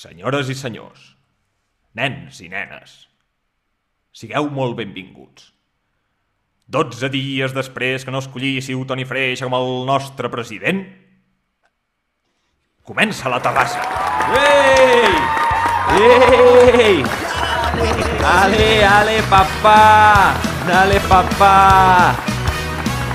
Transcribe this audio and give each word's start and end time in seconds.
senyores 0.00 0.48
i 0.48 0.56
senyors, 0.56 1.12
nens 1.98 2.40
i 2.40 2.48
nenes, 2.48 2.94
sigueu 4.16 4.48
molt 4.52 4.78
benvinguts. 4.78 5.50
12 6.70 7.10
dies 7.12 7.52
després 7.52 8.06
que 8.06 8.14
no 8.14 8.22
escollíssiu 8.22 8.84
Toni 8.86 9.04
Freix 9.04 9.42
com 9.42 9.56
el 9.58 9.70
nostre 9.88 10.30
president, 10.32 10.84
comença 12.86 13.28
la 13.32 13.42
terrassa. 13.42 13.82
Ei! 14.38 15.10
Ei! 15.98 17.04
Ale, 18.30 18.70
ale, 18.86 19.20
papá! 19.28 20.34
Dale, 20.68 21.00
papá! 21.10 22.14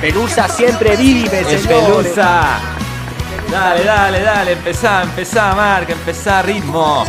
Pelusa 0.02 0.49
siempre 0.49 0.97
vive, 0.97 1.39
Es 1.39 1.61
señores. 1.63 1.67
pelusa. 1.67 2.74
Dale, 3.52 3.84
dale, 3.84 4.20
dale, 4.21 4.52
empezá, 4.54 5.04
empezá, 5.04 5.54
Marc, 5.55 5.89
empezá, 5.89 6.41
ritmo. 6.41 7.05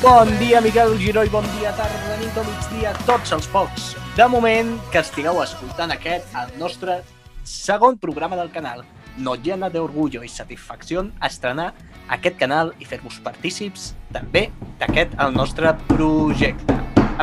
Bon 0.00 0.38
dia, 0.38 0.60
Miquel 0.60 0.96
Giró, 0.98 1.24
i 1.24 1.28
bon 1.28 1.44
dia, 1.58 1.72
tarda, 1.76 2.16
nit 2.20 2.36
o 2.38 2.44
migdia, 2.46 2.92
tots 3.06 3.34
els 3.36 3.48
pocs. 3.50 3.90
De 4.16 4.26
moment 4.30 4.72
que 4.92 5.02
estigueu 5.02 5.42
escoltant 5.42 5.92
aquest, 5.92 6.30
el 6.40 6.54
nostre 6.58 7.00
segon 7.44 7.98
programa 7.98 8.38
del 8.38 8.50
canal. 8.54 8.84
Nos 9.18 9.42
llena 9.44 9.68
d'orgullo 9.68 10.22
i 10.24 10.30
satisfacció 10.30 11.04
estrenar 11.26 11.72
aquest 12.08 12.38
canal 12.38 12.72
i 12.78 12.86
fer-vos 12.88 13.18
partícips 13.24 13.90
també 14.14 14.48
d'aquest, 14.80 15.18
el 15.20 15.34
nostre 15.34 15.74
projecte. 15.90 16.78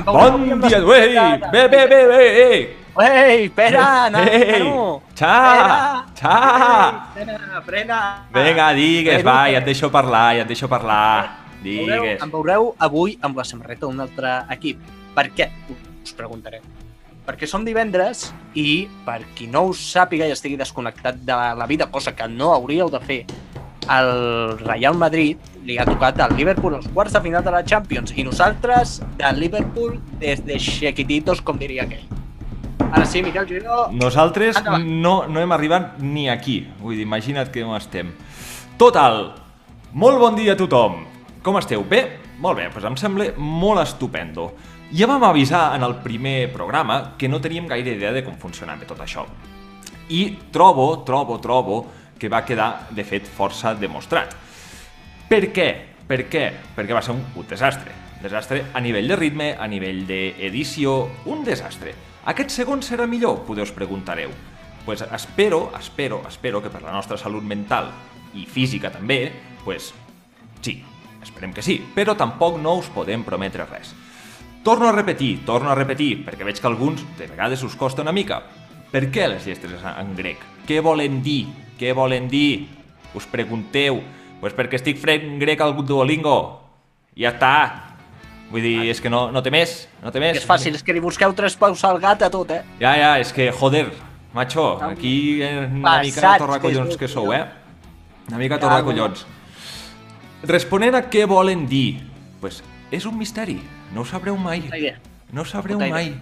Bon 0.06 0.44
dia, 0.62 0.84
wey! 0.86 1.16
portades. 1.16 1.52
Bé, 1.52 1.68
bé, 1.68 1.88
bé, 1.88 2.04
bé, 2.12 2.87
Ei, 3.00 3.46
espera, 3.46 4.10
no, 4.10 4.20
Ei, 4.26 4.64
no. 4.64 5.02
xa, 5.14 6.06
xa. 6.18 6.38
Frena, 7.14 7.62
frena. 7.66 8.00
Vinga, 8.34 8.72
digues, 8.74 9.22
va, 9.26 9.44
ja 9.52 9.60
et 9.62 9.68
deixo 9.70 9.92
parlar, 9.94 10.32
ja 10.40 10.46
et 10.46 10.50
deixo 10.50 10.70
parlar. 10.72 11.44
Digues. 11.62 12.22
em 12.22 12.32
veureu 12.32 12.72
avui 12.80 13.18
amb 13.22 13.38
la 13.38 13.44
samarreta 13.46 13.86
d'un 13.86 14.00
altre 14.02 14.34
equip. 14.54 14.82
Per 15.16 15.28
què? 15.36 15.50
Us 16.06 16.14
preguntaré. 16.18 16.62
Perquè 17.28 17.48
som 17.50 17.66
divendres 17.68 18.30
i, 18.56 18.88
per 19.06 19.20
qui 19.36 19.50
no 19.52 19.66
ho 19.68 19.74
sàpiga 19.76 20.26
i 20.30 20.32
estigui 20.34 20.56
desconnectat 20.58 21.18
de 21.28 21.38
la 21.60 21.66
vida, 21.68 21.90
cosa 21.92 22.16
que 22.16 22.28
no 22.32 22.54
hauríeu 22.54 22.90
de 22.90 23.02
fer, 23.04 23.26
el 23.88 24.58
Real 24.60 24.96
Madrid 25.00 25.38
li 25.68 25.78
ha 25.80 25.86
tocat 25.88 26.20
al 26.24 26.36
Liverpool 26.38 26.76
als 26.76 26.88
quarts 26.94 27.14
de 27.14 27.22
final 27.24 27.44
de 27.44 27.52
la 27.52 27.64
Champions 27.64 28.14
i 28.16 28.24
nosaltres 28.24 29.02
del 29.20 29.40
Liverpool 29.40 30.00
des 30.20 30.44
de 30.46 30.58
chiquititos, 30.60 31.42
com 31.42 31.60
diria 31.60 31.84
aquell. 31.84 32.08
Ara 32.92 33.06
sí, 33.06 33.22
Miquel 33.22 33.48
Giró, 33.48 33.90
Nosaltres 33.92 34.58
Endavant. 34.58 34.86
no, 34.86 35.28
no 35.28 35.42
hem 35.42 35.52
arribat 35.52 36.00
ni 36.00 36.30
aquí. 36.30 36.62
Vull 36.80 36.96
dir, 36.96 37.04
imagina't 37.04 37.52
que 37.52 37.64
on 37.64 37.76
estem. 37.78 38.14
Total, 38.80 39.34
molt 39.94 40.20
bon 40.22 40.38
dia 40.38 40.54
a 40.56 40.60
tothom. 40.60 41.04
Com 41.44 41.60
esteu? 41.60 41.84
Bé? 41.84 42.20
Molt 42.40 42.58
bé, 42.60 42.70
doncs 42.70 42.86
em 42.88 42.98
sembla 42.98 43.28
molt 43.38 43.82
estupendo. 43.84 44.52
Ja 44.94 45.08
vam 45.10 45.24
avisar 45.28 45.76
en 45.76 45.84
el 45.84 45.98
primer 46.04 46.52
programa 46.54 47.18
que 47.18 47.28
no 47.28 47.42
teníem 47.44 47.68
gaire 47.68 47.98
idea 47.98 48.14
de 48.16 48.24
com 48.24 48.38
funcionava 48.40 48.88
tot 48.88 49.02
això. 49.04 49.26
I 50.10 50.38
trobo, 50.54 51.04
trobo, 51.04 51.42
trobo 51.44 51.86
que 52.18 52.30
va 52.30 52.46
quedar, 52.46 52.88
de 52.92 53.04
fet, 53.04 53.28
força 53.28 53.76
demostrat. 53.76 54.34
Per 55.28 55.44
què? 55.52 55.70
Per 56.08 56.24
què? 56.32 56.46
Perquè 56.76 56.96
va 56.96 57.04
ser 57.04 57.18
un, 57.18 57.24
un 57.36 57.48
desastre. 57.50 57.92
Desastre 58.24 58.64
a 58.74 58.80
nivell 58.82 59.12
de 59.12 59.18
ritme, 59.20 59.56
a 59.60 59.68
nivell 59.68 60.06
d'edició, 60.08 61.02
un 61.26 61.44
desastre. 61.44 61.94
Aquest 62.28 62.52
segon 62.52 62.82
serà 62.84 63.06
millor? 63.08 63.46
Podeu 63.48 63.64
us 63.64 63.72
preguntareu. 63.72 64.34
Pues 64.84 65.00
espero, 65.02 65.72
espero, 65.80 66.20
espero 66.28 66.60
que 66.62 66.70
per 66.70 66.82
la 66.84 66.92
nostra 66.92 67.16
salut 67.16 67.44
mental 67.44 67.88
i 68.36 68.44
física 68.44 68.92
també, 68.92 69.32
pues 69.64 69.94
sí, 70.60 70.82
esperem 71.24 71.54
que 71.56 71.64
sí, 71.64 71.78
però 71.96 72.18
tampoc 72.20 72.60
no 72.60 72.76
us 72.82 72.92
podem 72.92 73.24
prometre 73.24 73.64
res. 73.72 73.94
Torno 74.64 74.90
a 74.90 74.92
repetir, 74.92 75.46
torno 75.48 75.72
a 75.72 75.80
repetir, 75.80 76.26
perquè 76.28 76.44
veig 76.44 76.60
que 76.60 76.68
alguns 76.68 77.06
de 77.16 77.32
vegades 77.32 77.64
us 77.64 77.80
costa 77.80 78.04
una 78.04 78.16
mica. 78.16 78.42
Per 78.92 79.06
què 79.08 79.30
les 79.32 79.48
llestres 79.48 79.84
en 79.88 80.16
grec? 80.20 80.44
Què 80.68 80.82
volen 80.84 81.22
dir? 81.24 81.46
Què 81.80 81.94
volen 81.96 82.28
dir? 82.28 82.68
Us 83.16 83.28
pregunteu. 83.32 84.02
Pues 84.42 84.52
perquè 84.56 84.76
estic 84.76 85.00
fent 85.00 85.40
grec 85.40 85.64
al 85.64 85.80
Duolingo. 85.80 86.40
Ja 87.16 87.32
està. 87.38 87.97
Vull 88.52 88.64
dir, 88.64 88.90
és 88.92 89.02
que 89.04 89.10
no, 89.12 89.26
no 89.32 89.42
té 89.44 89.52
més, 89.52 89.88
no 90.04 90.12
té 90.12 90.22
més. 90.24 90.38
que 90.38 90.40
és 90.40 90.48
fàcil, 90.48 90.76
és 90.76 90.84
que 90.84 90.94
li 90.96 91.02
busqueu 91.04 91.34
tres 91.36 91.58
paus 91.60 91.84
al 91.84 92.00
gat 92.00 92.22
a 92.24 92.30
tot, 92.32 92.52
eh? 92.56 92.62
Ja, 92.80 92.94
ja, 92.96 93.10
és 93.20 93.34
que, 93.36 93.50
joder, 93.52 93.90
macho, 94.34 94.78
aquí 94.84 95.42
eh, 95.44 95.66
una 95.68 95.98
mica 96.00 96.22
Passats, 96.22 96.46
torracollons 96.46 96.96
que 96.96 97.06
que 97.06 97.12
sou, 97.12 97.34
el 97.34 97.42
eh? 97.42 97.46
Una 98.30 98.38
mica 98.38 98.56
Cago. 98.58 98.70
torracollons. 98.70 99.26
Responent 100.48 100.96
a 100.96 101.04
què 101.10 101.26
volen 101.28 101.66
dir, 101.68 102.00
pues 102.40 102.62
és 102.92 103.06
un 103.06 103.18
misteri, 103.18 103.60
no 103.94 104.02
ho 104.02 104.06
sabreu 104.06 104.38
mai. 104.38 104.64
No 105.34 105.42
ho 105.42 105.46
sabreu 105.46 105.80
mai. 105.80 106.14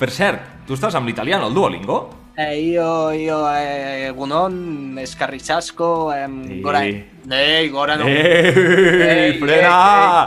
Per 0.00 0.10
cert, 0.10 0.40
tu 0.66 0.74
estàs 0.74 0.94
amb 0.96 1.06
l'italiano, 1.06 1.46
al 1.46 1.54
Duolingo? 1.54 2.00
Eh, 2.36 2.70
io, 2.72 3.12
io, 3.12 3.38
eh, 3.52 4.10
Gunon, 4.16 4.96
Escarrichasco, 4.98 6.10
eh. 6.14 6.26
Goran. 6.62 6.86
Eh, 7.30 7.68
Goran. 7.70 8.00
Ehi, 8.08 8.16
Ehi, 8.16 9.38
frena, 9.38 9.74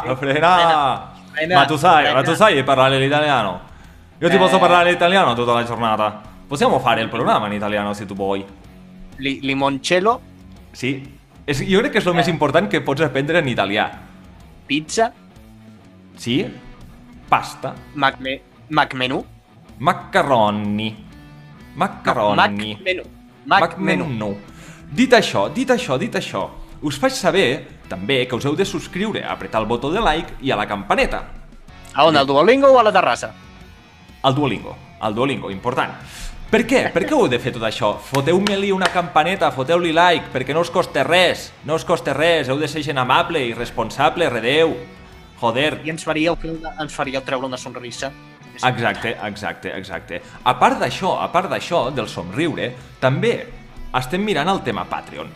ehi, 0.06 0.10
ehi, 0.12 0.16
frena. 0.16 0.16
frena, 0.16 1.13
Ma 1.54 1.66
tu 1.66 1.76
sai, 1.78 2.14
ma 2.14 2.22
tu 2.24 2.34
sai 2.34 2.64
parlare 2.64 3.00
l'italiano? 3.00 3.60
Io 4.20 4.30
ti 4.30 4.36
Eh. 4.36 4.40
posso 4.40 4.60
parlare 4.60 4.92
l'italiano 4.92 5.34
tutta 5.34 5.54
la 5.54 5.64
giornata. 5.64 6.22
Possiamo 6.48 6.80
fare 6.80 7.02
il 7.02 7.10
programma 7.10 7.48
in 7.48 7.54
italiano 7.54 7.94
se 7.94 8.06
tu 8.06 8.14
vuoi. 8.16 8.46
Li, 9.18 9.40
limoncello, 9.42 10.22
Sí. 10.72 11.02
És, 11.46 11.60
jo 11.68 11.80
crec 11.80 11.92
que 11.92 11.98
és 12.00 12.06
el 12.08 12.14
més 12.14 12.28
important 12.28 12.70
que 12.70 12.80
pots 12.82 13.02
aprendre 13.02 13.40
en 13.40 13.48
italià. 13.48 13.92
pizza, 14.66 15.12
Sí? 16.16 16.46
Pasta. 17.28 17.74
Macme, 17.96 18.42
Macmenú. 18.70 19.26
Macaroni. 19.80 20.96
Macaroni. 21.76 22.36
Macmenú. 22.38 23.04
Macmenú. 23.46 24.06
Macmenú. 24.06 24.38
Dit 24.92 25.12
això, 25.14 25.50
dit 25.54 25.70
això, 25.70 25.98
dit 25.98 26.14
això, 26.16 26.50
us 26.82 26.98
faig 26.98 27.12
saber 27.12 27.68
també 27.94 28.24
que 28.28 28.36
us 28.36 28.50
heu 28.50 28.58
de 28.58 28.66
subscriure, 28.66 29.24
apretar 29.30 29.62
el 29.62 29.70
botó 29.70 29.94
de 29.94 30.02
like 30.02 30.42
i 30.42 30.52
a 30.52 30.58
la 30.60 30.68
campaneta. 30.68 31.24
A 31.94 32.06
on, 32.10 32.18
al 32.18 32.28
Duolingo 32.28 32.74
o 32.74 32.80
a 32.80 32.84
la 32.84 32.92
terrassa? 32.92 33.32
Al 34.24 34.36
Duolingo, 34.36 34.76
al 35.00 35.14
Duolingo, 35.14 35.52
important. 35.54 35.94
Per 36.54 36.62
què? 36.70 36.84
Per 36.94 37.02
què 37.02 37.16
heu 37.18 37.26
de 37.30 37.40
fer 37.42 37.54
tot 37.56 37.64
això? 37.66 37.96
Foteu-me-li 38.12 38.70
una 38.74 38.90
campaneta, 38.94 39.50
foteu-li 39.54 39.94
like, 39.94 40.30
perquè 40.34 40.54
no 40.54 40.62
us 40.62 40.70
costa 40.74 41.02
res, 41.06 41.48
no 41.66 41.80
us 41.80 41.86
costa 41.86 42.14
res, 42.14 42.50
heu 42.50 42.60
de 42.62 42.70
ser 42.70 42.84
gent 42.86 43.02
amable 43.02 43.42
i 43.42 43.56
responsable, 43.58 44.30
redeu. 44.30 44.76
Joder, 45.42 45.80
I 45.84 45.90
ens 45.96 46.06
faríeu, 46.06 46.38
fer 46.38 46.54
una, 46.54 46.76
ens 46.84 46.94
faríeu 46.94 47.24
treure 47.26 47.50
una 47.50 47.58
sonrisa. 47.58 48.12
Exacte, 48.54 49.16
exacte, 49.26 49.74
exacte. 49.74 50.22
A 50.46 50.54
part 50.62 50.78
d'això, 50.82 51.16
a 51.24 51.32
part 51.34 51.50
d'això, 51.50 51.88
del 51.90 52.08
somriure, 52.08 52.70
també 53.02 53.34
estem 53.98 54.22
mirant 54.22 54.54
el 54.54 54.62
tema 54.66 54.86
Patreon, 54.90 55.34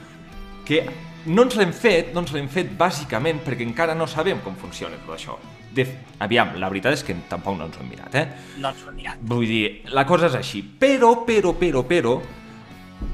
que 0.69 0.84
no 1.27 1.43
ens 1.43 1.55
l'hem 1.59 1.73
fet, 1.75 2.13
no 2.15 2.23
ens 2.23 2.33
l'hem 2.35 2.47
fet 2.51 2.71
bàsicament 2.79 3.41
perquè 3.45 3.65
encara 3.67 3.95
no 3.97 4.07
sabem 4.07 4.39
com 4.45 4.55
funciona 4.59 4.97
tot 5.03 5.15
això. 5.17 5.38
De, 5.75 5.85
aviam, 6.23 6.55
la 6.57 6.69
veritat 6.71 6.95
és 6.95 7.03
que 7.05 7.15
tampoc 7.29 7.57
no 7.59 7.67
ens 7.67 7.77
ho 7.77 7.83
hem 7.83 7.89
mirat, 7.91 8.15
eh? 8.15 8.25
No 8.63 8.71
ens 8.71 8.83
ho 8.83 8.91
hem 8.91 8.97
mirat. 9.01 9.23
Vull 9.33 9.45
dir, 9.49 9.63
la 9.93 10.05
cosa 10.09 10.31
és 10.31 10.37
així. 10.39 10.63
Però, 10.79 11.11
però, 11.27 11.53
però, 11.59 11.83
però, 11.87 12.16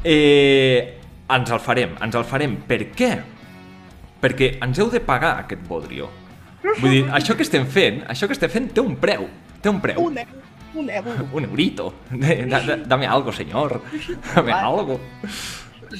eh, 0.03 0.99
ens 1.33 1.51
el 1.51 1.61
farem, 1.63 1.97
ens 2.05 2.15
el 2.19 2.25
farem. 2.29 2.55
Per 2.69 2.79
què? 2.95 3.11
Perquè 4.23 4.53
ens 4.63 4.79
heu 4.79 4.91
de 4.93 5.01
pagar 5.03 5.35
aquest 5.43 5.65
bodrio. 5.67 6.09
Vull 6.79 6.89
dir, 6.89 7.03
això 7.17 7.35
que 7.35 7.43
estem 7.47 7.67
fent, 7.67 8.03
això 8.13 8.29
que 8.29 8.37
estem 8.37 8.51
fent 8.53 8.71
té 8.77 8.83
un 8.83 8.95
preu, 9.01 9.27
té 9.61 9.73
un 9.73 9.81
preu. 9.83 9.99
Un 10.05 10.21
euro, 10.21 10.41
un 10.75 10.89
euro. 10.89 11.17
Un 11.39 11.45
eurito. 11.49 11.93
Dame 12.87 13.07
algo, 13.07 13.33
señor. 13.33 13.81
Dame 14.35 14.53
algo. 14.53 14.99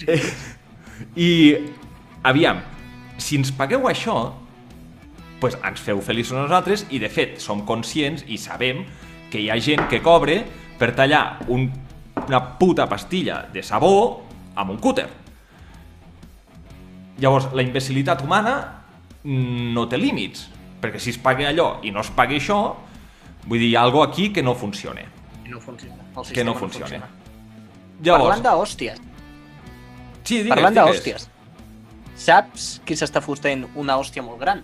Eh, 0.07 0.21
I, 1.15 1.29
aviam, 2.23 2.61
si 3.17 3.37
ens 3.39 3.51
pagueu 3.55 3.87
això, 3.89 4.33
pues 5.43 5.57
ens 5.59 5.81
feu 5.83 5.99
feliços 6.01 6.37
a 6.37 6.45
nosaltres 6.45 6.85
i, 6.89 6.99
de 7.03 7.09
fet, 7.11 7.39
som 7.43 7.65
conscients 7.67 8.23
i 8.31 8.37
sabem 8.39 8.85
que 9.31 9.41
hi 9.41 9.49
ha 9.51 9.57
gent 9.59 9.89
que 9.91 9.99
cobre 10.03 10.39
per 10.79 10.93
tallar 10.95 11.43
un, 11.51 11.67
una 12.23 12.39
puta 12.59 12.87
pastilla 12.89 13.43
de 13.51 13.63
sabó 13.63 14.23
amb 14.55 14.71
un 14.71 14.79
cúter. 14.79 15.09
Llavors, 17.19 17.51
la 17.53 17.65
imbecilitat 17.65 18.23
humana 18.23 18.55
no 19.23 19.85
té 19.89 19.99
límits, 19.99 20.47
perquè 20.81 20.99
si 20.99 21.13
es 21.13 21.19
paga 21.21 21.49
allò 21.49 21.77
i 21.83 21.91
no 21.91 22.01
es 22.03 22.11
pagui 22.15 22.39
això, 22.39 22.59
vull 23.45 23.59
dir, 23.59 23.73
hi 23.73 23.75
ha 23.75 23.83
alguna 23.83 24.09
aquí 24.09 24.31
que 24.35 24.43
no 24.43 24.55
funciona. 24.55 25.03
No 25.47 25.59
funciona. 25.59 25.99
El 26.15 26.31
Que 26.33 26.43
no 26.43 26.55
funciona. 26.55 27.03
Parlant 27.03 28.01
Llavors, 28.03 28.41
d'hòsties, 28.43 28.97
sí, 30.23 30.41
digues, 30.41 30.49
parlant 30.49 30.75
d'hòsties, 30.75 31.29
saps 32.15 32.81
qui 32.85 32.95
s'està 32.95 33.21
fotent 33.21 33.65
una 33.75 33.97
hòstia 33.97 34.23
molt 34.23 34.39
gran? 34.39 34.63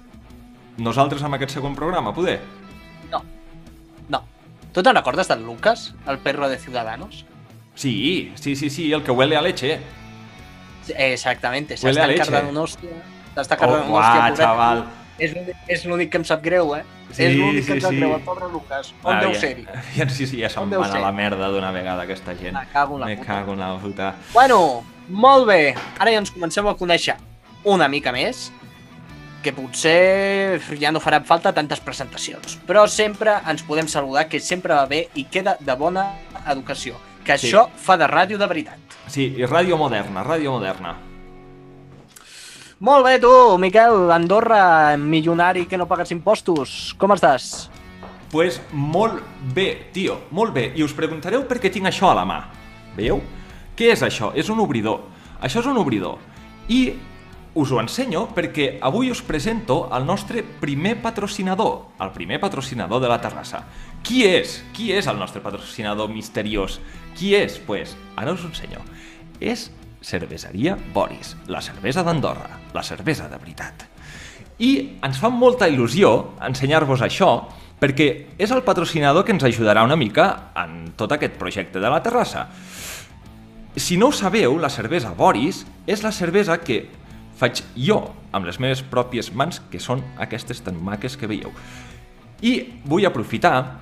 Nosaltres 0.77 1.23
amb 1.23 1.35
aquest 1.35 1.51
segon 1.57 1.75
programa, 1.75 2.13
poder? 2.13 2.39
No. 3.11 3.21
No. 4.09 4.21
Tu 4.73 4.83
te'n 4.83 4.95
recordes 4.95 5.27
del 5.27 5.43
Lucas, 5.45 5.93
el 6.07 6.19
perro 6.19 6.47
de 6.49 6.57
Ciudadanos? 6.57 7.25
Sí, 7.75 8.31
sí, 8.35 8.55
sí, 8.55 8.69
sí, 8.69 8.91
el 8.93 9.03
que 9.03 9.11
huele 9.11 9.35
a 9.37 9.41
leche. 9.41 9.79
Exactamente, 10.95 11.75
s'està 11.77 12.07
cargant 12.17 12.49
una 12.49 12.63
hòstia. 12.65 12.95
S'està 13.35 13.55
Oh, 13.55 13.59
cargant 13.59 13.83
una 13.85 13.93
uah, 13.93 14.01
hòstia. 14.01 14.21
pobret. 14.29 14.37
xaval. 14.45 14.85
És, 15.19 15.33
l'únic- 15.35 15.55
és 15.67 15.85
l'únic 15.85 16.09
que 16.11 16.17
em 16.17 16.23
sap 16.25 16.41
greu, 16.41 16.73
eh? 16.75 16.83
Sí, 17.11 17.23
és 17.25 17.35
l'únic 17.35 17.65
que 17.65 17.73
sí, 17.73 17.81
sap 17.81 17.91
sí. 17.91 18.01
el 18.01 18.21
pobre 18.21 18.47
Lucas. 18.51 18.93
On 19.03 19.15
Ah, 19.15 19.19
deu 19.21 19.33
ja- 19.33 19.39
ser-hi? 19.39 19.65
Ja, 19.97 20.09
sí, 20.09 20.25
sí, 20.27 20.39
ja 20.39 20.49
se'n 20.49 20.69
van 20.69 20.83
a 20.95 20.99
la 20.99 21.11
merda 21.11 21.49
d'una 21.49 21.71
vegada, 21.71 22.03
aquesta 22.03 22.35
gent. 22.35 22.53
Me 22.53 22.65
cago 22.71 22.95
en 22.95 23.01
la 23.01 23.05
Me 23.07 23.17
puta. 23.17 23.27
cago 23.27 23.53
en 23.53 23.59
la 23.59 23.77
puta. 23.77 24.15
Bueno, 24.33 24.83
molt 25.09 25.45
bé. 25.47 25.75
Ara 25.99 26.11
ja 26.11 26.17
ens 26.19 26.31
comencem 26.31 26.65
a 26.67 26.73
conèixer 26.75 27.15
una 27.63 27.87
mica 27.87 28.11
més, 28.11 28.51
que 29.43 29.53
potser 29.55 30.59
ja 30.79 30.91
no 30.91 30.99
faran 30.99 31.23
falta 31.25 31.53
tantes 31.55 31.79
presentacions. 31.79 32.57
Però 32.67 32.85
sempre 32.87 33.37
ens 33.47 33.63
podem 33.63 33.87
saludar, 33.87 34.27
que 34.27 34.39
sempre 34.39 34.73
va 34.75 34.85
bé 34.85 35.07
i 35.15 35.23
queda 35.31 35.55
de 35.59 35.75
bona 35.75 36.09
educació. 36.47 36.95
Que 37.23 37.37
Sí. 37.37 37.47
això 37.47 37.69
fa 37.75 37.95
de 37.97 38.07
ràdio 38.07 38.37
de 38.37 38.47
veritat. 38.47 38.79
Sí, 39.07 39.33
i 39.37 39.45
ràdio 39.45 39.77
moderna, 39.77 40.23
ràdio 40.23 40.51
moderna. 40.51 40.95
Molt 42.79 43.03
bé, 43.05 43.19
tu, 43.19 43.57
Miquel, 43.59 44.09
Andorra, 44.11 44.95
milionari 44.97 45.65
que 45.67 45.77
no 45.77 45.85
pagues 45.87 46.11
impostos. 46.11 46.95
Com 46.97 47.11
estàs? 47.11 47.69
Pues 48.31 48.61
molt 48.71 49.19
bé, 49.53 49.89
tio, 49.91 50.21
molt 50.31 50.53
bé. 50.53 50.71
I 50.75 50.83
us 50.83 50.93
preguntareu 50.93 51.45
per 51.47 51.59
què 51.59 51.71
tinc 51.73 51.87
això 51.89 52.11
a 52.11 52.15
la 52.15 52.25
mà. 52.25 52.39
Veieu? 52.95 53.19
Què 53.75 53.91
és 53.91 54.01
això? 54.05 54.31
És 54.35 54.49
un 54.49 54.59
obridor. 54.59 55.01
Això 55.41 55.59
és 55.59 55.65
un 55.65 55.77
obridor. 55.77 56.19
I 56.69 56.93
us 57.59 57.71
ho 57.75 57.79
ensenyo 57.81 58.29
perquè 58.31 58.77
avui 58.81 59.09
us 59.11 59.19
presento 59.25 59.89
el 59.95 60.05
nostre 60.07 60.43
primer 60.43 60.95
patrocinador, 61.03 61.89
el 61.99 62.13
primer 62.15 62.39
patrocinador 62.39 63.01
de 63.03 63.09
la 63.11 63.19
terrassa. 63.19 63.65
Qui 64.03 64.23
és? 64.23 64.61
Qui 64.75 64.93
és 64.95 65.09
el 65.11 65.19
nostre 65.19 65.41
patrocinador 65.43 66.07
misteriós? 66.07 66.79
Qui 67.19 67.33
és? 67.35 67.59
Pues, 67.67 67.97
ara 68.15 68.31
us 68.31 68.45
ho 68.45 68.47
ensenyo. 68.47 68.79
És 69.39 69.69
Cerveseria 69.99 70.77
Boris, 70.93 71.35
la 71.51 71.59
cervesa 71.59 72.05
d'Andorra, 72.07 72.61
la 72.73 72.83
cervesa 72.83 73.27
de 73.27 73.37
veritat. 73.37 73.83
I 74.59 74.71
ens 75.03 75.19
fa 75.19 75.27
molta 75.27 75.67
il·lusió 75.67 76.37
ensenyar-vos 76.47 77.03
això 77.03 77.33
perquè 77.79 78.07
és 78.39 78.51
el 78.51 78.63
patrocinador 78.63 79.25
que 79.27 79.35
ens 79.35 79.43
ajudarà 79.43 79.83
una 79.83 79.99
mica 79.99 80.51
en 80.55 80.93
tot 80.99 81.11
aquest 81.15 81.35
projecte 81.39 81.79
de 81.79 81.91
la 81.91 81.99
terrassa. 82.03 82.47
Si 83.75 83.97
no 83.99 84.09
ho 84.09 84.15
sabeu, 84.15 84.57
la 84.59 84.71
cervesa 84.71 85.11
Boris 85.15 85.65
és 85.87 86.03
la 86.03 86.11
cervesa 86.15 86.57
que 86.63 86.85
faig 87.39 87.63
jo 87.79 88.01
amb 88.35 88.45
les 88.45 88.59
meves 88.59 88.83
pròpies 88.83 89.31
mans, 89.31 89.61
que 89.71 89.79
són 89.79 90.03
aquestes 90.19 90.59
tan 90.65 90.77
maques 90.83 91.15
que 91.17 91.29
veieu. 91.29 91.53
I 92.43 92.81
vull 92.85 93.07
aprofitar 93.07 93.79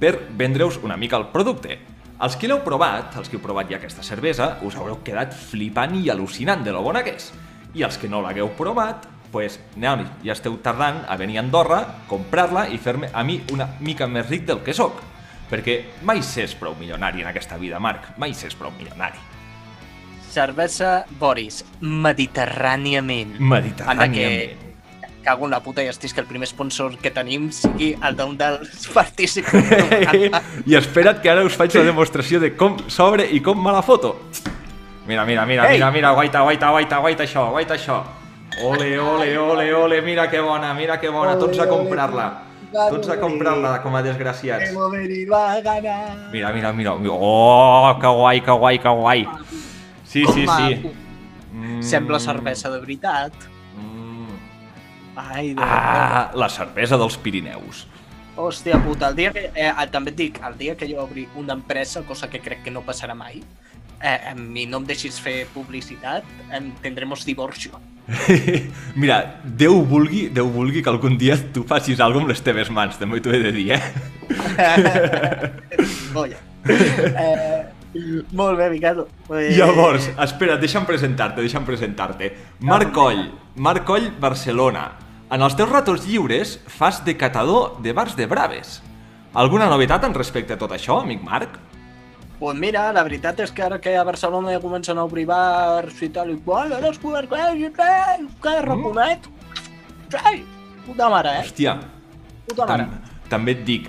per 0.00 0.14
vendre-us 0.36 0.80
una 0.82 0.98
mica 0.98 1.18
el 1.20 1.30
producte. 1.32 1.78
Els 2.24 2.36
que 2.38 2.48
l'heu 2.50 2.60
provat, 2.66 3.16
els 3.18 3.30
que 3.30 3.38
heu 3.38 3.42
provat 3.42 3.70
ja 3.70 3.78
aquesta 3.80 4.04
cervesa, 4.06 4.58
us 4.66 4.76
haureu 4.78 5.00
quedat 5.06 5.34
flipant 5.34 5.96
i 5.98 6.06
al·lucinant 6.10 6.62
de 6.66 6.74
lo 6.74 6.82
bona 6.82 7.02
que 7.06 7.16
és. 7.16 7.32
I 7.74 7.82
els 7.86 7.98
que 7.98 8.10
no 8.10 8.22
l'hagueu 8.22 8.52
provat, 8.58 9.08
pues, 9.34 9.58
aneu, 9.74 10.04
ja 10.22 10.34
esteu 10.36 10.56
tardant 10.62 11.02
a 11.10 11.18
venir 11.18 11.40
a 11.40 11.42
Andorra, 11.42 11.80
comprar-la 12.10 12.68
i 12.70 12.78
fer-me 12.78 13.10
a 13.12 13.24
mi 13.26 13.40
una 13.52 13.66
mica 13.80 14.06
més 14.06 14.28
ric 14.30 14.46
del 14.46 14.62
que 14.62 14.74
sóc. 14.74 15.02
Perquè 15.50 15.80
mai 16.06 16.22
s'és 16.22 16.54
prou 16.58 16.78
milionari 16.78 17.22
en 17.22 17.30
aquesta 17.30 17.58
vida, 17.58 17.82
Marc. 17.82 18.14
Mai 18.18 18.34
s'és 18.34 18.54
prou 18.54 18.70
milionari. 18.78 19.33
Cervesa 20.34 21.04
Boris, 21.20 21.62
mediterràniament. 21.80 23.36
Mediterràniament. 23.38 24.62
Cago 25.24 25.46
en 25.46 25.54
la 25.54 25.60
puta 25.62 25.80
i 25.80 25.88
estic 25.88 26.12
que 26.12 26.20
el 26.20 26.26
primer 26.28 26.48
sponsor 26.50 26.98
que 27.00 27.12
tenim 27.14 27.46
sigui 27.54 27.92
el 28.04 28.16
d'un 28.18 28.34
dels 28.36 28.88
partícips. 28.92 29.54
I 30.66 30.76
espera't 30.76 31.22
que 31.22 31.30
ara 31.30 31.46
us 31.46 31.54
faig 31.56 31.78
la 31.78 31.86
demostració 31.86 32.42
de 32.42 32.50
com 32.58 32.76
s'obre 32.92 33.24
i 33.30 33.40
com 33.44 33.62
me 33.62 33.72
la 33.72 33.80
foto. 33.86 34.16
Mira, 35.06 35.24
mira, 35.24 35.46
mira, 35.46 35.70
Ei! 35.70 35.78
mira, 35.78 35.90
mira, 35.94 36.12
guaita, 36.18 36.42
guaita, 36.42 36.70
guaita, 36.74 36.98
guaita 37.04 37.24
això, 37.28 37.48
guaita 37.54 37.78
això. 37.78 38.02
Ole, 38.64 38.90
ole, 38.98 39.30
ole, 39.38 39.68
ole, 39.74 40.02
mira 40.02 40.28
que 40.30 40.40
bona, 40.40 40.74
mira 40.74 40.98
que 41.00 41.08
bona, 41.14 41.38
tots 41.38 41.62
a 41.62 41.68
comprar-la. 41.70 42.28
Tots 42.74 43.08
a 43.14 43.20
comprar-la 43.20 43.76
com 43.84 43.94
a 43.94 44.02
desgraciats. 44.02 44.74
Mira, 46.32 46.52
mira, 46.52 46.72
mira. 46.72 46.96
Oh, 47.10 47.94
que 48.00 48.16
guai, 48.18 48.40
que 48.42 48.50
guai, 48.50 48.78
que 48.82 48.88
guai. 48.88 49.28
Sí, 50.14 50.22
sí, 50.32 50.44
Home, 50.46 50.76
sí. 50.76 50.90
Mm. 51.52 51.82
Sembla 51.82 52.20
cervesa 52.22 52.70
de 52.70 52.78
veritat. 52.78 53.34
Mm. 53.74 54.36
Ai, 55.16 55.48
de 55.54 55.62
Ah, 55.66 56.30
la 56.38 56.48
cervesa 56.48 56.94
dels 57.00 57.16
Pirineus. 57.18 57.88
Hòstia 58.38 58.78
puta, 58.84 59.08
el 59.10 59.16
dia 59.18 59.32
que... 59.34 59.48
Eh, 59.58 59.72
també 59.90 60.12
et 60.14 60.20
dic, 60.20 60.38
el 60.46 60.54
dia 60.58 60.76
que 60.78 60.86
jo 60.86 61.02
obri 61.02 61.26
una 61.34 61.58
empresa, 61.58 62.04
cosa 62.06 62.30
que 62.30 62.38
crec 62.38 62.62
que 62.62 62.70
no 62.70 62.84
passarà 62.86 63.18
mai, 63.18 63.42
eh, 63.98 64.30
a 64.30 64.36
mi 64.38 64.68
no 64.70 64.78
em 64.82 64.86
deixis 64.86 65.18
fer 65.18 65.48
publicitat, 65.50 66.22
em 66.54 66.70
tendremos 66.82 67.26
divorcio. 67.26 67.82
Mira, 68.94 69.40
Déu 69.42 69.82
vulgui, 69.82 70.28
Déu 70.30 70.46
vulgui 70.46 70.82
que 70.82 70.94
algun 70.94 71.18
dia 71.18 71.40
tu 71.50 71.66
facis 71.66 71.98
alguna 71.98 72.28
amb 72.28 72.36
les 72.36 72.46
teves 72.46 72.70
mans, 72.70 73.02
també 73.02 73.18
t'ho 73.18 73.34
he 73.34 73.42
de 73.42 73.54
dir, 73.58 73.70
eh? 73.80 73.82
Olla. 76.14 76.38
Eh, 76.64 77.73
molt 78.40 78.58
bé, 78.58 78.68
Miquel. 78.70 79.04
Eh, 79.30 79.54
Llavors, 79.56 80.08
espera, 80.26 80.56
deixa'm 80.60 80.86
presentar-te, 80.88 81.40
deixa'm 81.44 81.64
presentar-te. 81.66 82.32
Marc 82.60 82.92
Coll, 82.96 83.24
Marc 83.56 83.84
Coll, 83.88 84.10
Barcelona. 84.20 84.90
En 85.34 85.42
els 85.42 85.54
teus 85.58 85.70
ratos 85.70 86.04
lliures 86.06 86.58
fas 86.70 87.00
de 87.04 87.16
catador 87.18 87.78
de 87.82 87.92
bars 87.96 88.14
de 88.16 88.26
braves. 88.30 88.80
Alguna 89.34 89.66
novetat 89.70 90.04
en 90.06 90.14
respecte 90.14 90.54
a 90.54 90.58
tot 90.60 90.70
això, 90.76 91.00
amic 91.02 91.22
Marc? 91.26 91.56
Pues 92.38 92.58
mira, 92.58 92.88
la 92.92 93.02
veritat 93.06 93.38
és 93.40 93.50
que 93.54 93.62
ara 93.64 93.78
que 93.80 93.94
a 93.96 94.02
Barcelona 94.04 94.52
ja 94.52 94.60
comencen 94.60 94.98
a 94.98 95.04
obrir 95.06 95.24
bars 95.26 96.02
i 96.02 96.10
tal 96.12 96.30
i 96.34 96.36
qual, 96.44 96.72
ara 96.76 96.90
es 96.90 96.98
converteix 97.02 97.62
i 97.62 97.70
tal, 97.74 98.26
que 98.42 98.54
raponet. 98.66 99.26
Ai, 100.22 100.42
puta 100.84 101.08
mare, 101.10 101.38
eh? 101.40 101.44
Hòstia, 101.46 101.78
Puta 102.46 102.66
mare. 102.68 102.84
tam 102.86 103.12
també 103.30 103.54
et 103.56 103.64
dic, 103.64 103.88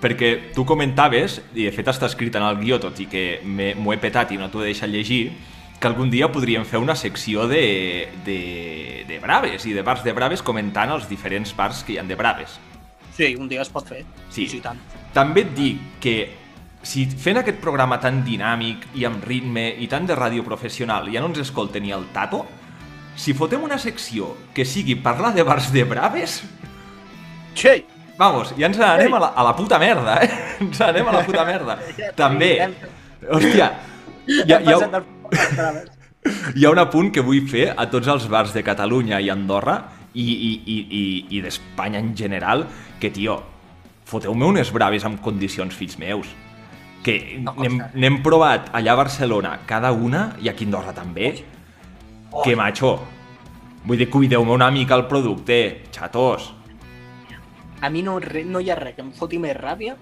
perquè 0.00 0.52
tu 0.54 0.64
comentaves, 0.66 1.40
i 1.54 1.66
de 1.68 1.72
fet 1.74 1.88
està 1.92 2.08
escrit 2.08 2.36
en 2.38 2.46
el 2.46 2.58
guió, 2.60 2.80
tot 2.80 2.98
i 3.00 3.06
que 3.10 3.24
m'ho 3.44 3.92
he 3.92 4.00
petat 4.00 4.32
i 4.32 4.38
no 4.40 4.48
t'ho 4.50 4.62
he 4.64 4.70
deixat 4.70 4.90
llegir, 4.92 5.22
que 5.80 5.88
algun 5.88 6.10
dia 6.12 6.28
podríem 6.32 6.66
fer 6.68 6.80
una 6.80 6.96
secció 6.96 7.46
de, 7.48 8.08
de, 8.24 8.40
de 9.08 9.18
braves 9.20 9.64
i 9.64 9.72
de 9.72 9.84
bars 9.84 10.04
de 10.04 10.12
braves 10.12 10.42
comentant 10.44 10.92
els 10.92 11.08
diferents 11.08 11.54
bars 11.56 11.84
que 11.84 11.94
hi 11.94 11.98
han 12.00 12.08
de 12.08 12.18
braves. 12.20 12.58
Sí, 13.16 13.34
un 13.36 13.48
dia 13.48 13.62
es 13.64 13.72
pot 13.72 13.88
fer. 13.88 14.04
Sí. 14.32 14.46
sí 14.48 14.60
tant. 14.64 14.80
També 15.16 15.44
et 15.46 15.54
dic 15.56 15.80
que 16.00 16.16
si 16.84 17.06
fent 17.08 17.40
aquest 17.40 17.60
programa 17.60 17.98
tan 18.00 18.22
dinàmic 18.24 18.90
i 18.96 19.04
amb 19.08 19.24
ritme 19.24 19.66
i 19.80 19.88
tan 19.88 20.06
de 20.08 20.16
ràdio 20.16 20.44
professional 20.44 21.08
ja 21.12 21.20
no 21.20 21.32
ens 21.32 21.42
escolta 21.44 21.80
ni 21.80 21.92
el 21.92 22.08
Tato, 22.14 22.46
si 23.20 23.34
fotem 23.36 23.64
una 23.64 23.76
secció 23.80 24.32
que 24.56 24.64
sigui 24.64 24.96
parlar 24.96 25.34
de 25.36 25.44
bars 25.44 25.72
de 25.74 25.84
braves, 25.84 26.40
Sí, 27.54 27.84
vamos, 28.20 28.52
ja 28.58 28.68
ens 28.68 28.80
anem 28.84 29.14
a 29.16 29.20
la, 29.22 29.30
a 29.32 29.46
la 29.46 29.54
puta 29.56 29.78
merda, 29.80 30.18
eh? 30.20 30.28
Ens 30.66 30.80
anem 30.84 31.08
a 31.08 31.14
la 31.16 31.22
puta 31.24 31.46
merda. 31.48 31.78
També, 32.20 32.52
hòstia, 33.24 33.70
hi 34.28 34.42
ha, 34.44 34.58
hi, 34.60 34.74
ha, 34.74 35.72
hi 36.54 36.66
ha 36.66 36.72
un 36.74 36.82
apunt 36.82 37.08
que 37.14 37.24
vull 37.24 37.46
fer 37.48 37.70
a 37.72 37.88
tots 37.90 38.10
els 38.12 38.28
bars 38.28 38.52
de 38.52 38.64
Catalunya 38.66 39.22
i 39.24 39.30
Andorra 39.32 39.78
i, 40.12 40.26
i, 40.26 40.50
i, 40.60 40.76
i, 40.76 41.02
i 41.38 41.40
d'Espanya 41.44 42.02
en 42.02 42.12
general, 42.18 42.66
que, 43.00 43.08
tio, 43.14 43.38
foteu-me 44.10 44.48
unes 44.48 44.72
braves 44.74 45.06
amb 45.08 45.22
condicions, 45.24 45.74
fills 45.76 45.96
meus. 46.00 46.28
Que 47.00 47.16
n'hem 47.40 48.20
provat 48.20 48.68
allà 48.76 48.92
a 48.92 49.00
Barcelona 49.00 49.54
cada 49.68 49.94
una, 49.96 50.34
i 50.42 50.52
aquí 50.52 50.66
a 50.66 50.68
Andorra 50.68 50.92
també, 50.92 51.32
que 52.44 52.56
macho, 52.58 52.98
vull 53.86 53.96
dir, 53.96 54.10
cuideu-me 54.12 54.52
una 54.52 54.68
mica 54.74 54.98
el 54.98 55.08
producte, 55.08 55.86
xatos. 55.94 56.50
A 57.80 57.88
mi 57.90 58.02
no, 58.02 58.18
no 58.20 58.60
hi 58.60 58.70
ha 58.70 58.76
res 58.76 58.94
que 58.94 59.02
em 59.02 59.12
foti 59.16 59.38
més 59.38 59.56
ràbia. 59.56 59.96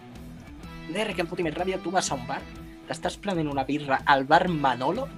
No 0.89 0.97
hi 0.97 1.01
ha 1.01 1.07
res 1.07 1.17
que 1.17 1.23
em 1.23 1.31
foti 1.31 1.47
més 1.47 1.55
ràbia. 1.55 1.79
Tu 1.83 1.91
vas 1.95 2.11
a 2.11 2.17
un 2.19 2.27
bar, 2.27 2.41
t'estàs 2.89 3.17
prenent 3.23 3.49
una 3.49 3.65
birra 3.69 4.01
al 4.07 4.25
bar 4.25 4.49
Manolo 4.49 5.09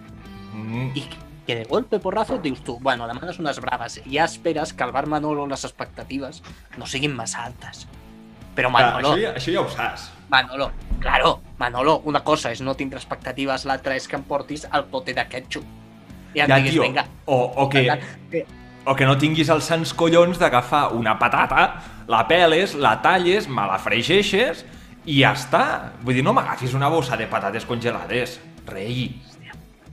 Mm. 0.52 0.90
i 0.98 1.04
que 1.46 1.54
de 1.54 1.64
golpe 1.64 2.00
porrazo 2.00 2.38
dius 2.38 2.62
tu, 2.66 2.78
bueno, 2.80 3.06
demanes 3.06 3.38
unes 3.38 3.60
braves 3.62 4.00
i 4.04 4.16
ja 4.16 4.24
esperes 4.24 4.72
que 4.72 4.82
al 4.82 4.90
bar 4.90 5.06
Manolo 5.06 5.46
les 5.46 5.64
expectatives 5.64 6.42
no 6.76 6.86
siguin 6.86 7.14
massa 7.14 7.44
altes. 7.44 7.86
Però 8.56 8.68
Clar, 8.68 8.94
Manolo, 8.96 9.12
això, 9.14 9.22
ja, 9.22 9.30
això 9.38 9.52
ja 9.54 9.60
ho 9.60 9.68
saps. 9.70 10.10
Manolo, 10.28 10.72
claro, 10.98 11.40
Manolo, 11.58 12.00
una 12.04 12.24
cosa 12.26 12.50
és 12.50 12.60
no 12.60 12.74
tindre 12.74 12.98
expectatives, 12.98 13.64
l'altra 13.64 13.94
és 13.94 14.08
que 14.08 14.18
em 14.18 14.24
portis 14.26 14.66
el 14.72 14.84
pote 14.90 15.14
de 15.14 15.24
ketchup. 15.30 15.64
I 16.34 16.40
em 16.42 16.48
Ja, 16.50 16.56
diguis, 16.56 16.72
tio, 16.74 16.82
vinga, 16.82 17.06
o, 17.26 17.38
o, 17.56 17.68
que, 17.68 17.86
que... 18.30 18.44
o 18.84 18.94
que 18.96 19.06
no 19.06 19.16
tinguis 19.20 19.50
els 19.52 19.66
sants 19.68 19.92
collons 19.96 20.38
d'agafar 20.40 20.90
una 20.96 21.16
patata, 21.20 21.64
la 22.08 22.24
peles, 22.28 22.74
la 22.74 22.96
talles, 23.02 23.48
me 23.48 23.66
la 23.68 23.78
fregeixes 23.78 24.64
i 25.04 25.20
ja 25.20 25.34
està. 25.36 25.64
Vull 26.04 26.16
dir, 26.18 26.24
no 26.24 26.34
m'agafis 26.36 26.74
una 26.76 26.88
bossa 26.92 27.18
de 27.20 27.28
patates 27.30 27.66
congelades, 27.68 28.38
rei. 28.66 29.10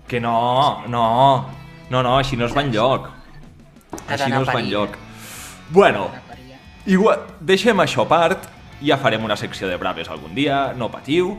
Que 0.07 0.21
no, 0.23 0.83
no, 0.87 1.07
no, 1.89 2.03
no, 2.03 2.17
així 2.17 2.39
no 2.39 2.47
es 2.47 2.55
va 2.55 2.63
enlloc. 2.63 3.09
Així 4.07 4.29
no 4.31 4.41
es 4.43 4.47
va 4.47 4.61
enlloc. 4.61 4.95
Bueno, 5.69 6.07
igual, 6.87 7.25
deixem 7.43 7.83
això 7.83 8.05
a 8.05 8.11
part, 8.11 8.47
ja 8.79 8.99
farem 9.01 9.25
una 9.27 9.35
secció 9.35 9.67
de 9.67 9.75
braves 9.77 10.07
algun 10.09 10.35
dia, 10.35 10.71
no 10.77 10.87
patiu. 10.91 11.35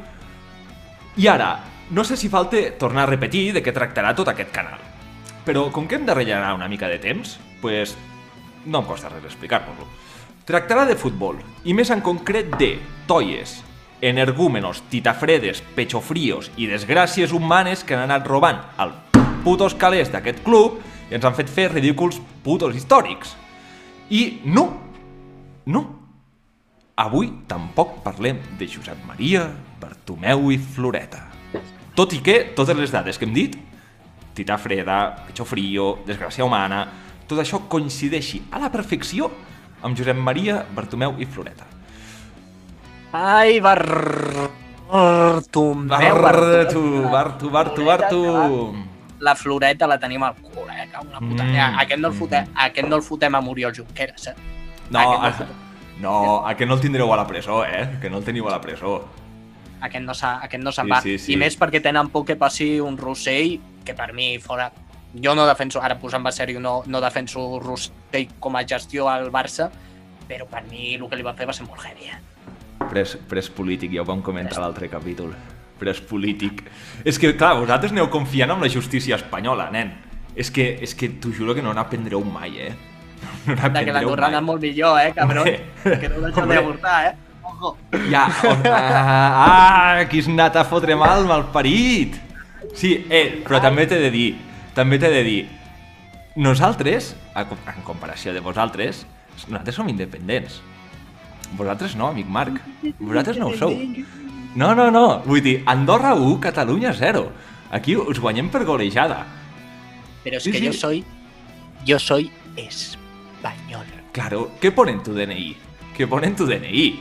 I 1.17 1.27
ara, 1.33 1.55
no 1.91 2.05
sé 2.05 2.17
si 2.21 2.29
falta 2.29 2.61
tornar 2.79 3.07
a 3.07 3.11
repetir 3.11 3.49
de 3.57 3.65
què 3.65 3.73
tractarà 3.73 4.13
tot 4.15 4.29
aquest 4.29 4.53
canal. 4.53 4.88
Però 5.49 5.71
com 5.73 5.87
que 5.89 5.97
hem 5.97 6.05
de 6.05 6.13
rellenar 6.13 6.53
una 6.53 6.69
mica 6.69 6.91
de 6.93 6.99
temps, 7.01 7.39
pues, 7.63 7.95
no 8.69 8.83
em 8.83 8.85
costa 8.85 9.09
res 9.09 9.25
explicar-vos-lo. 9.25 9.87
Tractarà 10.45 10.83
de 10.85 10.97
futbol, 11.01 11.39
i 11.65 11.73
més 11.73 11.89
en 11.89 12.03
concret 12.05 12.51
de 12.61 12.75
toies, 13.09 13.55
energúmenos, 14.05 14.83
titafredes, 14.93 15.63
pechofríos 15.73 16.51
i 16.61 16.69
desgràcies 16.69 17.33
humanes 17.33 17.81
que 17.81 17.97
han 17.97 18.05
anat 18.05 18.29
robant 18.29 18.61
al 18.77 18.93
putos 19.47 19.73
calés 19.73 20.13
d'aquest 20.13 20.43
club 20.45 20.83
i 21.09 21.17
ens 21.17 21.25
han 21.25 21.37
fet 21.39 21.49
fer 21.49 21.71
ridículs 21.73 22.21
putos 22.45 22.77
històrics. 22.77 23.33
I 24.13 24.43
no, 24.45 24.67
no, 25.65 25.83
avui 26.93 27.33
tampoc 27.49 28.03
parlem 28.05 28.45
de 28.61 28.69
Josep 28.69 29.01
Maria, 29.09 29.47
Bartomeu 29.81 30.53
i 30.53 30.61
Floreta. 30.61 31.25
Tot 31.97 32.13
i 32.13 32.21
que 32.21 32.43
totes 32.53 32.77
les 32.77 32.93
dades 32.93 33.17
que 33.17 33.25
hem 33.25 33.33
dit, 33.33 33.57
tita 34.39 34.57
freda, 34.59 34.99
pecho 35.27 35.45
frío, 35.49 35.99
desgràcia 36.07 36.47
humana, 36.47 36.85
tot 37.29 37.43
això 37.43 37.65
coincideixi 37.69 38.45
a 38.55 38.63
la 38.63 38.71
perfecció 38.73 39.29
amb 39.83 39.99
Josep 39.99 40.17
Maria, 40.17 40.63
Bartomeu 40.75 41.19
i 41.19 41.27
Floreta. 41.27 41.67
Ai, 43.13 43.59
Bar... 43.61 43.83
Bartomeu, 44.89 46.23
Bartu, 46.23 46.83
Bartu, 47.13 47.51
Bartu, 47.51 47.85
Bartu. 47.85 48.23
La 49.21 49.35
Floreta 49.35 49.87
la 49.91 49.99
tenim 49.99 50.23
al 50.23 50.37
cul, 50.39 50.69
eh? 50.71 50.89
que 50.89 51.01
Una 51.05 51.19
puta... 51.21 51.45
Mm. 51.45 51.79
Aquest, 51.83 52.01
no 52.01 52.09
el 52.09 52.15
fotem, 52.15 52.47
aquest 52.55 52.89
no 52.89 52.97
el 52.97 53.03
fotem 53.03 53.35
a 53.35 53.41
Muriel 53.43 53.75
Junqueras, 53.75 54.29
eh? 54.31 54.35
No, 54.91 55.01
Aquest 55.27 55.41
no 55.41 55.67
no, 55.99 56.13
aquest 56.47 56.69
no 56.71 56.77
el 56.77 56.81
tindreu 56.81 57.13
a 57.13 57.17
la 57.19 57.27
presó, 57.27 57.65
eh? 57.67 57.99
Que 58.01 58.09
no 58.09 58.21
el 58.21 58.25
teniu 58.25 58.47
a 58.49 58.53
la 58.55 58.61
presó. 58.63 59.01
Aquest 59.83 60.05
no, 60.07 60.15
aquest 60.15 60.63
no 60.63 60.73
se'n 60.73 60.87
Sí, 60.87 60.91
va. 60.93 61.01
sí, 61.03 61.19
sí. 61.19 61.33
I 61.35 61.37
més 61.41 61.59
perquè 61.59 61.83
tenen 61.83 62.09
por 62.15 62.25
que 62.25 62.37
passi 62.39 62.79
un 62.81 62.97
Rossell, 62.99 63.59
que 63.89 63.97
per 63.97 64.13
mi 64.13 64.37
fora... 64.39 64.71
Jo 65.09 65.33
no 65.33 65.47
defenso, 65.49 65.81
ara 65.81 65.97
posant-me 65.97 66.29
sèrio, 66.37 66.61
no, 66.61 66.83
no 66.85 67.01
defenso 67.01 67.41
Rossell 67.63 68.35
com 68.39 68.59
a 68.59 68.65
gestió 68.69 69.07
al 69.09 69.31
Barça, 69.33 69.71
però 70.29 70.45
per 70.51 70.67
mi 70.69 70.99
el 70.99 71.07
que 71.09 71.17
li 71.17 71.25
va 71.25 71.33
fer 71.33 71.47
va 71.49 71.55
ser 71.57 71.65
molt 71.65 71.81
heavy, 71.81 72.11
eh? 72.13 72.19
Pres, 72.91 73.15
pres 73.31 73.49
polític, 73.49 73.95
ja 73.97 74.05
ho 74.05 74.07
vam 74.09 74.21
comentar 74.23 74.61
a 74.61 74.67
l'altre 74.67 74.91
capítol. 74.93 75.33
Pres 75.81 76.03
polític. 76.05 76.61
És 77.09 77.17
que, 77.17 77.33
clar, 77.41 77.55
vosaltres 77.57 77.97
aneu 77.97 78.11
confiant 78.13 78.53
en 78.53 78.61
la 78.61 78.69
justícia 78.69 79.17
espanyola, 79.17 79.71
nen. 79.73 79.95
És 80.37 80.53
que, 80.53 80.69
és 80.85 80.93
que 80.95 81.09
t'ho 81.23 81.33
juro 81.33 81.57
que 81.57 81.65
no 81.65 81.73
n'aprendreu 81.73 82.21
mai, 82.29 82.69
eh? 82.69 82.75
No 83.49 83.57
que 83.57 83.89
n'aprendreu 83.89 84.15
mai. 84.21 84.37
és 84.37 84.47
molt 84.53 84.69
millor, 84.69 85.01
eh? 85.01 85.11
Hombre, 85.25 85.59
que 85.89 86.13
no 86.13 86.21
hombre. 86.29 86.49
d'avortar, 86.53 87.01
eh? 87.09 87.17
Ojo. 87.49 87.77
Ja, 88.13 88.29
on, 88.45 88.65
ah, 88.69 89.33
ah, 89.49 90.09
qui 90.11 90.21
has 90.21 90.29
anat 90.29 90.61
a 90.61 90.69
fotre 90.69 90.95
mal, 91.01 91.25
malparit. 91.25 92.28
Sí, 92.79 92.93
eh, 93.11 93.41
però 93.43 93.59
també 93.63 93.89
t'he 93.91 93.99
de 93.99 94.11
dir, 94.15 94.29
també 94.77 95.01
t'he 95.03 95.11
de 95.11 95.23
dir, 95.27 95.39
nosaltres, 96.39 97.17
en 97.35 97.83
comparació 97.87 98.33
de 98.33 98.41
vosaltres, 98.45 99.05
nosaltres 99.49 99.75
som 99.75 99.89
independents. 99.91 100.61
Vosaltres 101.59 101.97
no, 101.97 102.11
amic 102.13 102.29
Marc. 102.29 102.61
Vosaltres 103.01 103.39
no 103.41 103.49
ho 103.49 103.57
sou. 103.57 103.75
No, 104.55 104.75
no, 104.75 104.91
no. 104.95 105.21
Vull 105.27 105.43
dir, 105.43 105.63
Andorra 105.67 106.15
1, 106.15 106.39
Catalunya 106.45 106.93
0. 106.95 107.25
Aquí 107.73 107.97
us 107.97 108.21
guanyem 108.21 108.49
per 108.53 108.65
golejada. 108.65 109.25
Pero 110.25 110.37
es 110.37 110.45
Sí, 110.45 110.53
que 110.53 110.59
sí. 110.59 110.65
yo 110.67 110.73
soy... 110.73 111.05
Yo 111.85 111.99
soy 111.99 112.31
español. 112.57 113.87
Claro, 114.13 114.51
¿qué 114.61 114.71
pone 114.73 114.93
en 114.93 115.03
tu 115.03 115.15
DNI? 115.15 115.57
¿Qué 115.97 116.07
pone 116.07 116.27
en 116.27 116.37
tu 116.37 116.45
DNI? 116.47 117.01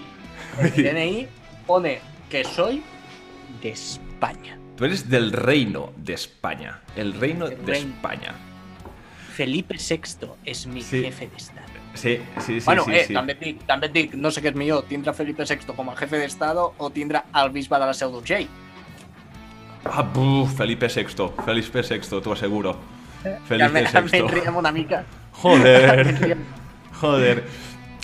El 0.60 0.72
DNI 0.72 1.28
pone 1.66 2.00
que 2.30 2.44
soy 2.44 2.82
de 3.62 3.70
España. 3.70 4.58
Tú 4.78 4.86
eres 4.86 5.10
del 5.10 5.32
reino 5.32 5.92
de 5.98 6.14
España. 6.14 6.82
El 6.96 7.14
reino 7.14 7.48
El 7.48 7.66
de 7.66 7.72
reino. 7.74 7.94
España. 7.96 8.36
Felipe 9.34 9.76
VI 9.78 10.28
es 10.46 10.68
mi 10.68 10.82
Sí. 10.82 11.02
jefe 11.04 11.28
de 11.28 11.36
Estado. 11.36 11.68
Sí, 11.96 12.20
sí, 12.46 12.60
sí, 12.62 12.66
bueno, 12.66 12.84
sí, 12.86 12.92
eh, 12.94 13.06
sí. 13.08 13.14
et 13.16 13.40
dic, 13.40 13.62
dic, 13.92 14.14
no 14.14 14.30
sé 14.30 14.42
què 14.44 14.52
és 14.52 14.56
millor, 14.56 14.84
tindre 14.86 15.14
Felipe 15.18 15.44
VI 15.50 15.74
com 15.76 15.90
a 15.90 15.96
jefe 15.98 16.20
d'Estado 16.22 16.76
o 16.78 16.90
tindre 16.92 17.24
el 17.34 17.50
bisbe 17.50 17.80
de 17.80 17.88
la 17.90 17.94
Seu 17.94 18.12
d'Urgell. 18.12 18.46
Ah, 19.86 20.04
buf, 20.04 20.54
Felipe 20.58 20.88
VI. 20.88 21.32
Felipe 21.46 21.82
VI, 21.82 22.22
t'ho 22.22 22.34
asseguro. 22.34 22.76
Felipe 23.48 23.84
VI. 24.12 24.48
una 24.56 24.72
mica. 24.72 25.04
Joder. 25.32 26.38
Joder. 27.02 27.44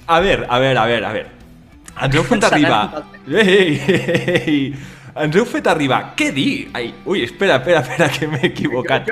A 0.08 0.20
ver, 0.20 0.48
a 0.50 0.60
ver, 0.60 0.78
a 0.78 0.86
ver, 0.86 1.06
a 1.06 1.14
ver. 1.14 1.28
Anat 1.96 2.44
arribar... 2.44 3.06
Ei, 3.28 3.80
ei, 3.88 4.44
ei. 4.48 4.76
Ens 5.14 5.36
heu 5.38 5.46
fet 5.46 5.68
arribar... 5.70 6.14
Què 6.18 6.32
dir? 6.34 6.70
Ai, 6.74 6.90
ui, 7.06 7.22
espera, 7.26 7.60
espera, 7.60 7.84
espera, 7.84 8.10
que 8.10 8.30
m'he 8.30 8.48
equivocat. 8.50 9.10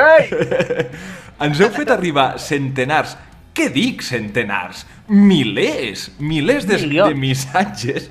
Ens 1.45 1.61
heu 1.61 1.69
fet 1.75 1.93
arribar 1.93 2.33
centenars... 2.41 3.17
Què 3.51 3.67
dic 3.67 3.99
centenars? 4.07 4.85
Milers, 5.11 6.07
milers 6.23 6.63
de, 6.69 6.77
de 6.87 7.15
missatges 7.19 8.07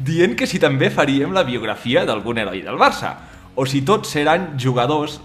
dient 0.00 0.32
que 0.38 0.46
si 0.48 0.60
també 0.62 0.88
faríem 0.90 1.34
la 1.36 1.44
biografia 1.44 2.06
d'algun 2.08 2.40
heroi 2.40 2.62
del 2.64 2.78
Barça 2.80 3.12
o 3.58 3.66
si 3.68 3.82
tots 3.84 4.14
seran 4.14 4.54
jugadors 4.56 5.18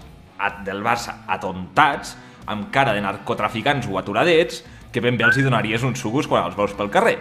del 0.66 0.82
Barça 0.84 1.22
atontats 1.30 2.12
amb 2.50 2.68
cara 2.74 2.92
de 2.92 3.00
narcotraficants 3.00 3.88
o 3.88 3.96
aturadets 3.96 4.60
que 4.92 5.00
ben 5.00 5.16
bé 5.16 5.24
els 5.24 5.38
hi 5.38 5.46
donaries 5.46 5.86
uns 5.86 6.02
sucos 6.02 6.28
quan 6.28 6.44
els 6.44 6.58
veus 6.58 6.74
pel 6.76 6.92
carrer. 6.92 7.16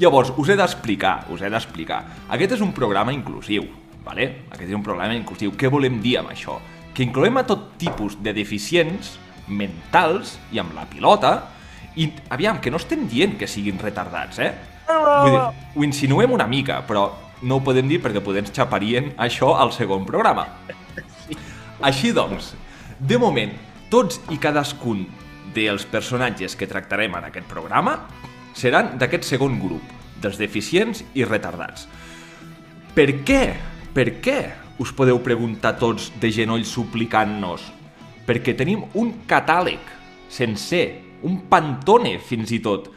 Llavors, 0.00 0.32
us 0.36 0.50
he 0.50 0.56
d'explicar, 0.58 1.24
us 1.30 1.42
he 1.44 1.50
d'explicar. 1.52 2.00
Aquest 2.34 2.56
és 2.56 2.62
un 2.64 2.72
programa 2.74 3.14
inclusiu, 3.14 3.66
vale? 4.04 4.26
Aquest 4.50 4.68
és 4.68 4.76
un 4.76 4.82
programa 4.82 5.14
inclusiu. 5.14 5.52
Què 5.54 5.70
volem 5.70 6.00
dir 6.02 6.16
amb 6.18 6.32
això? 6.32 6.58
Que 6.94 7.06
incloem 7.06 7.38
a 7.38 7.44
tot 7.46 7.74
tipus 7.78 8.16
de 8.22 8.34
deficients 8.34 9.14
mentals 9.46 10.38
i 10.54 10.58
amb 10.62 10.74
la 10.74 10.86
pilota 10.90 11.34
i, 11.94 12.08
aviam, 12.34 12.58
que 12.58 12.72
no 12.74 12.80
estem 12.80 13.06
dient 13.10 13.36
que 13.38 13.46
siguin 13.50 13.78
retardats, 13.78 14.40
eh? 14.42 14.50
Vull 14.88 15.30
dir, 15.30 15.44
ho 15.76 15.86
insinuem 15.86 16.34
una 16.34 16.48
mica, 16.50 16.80
però 16.86 17.06
no 17.44 17.58
ho 17.58 17.64
podem 17.64 17.86
dir 17.88 18.00
perquè 18.02 18.22
podem 18.24 18.50
xaparien 18.50 19.12
això 19.20 19.54
al 19.60 19.72
segon 19.76 20.04
programa. 20.08 20.48
Així 21.84 22.10
doncs, 22.16 22.52
de 22.98 23.18
moment, 23.20 23.54
tots 23.92 24.18
i 24.34 24.40
cadascun 24.42 25.04
dels 25.54 25.86
personatges 25.86 26.56
que 26.58 26.66
tractarem 26.66 27.14
en 27.14 27.28
aquest 27.30 27.46
programa 27.46 27.98
seran 28.54 28.94
d'aquest 28.98 29.26
segon 29.34 29.58
grup, 29.60 29.84
dels 30.22 30.38
deficients 30.40 31.02
i 31.14 31.26
retardats. 31.26 31.88
Per 32.94 33.10
què? 33.26 33.42
Per 33.94 34.08
què? 34.22 34.38
Us 34.82 34.90
podeu 34.94 35.20
preguntar 35.22 35.76
tots 35.78 36.08
de 36.22 36.30
genoll 36.34 36.64
suplicant-nos. 36.66 37.66
Perquè 38.26 38.54
tenim 38.56 38.86
un 38.98 39.12
catàleg 39.28 39.82
sencer, 40.30 40.86
un 41.26 41.44
pantone 41.50 42.16
fins 42.22 42.50
i 42.54 42.60
tot, 42.62 42.90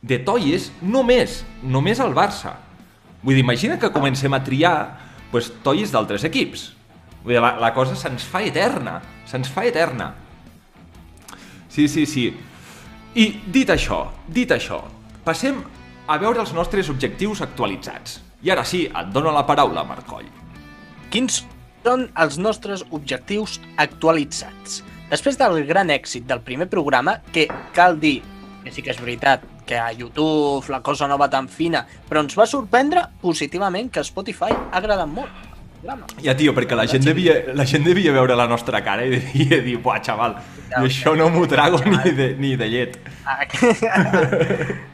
de 0.00 0.20
toies 0.22 0.70
només, 0.82 1.42
només 1.62 2.00
al 2.00 2.14
Barça. 2.16 2.54
Vull 3.22 3.34
dir, 3.34 3.42
imagina 3.42 3.78
que 3.80 3.92
comencem 3.92 4.32
a 4.34 4.42
triar 4.44 4.76
pues, 5.32 5.50
toies 5.64 5.92
d'altres 5.92 6.24
equips. 6.28 6.68
Vull 7.24 7.34
dir, 7.34 7.42
la, 7.42 7.56
la 7.60 7.72
cosa 7.74 7.96
se'ns 7.98 8.24
fa 8.28 8.44
eterna, 8.46 9.00
se'ns 9.28 9.50
fa 9.52 9.66
eterna. 9.66 10.12
Sí, 11.68 11.88
sí, 11.90 12.06
sí. 12.06 12.28
I 13.18 13.26
dit 13.50 13.68
això, 13.72 14.04
dit 14.30 14.50
això, 14.54 14.80
passem 15.28 15.60
a 16.08 16.16
veure 16.16 16.40
els 16.40 16.54
nostres 16.56 16.88
objectius 16.88 17.42
actualitzats. 17.44 18.22
I 18.46 18.52
ara 18.54 18.64
sí, 18.64 18.86
et 18.86 19.12
dono 19.12 19.32
la 19.34 19.44
paraula, 19.44 19.84
Marcoll. 19.84 20.28
Quins 21.12 21.42
són 21.84 22.06
els 22.16 22.38
nostres 22.40 22.84
objectius 22.96 23.58
actualitzats? 23.76 24.80
Després 25.10 25.36
del 25.40 25.62
gran 25.68 25.92
èxit 25.92 26.24
del 26.28 26.40
primer 26.44 26.68
programa, 26.72 27.18
que 27.32 27.48
cal 27.76 27.98
dir 28.00 28.20
que 28.64 28.72
sí 28.72 28.84
que 28.84 28.92
és 28.92 29.00
veritat 29.00 29.44
que 29.68 29.76
a 29.76 29.92
YouTube 29.92 30.72
la 30.72 30.80
cosa 30.84 31.08
no 31.08 31.16
va 31.20 31.28
tan 31.32 31.48
fina, 31.48 31.84
però 32.08 32.24
ens 32.24 32.36
va 32.36 32.48
sorprendre 32.48 33.04
positivament 33.20 33.92
que 33.92 34.04
Spotify 34.04 34.52
ha 34.52 34.80
agradat 34.80 35.08
molt. 35.12 35.44
Ja, 36.24 36.34
tio, 36.34 36.52
perquè 36.56 36.74
la 36.76 36.88
gent 36.90 37.04
devia, 37.06 37.36
la 37.54 37.64
gent 37.68 37.84
devia 37.86 38.12
veure 38.16 38.34
la 38.36 38.48
nostra 38.50 38.80
cara 38.82 39.04
i 39.06 39.12
devia 39.14 39.60
dir, 39.62 39.76
buah, 39.84 40.00
xaval, 40.04 40.34
jo 40.72 40.84
això 40.88 41.14
no 41.16 41.28
m'ho 41.30 41.46
trago 41.48 41.78
ni 41.86 42.16
de, 42.16 42.32
ni 42.40 42.56
de 42.58 42.70
llet. 42.72 42.98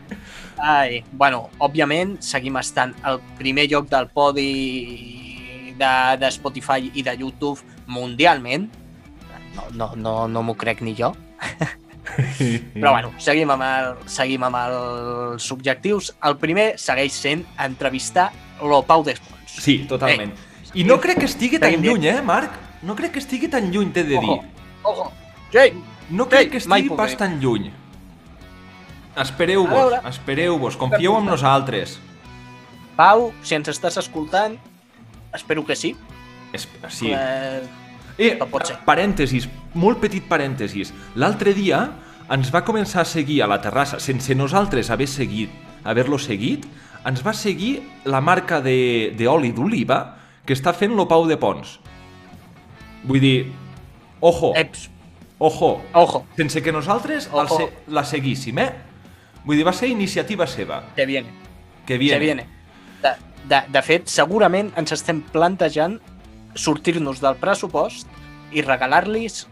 Ai, 0.64 1.02
bueno, 1.12 1.50
òbviament 1.60 2.16
seguim 2.24 2.56
estant 2.56 2.94
al 3.04 3.18
primer 3.36 3.66
lloc 3.68 3.90
del 3.90 4.08
podi 4.08 5.74
de, 5.76 5.92
de 6.20 6.30
Spotify 6.32 6.88
i 6.94 7.04
de 7.04 7.12
YouTube 7.20 7.60
mundialment. 7.86 8.70
No, 9.54 9.68
no, 9.76 9.90
no, 9.94 10.14
no 10.28 10.42
m'ho 10.46 10.56
crec 10.56 10.80
ni 10.80 10.96
jo. 10.96 11.12
Però 12.74 12.94
bueno, 12.94 13.12
seguim 13.20 13.52
amb, 13.52 13.64
el, 13.66 13.94
seguim 14.08 14.48
amb 14.48 14.56
els 14.62 15.52
objectius. 15.52 16.12
El 16.24 16.38
primer 16.40 16.72
segueix 16.80 17.12
sent 17.12 17.44
entrevistar 17.60 18.30
lo 18.62 18.80
Pau 18.88 19.04
Despons. 19.04 19.58
Sí, 19.60 19.82
totalment. 19.90 20.32
I 20.74 20.84
no 20.88 20.96
crec 21.02 21.20
que 21.22 21.28
estigui 21.28 21.60
tan 21.60 21.76
lluny, 21.82 22.08
eh, 22.10 22.20
Marc? 22.24 22.56
No 22.84 22.96
crec 22.96 23.14
que 23.18 23.22
estigui 23.22 23.52
tan 23.52 23.68
lluny, 23.72 23.92
t'he 23.92 24.04
de 24.08 24.16
dir. 24.16 24.38
Ojo, 24.38 24.94
ojo. 24.94 25.12
Jay, 25.52 25.76
No 26.10 26.28
crec 26.28 26.50
que 26.52 26.60
estigui 26.60 26.92
pas 26.92 27.14
tan 27.16 27.38
lluny. 27.40 27.70
Espereu-vos, 29.16 29.92
espereu-vos, 30.08 30.76
confieu 30.76 31.16
en 31.18 31.24
nosaltres. 31.26 32.00
Pau, 32.96 33.32
si 33.42 33.54
ens 33.54 33.68
estàs 33.70 33.96
escoltant, 33.98 34.56
espero 35.34 35.64
que 35.66 35.76
sí. 35.76 35.94
Es, 36.52 36.68
sí. 36.88 37.10
Eh, 37.12 37.62
Eh, 38.16 38.38
parèntesis, 38.86 39.48
molt 39.74 39.98
petit 39.98 40.22
parèntesis. 40.22 40.92
L'altre 41.18 41.50
dia 41.52 41.80
ens 42.30 42.52
va 42.54 42.60
començar 42.64 43.00
a 43.02 43.04
seguir 43.04 43.40
a 43.42 43.48
la 43.50 43.60
terrassa 43.60 43.98
sense 43.98 44.36
nosaltres 44.38 44.88
haver 44.94 45.08
seguit, 45.10 45.50
haver-lo 45.82 46.16
seguit, 46.22 46.62
ens 47.04 47.24
va 47.26 47.32
seguir 47.34 47.82
la 48.04 48.20
marca 48.20 48.60
de- 48.60 49.12
d'oli 49.18 49.50
d'oliva 49.50 50.16
que 50.46 50.54
està 50.54 50.72
fent 50.72 50.94
lo 50.94 51.08
Pau 51.08 51.26
de 51.26 51.36
Pons. 51.36 51.80
Vull 53.02 53.18
dir, 53.20 53.52
ojo, 54.20 54.52
Eps, 54.54 54.88
ojo, 55.38 55.82
ojo, 55.92 56.24
sense 56.36 56.62
que 56.62 56.70
nosaltres 56.70 57.28
se 57.48 57.72
la 57.88 58.04
seguíssim, 58.04 58.58
eh? 58.60 58.72
Vull 59.44 59.56
dir, 59.56 59.64
va 59.66 59.72
ser 59.72 59.88
iniciativa 59.88 60.46
seva. 60.46 60.82
que 60.96 61.06
viene. 61.06 61.28
Que 61.86 61.98
viene. 61.98 62.14
Se 62.14 62.20
viene. 62.20 62.46
De, 63.02 63.10
de, 63.48 63.62
de 63.68 63.82
fet, 63.82 64.06
segurament 64.08 64.72
ens 64.76 64.92
estem 64.92 65.20
plantejant 65.20 65.98
sortir-nos 66.54 67.20
del 67.20 67.36
pressupost 67.36 68.06
i 68.52 68.62
regalar-los 68.62 69.46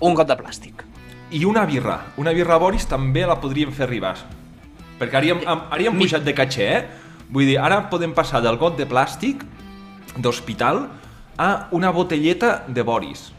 un 0.00 0.14
got 0.14 0.28
de 0.28 0.36
plàstic. 0.36 0.84
I 1.30 1.44
una 1.44 1.64
birra. 1.66 2.12
Una 2.16 2.30
birra 2.32 2.58
Boris 2.58 2.86
també 2.86 3.24
la 3.26 3.40
podríem 3.40 3.72
fer 3.72 3.86
arribar. 3.88 4.14
Perquè 5.00 5.16
haríem, 5.18 5.40
am- 5.46 5.64
haríem 5.70 5.96
Mi- 5.96 6.04
pujat 6.04 6.22
de 6.22 6.34
caché, 6.34 6.68
eh? 6.76 6.84
Vull 7.30 7.46
dir, 7.48 7.58
ara 7.58 7.88
podem 7.90 8.12
passar 8.14 8.40
del 8.44 8.56
got 8.58 8.76
de 8.78 8.86
plàstic 8.86 9.42
d'hospital 10.16 10.84
a 11.38 11.68
una 11.72 11.90
botelleta 11.90 12.62
de 12.68 12.82
Boris. 12.82 13.32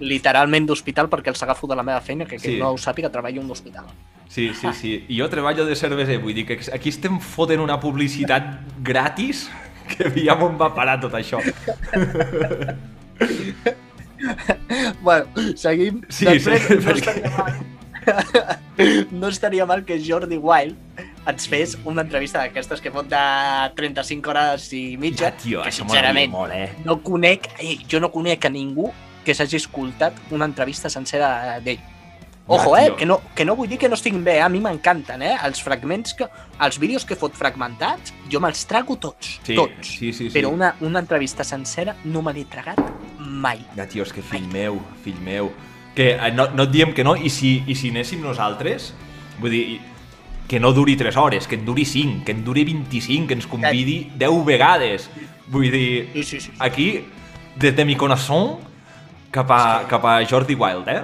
Literalment 0.00 0.66
d'hospital 0.68 1.08
perquè 1.12 1.28
els 1.32 1.42
agafo 1.42 1.66
de 1.68 1.76
la 1.76 1.82
meva 1.82 2.00
feina, 2.00 2.26
que 2.26 2.38
Sí. 2.38 2.58
no 2.58 2.70
ho 2.72 2.76
sàpiga 2.78 3.10
treballo 3.10 3.40
en 3.40 3.46
un 3.46 3.52
hospital. 3.52 3.84
Sí, 4.30 4.52
sí, 4.54 4.70
sí. 4.78 4.92
I 5.10 5.16
jo 5.18 5.26
treballo 5.28 5.64
de 5.66 5.74
cerveser, 5.74 6.20
vull 6.22 6.36
dir 6.38 6.44
que 6.46 6.60
aquí 6.72 6.88
estem 6.94 7.16
fotent 7.18 7.58
una 7.64 7.80
publicitat 7.82 8.60
gratis 8.86 9.48
que 9.90 10.06
aviam 10.06 10.44
on 10.46 10.54
va 10.60 10.70
parar 10.74 11.00
tot 11.02 11.16
això. 11.18 11.42
Bueno, 15.00 15.24
seguim. 15.56 16.02
Sí, 16.12 16.26
Després, 16.28 16.60
sí, 16.66 16.74
no, 16.74 16.80
perquè- 16.84 16.98
estaria 17.00 17.30
mal, 17.38 19.06
no 19.22 19.28
estaria 19.28 19.66
mal 19.66 19.84
que 19.88 19.96
Jordi 20.04 20.36
Wild 20.36 20.76
ens 21.30 21.46
fes 21.48 21.76
una 21.88 22.02
entrevista 22.04 22.40
d'aquestes 22.42 22.80
que 22.84 22.92
fot 22.92 23.08
de 23.08 23.22
35 23.76 24.30
hores 24.32 24.66
i 24.76 24.82
mitja, 25.00 25.30
Ja, 25.30 25.36
tio, 25.40 25.62
que 25.64 25.72
sincerament 25.72 26.32
molt, 26.32 26.52
eh? 26.52 26.68
no 26.84 26.98
conec, 27.04 27.48
ei, 27.60 27.78
jo 27.88 28.00
no 28.00 28.10
conec 28.12 28.44
a 28.48 28.52
ningú 28.52 28.90
que 29.24 29.34
s'hagi 29.36 29.56
escoltat 29.60 30.16
una 30.32 30.44
entrevista 30.48 30.88
sencera 30.92 31.58
d'ell. 31.64 31.80
Ojo, 32.50 32.76
eh, 32.76 32.92
que 32.98 33.06
no, 33.06 33.20
que 33.34 33.44
no 33.44 33.54
vull 33.54 33.68
dir 33.70 33.78
que 33.78 33.88
no 33.88 33.94
estiguin 33.94 34.24
bé, 34.24 34.38
eh? 34.38 34.42
a 34.42 34.48
mi 34.50 34.58
m'encanten, 34.60 35.22
eh? 35.22 35.36
Els 35.46 35.60
fragments, 35.62 36.14
que, 36.18 36.26
els 36.66 36.78
vídeos 36.82 37.04
que 37.06 37.14
fot 37.16 37.32
fragmentats, 37.38 38.12
jo 38.32 38.40
me'ls 38.42 38.64
trago 38.66 38.96
tots, 38.98 39.36
Sí, 39.46 39.54
tots. 39.54 39.86
sí, 39.86 40.12
sí, 40.12 40.26
sí. 40.28 40.30
Però 40.34 40.50
una, 40.50 40.72
una 40.80 40.98
entrevista 40.98 41.44
sencera 41.46 41.94
no 42.04 42.22
me 42.26 42.32
l'he 42.34 42.44
tragat 42.50 42.80
mai. 43.20 43.60
Ja, 43.76 43.86
tio, 43.86 44.02
és 44.02 44.12
que 44.12 44.22
fill 44.22 44.48
meu, 44.50 44.80
fill 45.04 45.20
meu... 45.22 45.52
Que 45.94 46.12
eh, 46.16 46.32
no, 46.34 46.48
no 46.54 46.64
et 46.66 46.70
diem 46.74 46.92
que 46.94 47.04
no, 47.06 47.14
i 47.18 47.30
si, 47.30 47.62
i 47.66 47.74
si 47.78 47.90
anéssim 47.94 48.20
nosaltres, 48.22 48.92
vull 49.40 49.50
dir, 49.54 49.80
que 50.50 50.58
no 50.58 50.72
duri 50.74 50.96
3 50.98 51.16
hores, 51.22 51.46
que 51.46 51.54
en 51.54 51.64
duri 51.66 51.84
5, 51.86 52.24
que 52.26 52.32
en 52.32 52.42
duri 52.44 52.64
25, 52.66 53.28
que 53.28 53.34
ens 53.38 53.46
convidi 53.46 54.10
10 54.18 54.44
vegades. 54.46 55.08
Vull 55.50 55.70
dir, 55.70 56.10
Sí, 56.14 56.22
sí, 56.24 56.40
sí. 56.40 56.52
aquí, 56.58 57.04
des 57.56 57.74
de 57.76 57.84
mi 57.84 57.94
corazón, 57.94 58.58
cap 59.30 59.50
a, 59.50 59.86
cap 59.86 60.04
a 60.06 60.18
Jordi 60.26 60.54
Wild, 60.58 60.88
eh? 60.88 61.02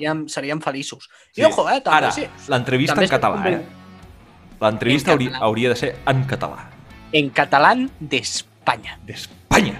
Seríem, 0.00 0.28
seríem 0.28 0.60
feliços. 0.60 1.08
Sí. 1.32 1.42
I 1.42 1.44
ojo, 1.44 1.68
eh, 1.68 1.80
també 1.84 1.96
Ara, 1.98 2.10
sí. 2.12 2.24
l'entrevista 2.48 2.96
en 3.02 3.08
català, 3.08 3.42
eh? 3.50 3.60
L'entrevista 4.60 5.12
En 5.12 5.18
hauria, 5.18 5.38
hauria 5.40 5.68
de 5.68 5.76
ser 5.76 5.90
en 6.06 6.24
català. 6.26 6.70
En 7.12 7.28
català 7.30 7.74
d'Espanya. 8.00 8.98
D'Espanya. 9.04 9.78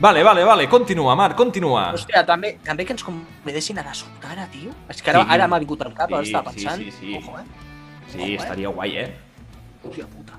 Vale, 0.00 0.22
vale, 0.22 0.44
vale, 0.44 0.68
continua, 0.68 1.16
Marc, 1.16 1.34
continua. 1.36 1.92
Hòstia, 1.92 2.24
també, 2.24 2.52
també 2.62 2.84
que 2.86 2.92
ens 2.94 3.02
convidessin 3.02 3.78
a 3.80 3.82
la 3.82 3.94
Sultana, 3.94 4.46
tio. 4.52 4.70
És 4.88 5.02
que 5.02 5.10
ara, 5.10 5.24
Sí. 5.24 5.30
ara 5.30 5.48
m'ha 5.48 5.58
vingut 5.58 5.82
al 5.82 5.92
cap, 5.94 6.08
Sí, 6.08 6.14
ara 6.14 6.22
estava 6.22 6.52
sí, 6.52 6.56
pensant. 6.64 6.82
sí, 6.84 6.92
sí. 6.92 7.14
Ojo, 7.16 7.38
eh? 7.38 7.44
Sí, 8.12 8.18
Ojo, 8.18 8.26
eh? 8.28 8.34
estaria 8.36 8.68
guai, 8.68 8.96
eh? 8.96 9.16
Hòstia 9.82 10.06
puta. 10.06 10.38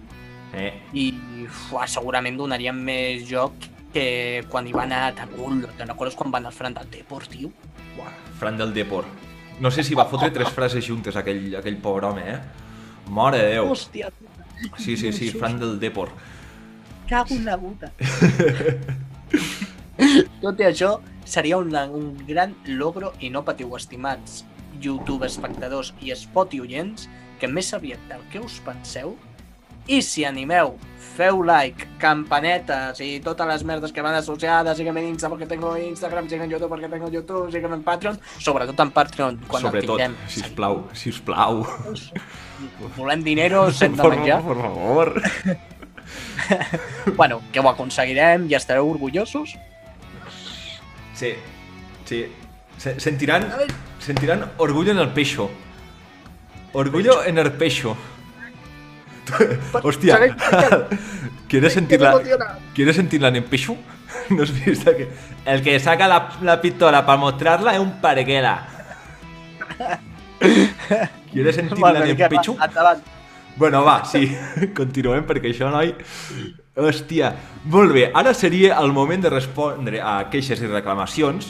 Eh, 0.53 0.73
I 0.93 1.47
fuà, 1.49 1.85
segurament 1.87 2.37
donaríem 2.37 2.75
més 2.75 3.27
joc 3.27 3.51
que 3.93 4.45
quan 4.49 4.65
hi 4.67 4.71
va 4.71 4.83
anar 4.83 5.03
a 5.07 5.11
Tarull. 5.15 5.67
Te'n 5.77 5.87
recordes 5.89 6.15
quan 6.15 6.31
van 6.31 6.45
al 6.45 6.53
Fran 6.53 6.73
del 6.73 6.89
Depor, 6.89 7.27
tio? 7.27 7.51
Buah, 7.97 8.13
Fran 8.39 8.57
del 8.57 8.73
Depor. 8.73 9.05
No 9.59 9.71
sé 9.71 9.83
si 9.83 9.95
va 9.95 10.05
fotre 10.07 10.31
tres 10.31 10.49
frases 10.55 10.85
juntes 10.87 11.15
aquell, 11.19 11.55
aquell 11.59 11.77
pobre 11.83 12.07
home, 12.07 12.23
eh? 12.23 12.39
Mare 13.11 13.41
de 13.43 13.49
Déu. 13.57 13.67
Hòstia. 13.73 14.11
Sí, 14.77 14.95
sí, 14.97 15.11
sí, 15.11 15.31
Fran 15.35 15.59
del 15.59 15.79
Depor. 15.79 16.09
Cago 17.09 17.35
en 17.35 17.45
la 17.45 17.57
puta. 17.59 17.91
Tot 20.43 20.61
i 20.61 20.63
això, 20.69 20.93
seria 21.27 21.57
un, 21.59 21.75
un 21.75 22.13
gran 22.27 22.55
logro 22.67 23.11
i 23.19 23.29
no 23.33 23.43
patiu, 23.43 23.75
estimats 23.75 24.45
YouTube 24.79 25.27
espectadors 25.27 25.91
i 25.99 26.13
Spotify 26.15 26.63
oients, 26.63 27.09
que 27.39 27.47
més 27.51 27.73
aviat 27.75 27.99
del 28.07 28.23
que 28.31 28.39
us 28.43 28.61
penseu, 28.63 29.17
i 29.89 30.01
si 30.05 30.23
animeu, 30.25 30.75
feu 31.17 31.41
like, 31.43 31.87
campanetes 31.99 33.01
i 33.03 33.17
totes 33.25 33.47
les 33.49 33.63
merdes 33.67 33.91
que 33.91 34.01
van 34.05 34.15
associades, 34.15 34.77
sígueme 34.79 35.01
en 35.03 35.09
Insta 35.15 35.27
perquè 35.31 35.47
tengo 35.49 35.73
Instagram, 35.77 36.29
sígueme 36.29 36.45
en 36.47 36.53
YouTube 36.53 36.71
perquè 36.75 36.89
tengo 36.93 37.09
YouTube, 37.11 37.49
sígueme 37.51 37.75
en 37.75 37.83
Patreon, 37.83 38.19
sobretot 38.39 38.79
en 38.85 38.91
Patreon, 38.95 39.39
quan 39.47 39.61
Sobretot, 39.65 39.99
el 39.99 40.13
tinguem. 40.13 40.29
sisplau, 40.31 40.83
sisplau. 40.93 41.65
Volem 42.95 43.23
dinero, 43.23 43.65
hem 43.81 43.95
de 43.95 44.01
Por 44.01 44.15
menjar. 44.15 44.41
favor, 44.41 44.55
por 44.55 45.21
favor. 45.21 45.21
Bueno, 47.15 47.41
que 47.51 47.59
ho 47.59 47.69
aconseguirem 47.69 48.47
i 48.49 48.55
estareu 48.57 48.87
orgullosos. 48.89 49.51
Sí, 51.13 51.33
sí. 52.05 52.25
Se- 52.77 52.99
Sentiran, 52.99 53.45
sentiran 53.99 54.51
orgullo 54.57 54.91
en 54.91 54.97
el 54.99 55.09
pecho. 55.13 55.49
Orgullo 56.73 57.23
en 57.25 57.37
el 57.37 57.51
pecho. 57.53 57.95
Hostia, 59.83 60.13
¿Sabéis 60.13 60.33
por 60.35 60.97
¿quieres 61.47 61.73
sentirla, 61.73 62.11
emociona. 62.11 62.57
¿quieres 62.73 62.95
sentirla 62.95 63.27
en 63.29 63.35
el 63.37 63.43
pecho? 63.43 63.75
¿No 64.29 64.43
has 64.43 64.65
visto 64.65 64.95
que 64.95 65.09
el 65.45 65.61
que 65.61 65.79
saca 65.79 66.07
la, 66.07 66.29
la 66.41 66.61
pistola 66.61 67.05
para 67.05 67.17
mostrarla 67.17 67.73
es 67.73 67.79
un 67.79 67.99
parguela? 68.01 68.67
¿Quieres 71.31 71.57
va, 71.57 72.29
pecho? 72.29 72.55
Endavant. 72.63 73.03
Bueno, 73.59 73.83
va, 73.83 74.05
sí, 74.05 74.29
continuem 74.77 75.25
perquè 75.27 75.51
això, 75.51 75.67
noi... 75.73 75.91
Hòstia, 76.79 77.33
molt 77.67 77.91
bé, 77.91 78.05
ara 78.15 78.31
seria 78.31 78.77
el 78.79 78.93
moment 78.95 79.25
de 79.25 79.31
respondre 79.33 79.99
a 79.99 80.29
queixes 80.31 80.61
i 80.63 80.69
reclamacions, 80.69 81.49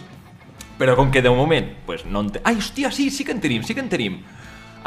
però 0.80 0.96
com 0.98 1.12
que 1.14 1.22
de 1.22 1.30
moment, 1.30 1.68
pues, 1.86 2.02
no 2.10 2.24
en. 2.26 2.32
Ai, 2.42 2.56
hòstia, 2.58 2.90
sí, 2.90 3.12
sí 3.14 3.28
que 3.28 3.36
en 3.36 3.44
tenim, 3.44 3.62
sí 3.68 3.76
que 3.78 3.84
en 3.84 3.92
tenim. 3.92 4.16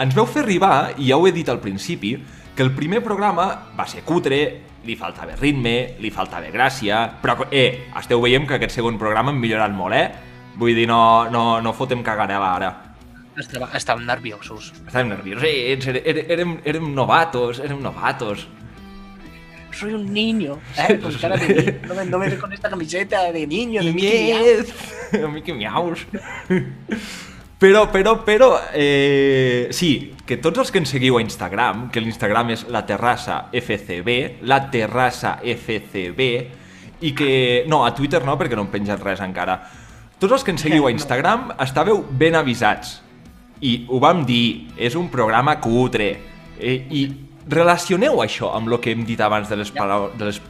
Ens 0.03 0.17
veu 0.17 0.27
fer 0.27 0.43
arribar, 0.43 0.97
i 0.99 1.13
ja 1.13 1.21
ho 1.21 1.29
he 1.29 1.35
dit 1.37 1.47
al 1.53 1.61
principi, 1.63 2.17
que 2.57 2.63
el 2.63 2.73
primer 2.75 3.03
programa 3.03 3.47
va 3.79 3.87
ser 3.89 4.03
cutre, 4.05 4.41
li 4.85 4.97
faltava 4.99 5.37
ritme, 5.39 5.95
li 6.03 6.11
faltava 6.11 6.51
gràcia, 6.53 7.05
però, 7.23 7.47
eh, 7.51 7.87
esteu 7.99 8.21
veient 8.21 8.47
que 8.49 8.55
aquest 8.59 8.75
segon 8.77 8.99
programa 8.99 9.31
hem 9.31 9.39
millorat 9.41 9.73
molt, 9.73 9.95
eh? 9.95 10.09
Vull 10.59 10.75
dir, 10.77 10.87
no, 10.91 11.29
no, 11.31 11.61
no 11.65 11.73
fotem 11.73 12.03
cagarela 12.03 12.55
ara. 12.57 12.73
Estava, 13.39 13.71
estàvem 13.79 14.05
nerviosos. 14.05 14.73
Estàvem 14.87 15.09
nerviosos, 15.15 15.45
eh, 15.49 15.73
ets- 15.73 15.87
érem, 15.89 16.27
érem, 16.29 16.59
érem 16.65 16.91
novatos, 16.95 17.61
érem 17.61 17.81
novatos. 17.81 18.47
Soy 19.73 19.95
un 19.95 20.13
niño, 20.13 20.59
¿eh? 20.77 20.99
Con 21.01 21.15
cara 21.15 21.37
de 21.39 21.49
niño. 21.49 21.73
No 21.89 21.95
me, 21.95 22.05
no 22.05 22.19
me 22.19 22.29
ve 22.29 22.37
con 22.39 22.53
esta 22.53 22.69
camiseta 22.69 23.33
de 23.33 23.47
niño, 23.47 23.83
de 23.83 23.91
Mickey 23.95 24.35
Mouse. 24.35 25.29
Mickey 25.33 25.55
Mouse. 25.55 26.07
Però, 27.63 27.85
però, 27.93 28.17
però, 28.27 28.49
eh, 28.75 29.69
sí, 29.71 30.17
que 30.27 30.41
tots 30.43 30.59
els 30.59 30.73
que 30.75 30.81
ens 30.83 30.91
seguiu 30.91 31.15
a 31.15 31.21
Instagram, 31.23 31.85
que 31.95 32.01
l'Instagram 32.03 32.49
és 32.51 32.65
la 32.75 32.81
terrassa 32.89 33.37
FCB, 33.55 34.17
la 34.51 34.65
terrassa 34.73 35.37
FCB, 35.39 36.27
i 37.07 37.13
que... 37.15 37.31
No, 37.71 37.85
a 37.87 37.93
Twitter 37.95 38.25
no, 38.27 38.35
perquè 38.41 38.59
no 38.59 38.65
hem 38.67 38.73
penjat 38.73 39.05
res 39.07 39.23
encara. 39.23 39.61
Tots 40.19 40.41
els 40.41 40.43
que 40.43 40.51
ens 40.57 40.65
seguiu 40.67 40.89
a 40.89 40.91
Instagram 40.91 41.53
estàveu 41.63 42.03
ben 42.11 42.35
avisats. 42.41 42.97
I 43.63 43.85
ho 43.87 44.03
vam 44.03 44.25
dir, 44.27 44.73
és 44.75 44.99
un 44.99 45.07
programa 45.13 45.55
cutre. 45.63 46.11
Eh, 46.59 46.75
I 46.91 47.05
relacioneu 47.47 48.25
això 48.27 48.51
amb 48.57 48.73
el 48.75 48.81
que 48.83 48.91
hem 48.97 49.07
dit 49.07 49.23
abans 49.23 49.47
de 49.47 49.61
les 49.63 49.71
paraules... 49.71 50.19
De, 50.19 50.33
les, 50.33 50.43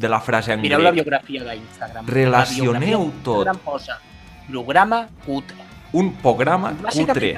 de 0.00 0.08
la 0.10 0.22
frase 0.24 0.56
en 0.56 0.64
Mireu 0.64 0.80
la 0.80 0.90
grec. 0.90 1.04
biografia 1.04 1.44
d'Instagram. 1.44 2.08
Relacioneu 2.08 2.72
La 2.72 2.80
biografia 2.88 3.22
tot. 3.28 3.64
posa 3.68 4.00
programa 4.48 5.04
cutre. 5.24 5.63
Un 5.94 6.12
programa 6.18 6.72
cutre. 6.74 7.30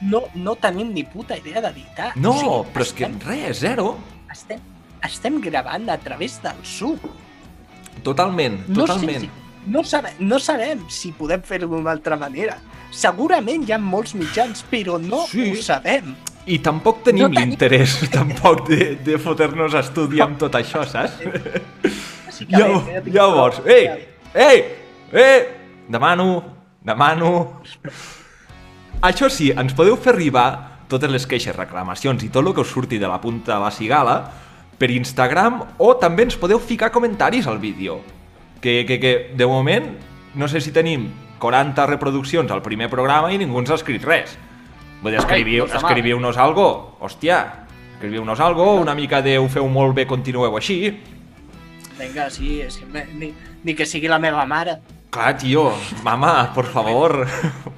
no, 0.00 0.22
no 0.34 0.54
tenim 0.56 0.92
ni 0.94 1.04
puta 1.04 1.36
idea 1.36 1.60
d'editar. 1.60 2.12
No, 2.16 2.30
O 2.32 2.38
sigui, 2.38 2.72
però 2.74 2.82
és 2.86 2.92
que 2.96 3.04
estem, 3.04 3.18
res, 3.28 3.60
zero. 3.60 3.96
estem, 4.32 4.60
estem 5.04 5.40
gravant 5.44 5.88
a 5.90 5.98
través 5.98 6.40
del 6.42 6.56
Zoom. 6.64 6.96
Totalment, 8.02 8.62
No 8.68 8.84
totalment. 8.86 9.20
sé 9.20 9.26
si, 9.26 9.30
no, 9.66 9.82
sabem, 9.84 10.14
no 10.20 10.38
sabem 10.38 10.84
si 10.88 11.12
podem 11.12 11.42
fer-ho 11.42 11.66
d'una 11.68 11.90
altra 11.90 12.16
manera. 12.16 12.56
Segurament 12.90 13.66
hi 13.68 13.72
ha 13.72 13.78
molts 13.78 14.14
mitjans, 14.14 14.64
però 14.70 14.96
no 14.98 15.26
Sí. 15.26 15.50
ho 15.52 15.62
sabem. 15.62 16.14
I 16.46 16.58
tampoc 16.64 17.02
tenim 17.04 17.22
No 17.24 17.28
tenim- 17.28 17.50
l'interès 17.50 17.98
tampoc 18.10 18.66
de, 18.68 18.96
de 19.04 19.18
fotre-nos 19.18 19.74
a 19.74 19.80
estudiar 19.80 20.28
amb 20.28 20.38
tot 20.38 20.54
això, 20.54 20.86
saps? 20.88 21.18
Llavors, 22.48 22.88
eh, 22.88 23.02
llavors, 23.10 23.60
ei, 23.66 24.06
ei, 24.34 24.64
ei, 25.12 25.42
demano, 25.88 26.44
demano... 26.82 27.60
Això 29.02 29.28
sí, 29.30 29.52
ens 29.54 29.74
podeu 29.78 29.94
fer 29.96 30.12
arribar 30.16 30.46
totes 30.90 31.10
les 31.12 31.26
queixes, 31.30 31.54
reclamacions 31.54 32.24
i 32.24 32.30
tot 32.34 32.42
el 32.46 32.54
que 32.56 32.64
us 32.64 32.72
surti 32.72 32.98
de 32.98 33.06
la 33.06 33.20
punta 33.20 33.54
de 33.54 33.60
la 33.62 33.70
cigala 33.70 34.16
per 34.78 34.88
Instagram 34.90 35.60
o 35.78 35.92
també 36.00 36.24
ens 36.26 36.36
podeu 36.38 36.58
ficar 36.58 36.90
comentaris 36.90 37.46
al 37.46 37.58
vídeo. 37.62 38.00
Que, 38.60 38.84
que, 38.88 38.98
que 38.98 39.12
de 39.38 39.46
moment 39.46 39.86
no 40.34 40.48
sé 40.50 40.60
si 40.60 40.72
tenim 40.74 41.08
40 41.38 41.86
reproduccions 41.86 42.50
al 42.50 42.62
primer 42.62 42.88
programa 42.90 43.30
i 43.30 43.38
ningú 43.38 43.60
ens 43.62 43.70
ha 43.70 43.78
escrit 43.78 44.02
res. 44.02 44.34
Vull 45.02 45.12
dir, 45.14 45.20
escriviu, 45.22 45.68
escriviu-nos 45.78 46.36
algo, 46.42 46.96
hòstia, 46.98 47.38
escriviu-nos 47.94 48.40
algo, 48.42 48.72
una 48.82 48.96
mica 48.98 49.22
de 49.22 49.36
ho 49.38 49.46
feu 49.48 49.68
molt 49.70 49.94
bé, 49.94 50.08
continueu 50.10 50.56
així. 50.58 50.80
Vinga, 52.00 52.26
sí, 52.34 52.60
és 52.66 52.80
que 52.80 52.86
me- 52.86 53.06
ni, 53.14 53.30
ni 53.62 53.74
que 53.78 53.86
sigui 53.86 54.10
la 54.10 54.18
meva 54.18 54.42
mare. 54.46 54.80
Claro, 55.10 55.38
tío, 55.38 55.72
mamá, 56.02 56.52
por 56.54 56.66
favor, 56.66 57.26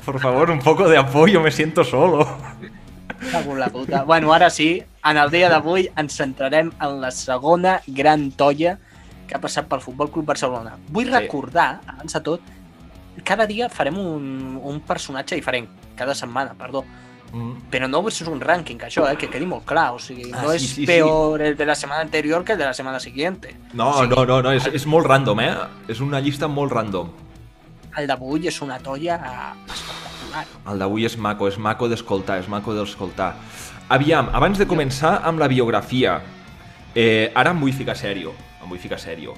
por 0.05 0.21
favor, 0.21 0.51
un 0.51 0.59
poco 0.59 0.89
de 0.89 0.99
apoyo, 0.99 1.41
me 1.41 1.51
siento 1.51 1.85
solo. 1.85 2.27
Cago 3.31 3.55
la 3.55 3.69
puta. 3.69 4.03
Bueno, 4.03 4.33
ara 4.33 4.51
sí, 4.51 4.83
en 5.05 5.17
el 5.17 5.31
dia 5.31 5.49
d'avui 5.53 5.91
ens 5.97 6.17
centrarem 6.17 6.73
en 6.81 7.01
la 7.01 7.11
segona 7.15 7.81
gran 7.87 8.31
tolla 8.33 8.79
que 9.29 9.37
ha 9.37 9.41
passat 9.41 9.69
pel 9.71 9.83
Futbol 9.85 10.11
Club 10.11 10.27
Barcelona. 10.27 10.75
Vull 10.89 11.07
Sí. 11.07 11.13
recordar, 11.13 11.81
abans 11.87 12.13
de 12.17 12.21
tot, 12.21 12.41
cada 13.23 13.47
dia 13.47 13.69
farem 13.69 13.99
un, 13.99 14.59
un 14.63 14.81
personatge 14.81 15.37
diferent, 15.37 15.69
cada 15.95 16.15
setmana, 16.15 16.55
perdó. 16.59 16.83
Mm. 17.33 17.71
Però 17.71 17.87
no 17.89 18.01
és 18.09 18.21
un 18.27 18.41
rànquing, 18.41 18.81
això, 18.83 19.05
eh, 19.11 19.17
que 19.17 19.29
quedi 19.31 19.47
molt 19.47 19.65
clar. 19.65 19.93
O 19.95 19.99
sigui, 19.99 20.33
Ah, 20.33 20.43
no 20.43 20.51
sí, 20.51 20.57
és 20.57 20.63
sí, 20.63 20.69
sí. 20.81 20.87
peor 20.87 21.41
el 21.43 21.57
de 21.57 21.67
la 21.67 21.75
setmana 21.75 22.01
anterior 22.03 22.45
que 22.45 22.53
el 22.53 22.59
de 22.59 22.65
la 22.65 22.75
setmana 22.75 22.99
siguiente. 23.01 23.57
No, 23.73 23.93
Sí. 24.03 24.09
no, 24.09 24.25
no, 24.27 24.43
no, 24.43 24.53
és, 24.53 24.67
és 24.67 24.87
molt 24.87 25.07
random, 25.07 25.41
eh? 25.41 25.55
És 25.89 26.01
una 26.01 26.21
llista 26.21 26.49
molt 26.49 26.73
random. 26.73 27.09
El 27.97 28.07
d'avui 28.07 28.47
és 28.47 28.61
una 28.63 28.79
tolla 28.79 29.17
espectacular. 29.67 30.47
El 30.73 30.79
d'avui 30.79 31.05
és 31.05 31.17
maco, 31.19 31.49
és 31.49 31.59
maco 31.59 31.89
d'escoltar, 31.89 32.39
és 32.41 32.49
maco 32.49 32.75
d'escoltar. 32.75 33.35
Aviam, 33.89 34.29
abans 34.33 34.59
de 34.59 34.67
començar 34.67 35.21
amb 35.25 35.39
la 35.41 35.49
biografia, 35.49 36.21
eh, 36.95 37.33
ara 37.35 37.51
em 37.51 37.61
vull 37.61 37.73
ficar 37.73 37.97
sèrio, 37.97 38.33
em 38.63 38.69
vull 38.69 38.79
ficar 38.79 38.99
sèrio. 38.99 39.35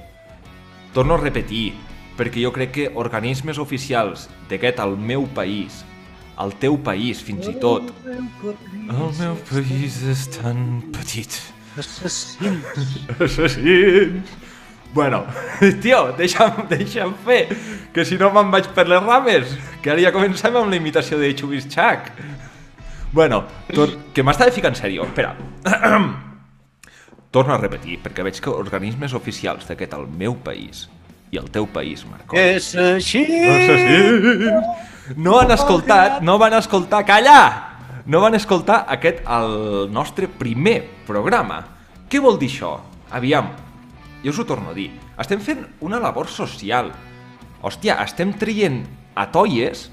Torno 0.93 1.15
a 1.15 1.19
repetir, 1.19 1.73
perquè 2.19 2.43
jo 2.43 2.53
crec 2.53 2.71
que 2.73 2.91
organismes 2.95 3.57
oficials 3.59 4.29
d'aquest 4.51 4.79
al 4.81 4.99
meu 4.99 5.27
país, 5.35 5.85
al 6.43 6.55
teu 6.59 6.77
país 6.83 7.23
fins 7.23 7.47
i 7.51 7.55
tot, 7.63 7.93
el 8.05 9.11
meu 9.19 9.37
país 9.49 10.01
és 10.11 10.27
tan 10.35 10.81
petit. 10.95 11.39
Assassins. 11.79 12.97
Assassins! 13.17 14.33
Bueno, 14.93 15.23
tio, 15.83 16.13
deixa'm, 16.19 16.67
deixa'm 16.69 17.15
fer, 17.25 17.47
que 17.95 18.05
si 18.05 18.19
no 18.21 18.29
me'n 18.35 18.51
vaig 18.53 18.69
per 18.77 18.85
les 18.91 19.01
rames, 19.01 19.55
que 19.81 19.95
ara 19.95 20.03
ja 20.05 20.13
comencem 20.13 20.59
amb 20.59 20.69
la 20.69 20.77
imitació 20.77 21.17
de 21.21 21.31
Chubischac. 21.39 22.11
Bueno, 23.13 23.43
tor 23.73 23.95
que 24.13 24.25
m'estava 24.25 24.53
ficant 24.53 24.77
sèrio, 24.77 25.07
espera. 25.09 25.33
Torno 27.33 27.55
a 27.55 27.61
repetir, 27.61 28.03
perquè 28.05 28.25
veig 28.27 28.43
que 28.45 28.53
organismes 28.53 29.15
oficials 29.17 29.65
d'aquest 29.71 29.97
al 29.97 30.05
meu 30.11 30.37
país 30.45 30.85
i 31.33 31.41
el 31.41 31.49
teu 31.49 31.65
país, 31.65 32.05
Marco. 32.05 32.37
És 32.37 32.75
així! 32.77 33.25
Assassins! 33.49 34.91
No 35.17 35.39
han 35.41 35.51
escoltat, 35.51 36.21
no 36.23 36.39
van 36.41 36.55
escoltar, 36.57 37.05
calla! 37.07 37.39
No 38.07 38.19
van 38.23 38.35
escoltar 38.35 38.83
aquest, 38.91 39.21
el 39.31 39.93
nostre 39.95 40.27
primer 40.27 40.81
programa. 41.07 41.61
Què 42.11 42.19
vol 42.23 42.39
dir 42.41 42.49
això? 42.51 42.73
Aviam, 43.15 43.53
jo 44.25 44.33
us 44.33 44.41
ho 44.43 44.47
torno 44.49 44.73
a 44.73 44.77
dir. 44.77 44.89
Estem 45.23 45.43
fent 45.43 45.63
una 45.87 46.01
labor 46.03 46.31
social. 46.31 46.91
Hòstia, 47.63 48.01
estem 48.03 48.33
traient 48.39 48.81
a 49.15 49.29
toies 49.31 49.87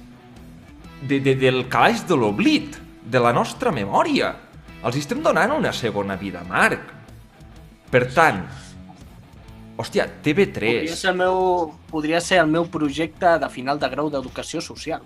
de, 1.01 1.19
de, 1.19 1.35
del 1.37 1.67
calaix 1.69 2.01
de 2.07 2.17
l'oblit, 2.17 2.79
de 3.09 3.21
la 3.21 3.33
nostra 3.35 3.73
memòria. 3.73 4.33
Els 4.85 4.97
estem 5.01 5.21
donant 5.25 5.53
una 5.57 5.73
segona 5.75 6.17
vida, 6.17 6.41
Marc. 6.49 6.95
Per 7.89 8.03
tant, 8.13 8.43
hòstia, 9.79 10.05
Podria 10.09 10.45
TV3... 10.45 10.87
ser, 10.91 11.09
el 11.13 11.17
meu, 11.21 11.37
podria 11.89 12.19
ser 12.21 12.39
el 12.43 12.49
meu 12.51 12.65
projecte 12.67 13.37
de 13.39 13.49
final 13.49 13.79
de 13.79 13.87
grau 13.89 14.09
d'educació 14.11 14.59
social. 14.61 15.01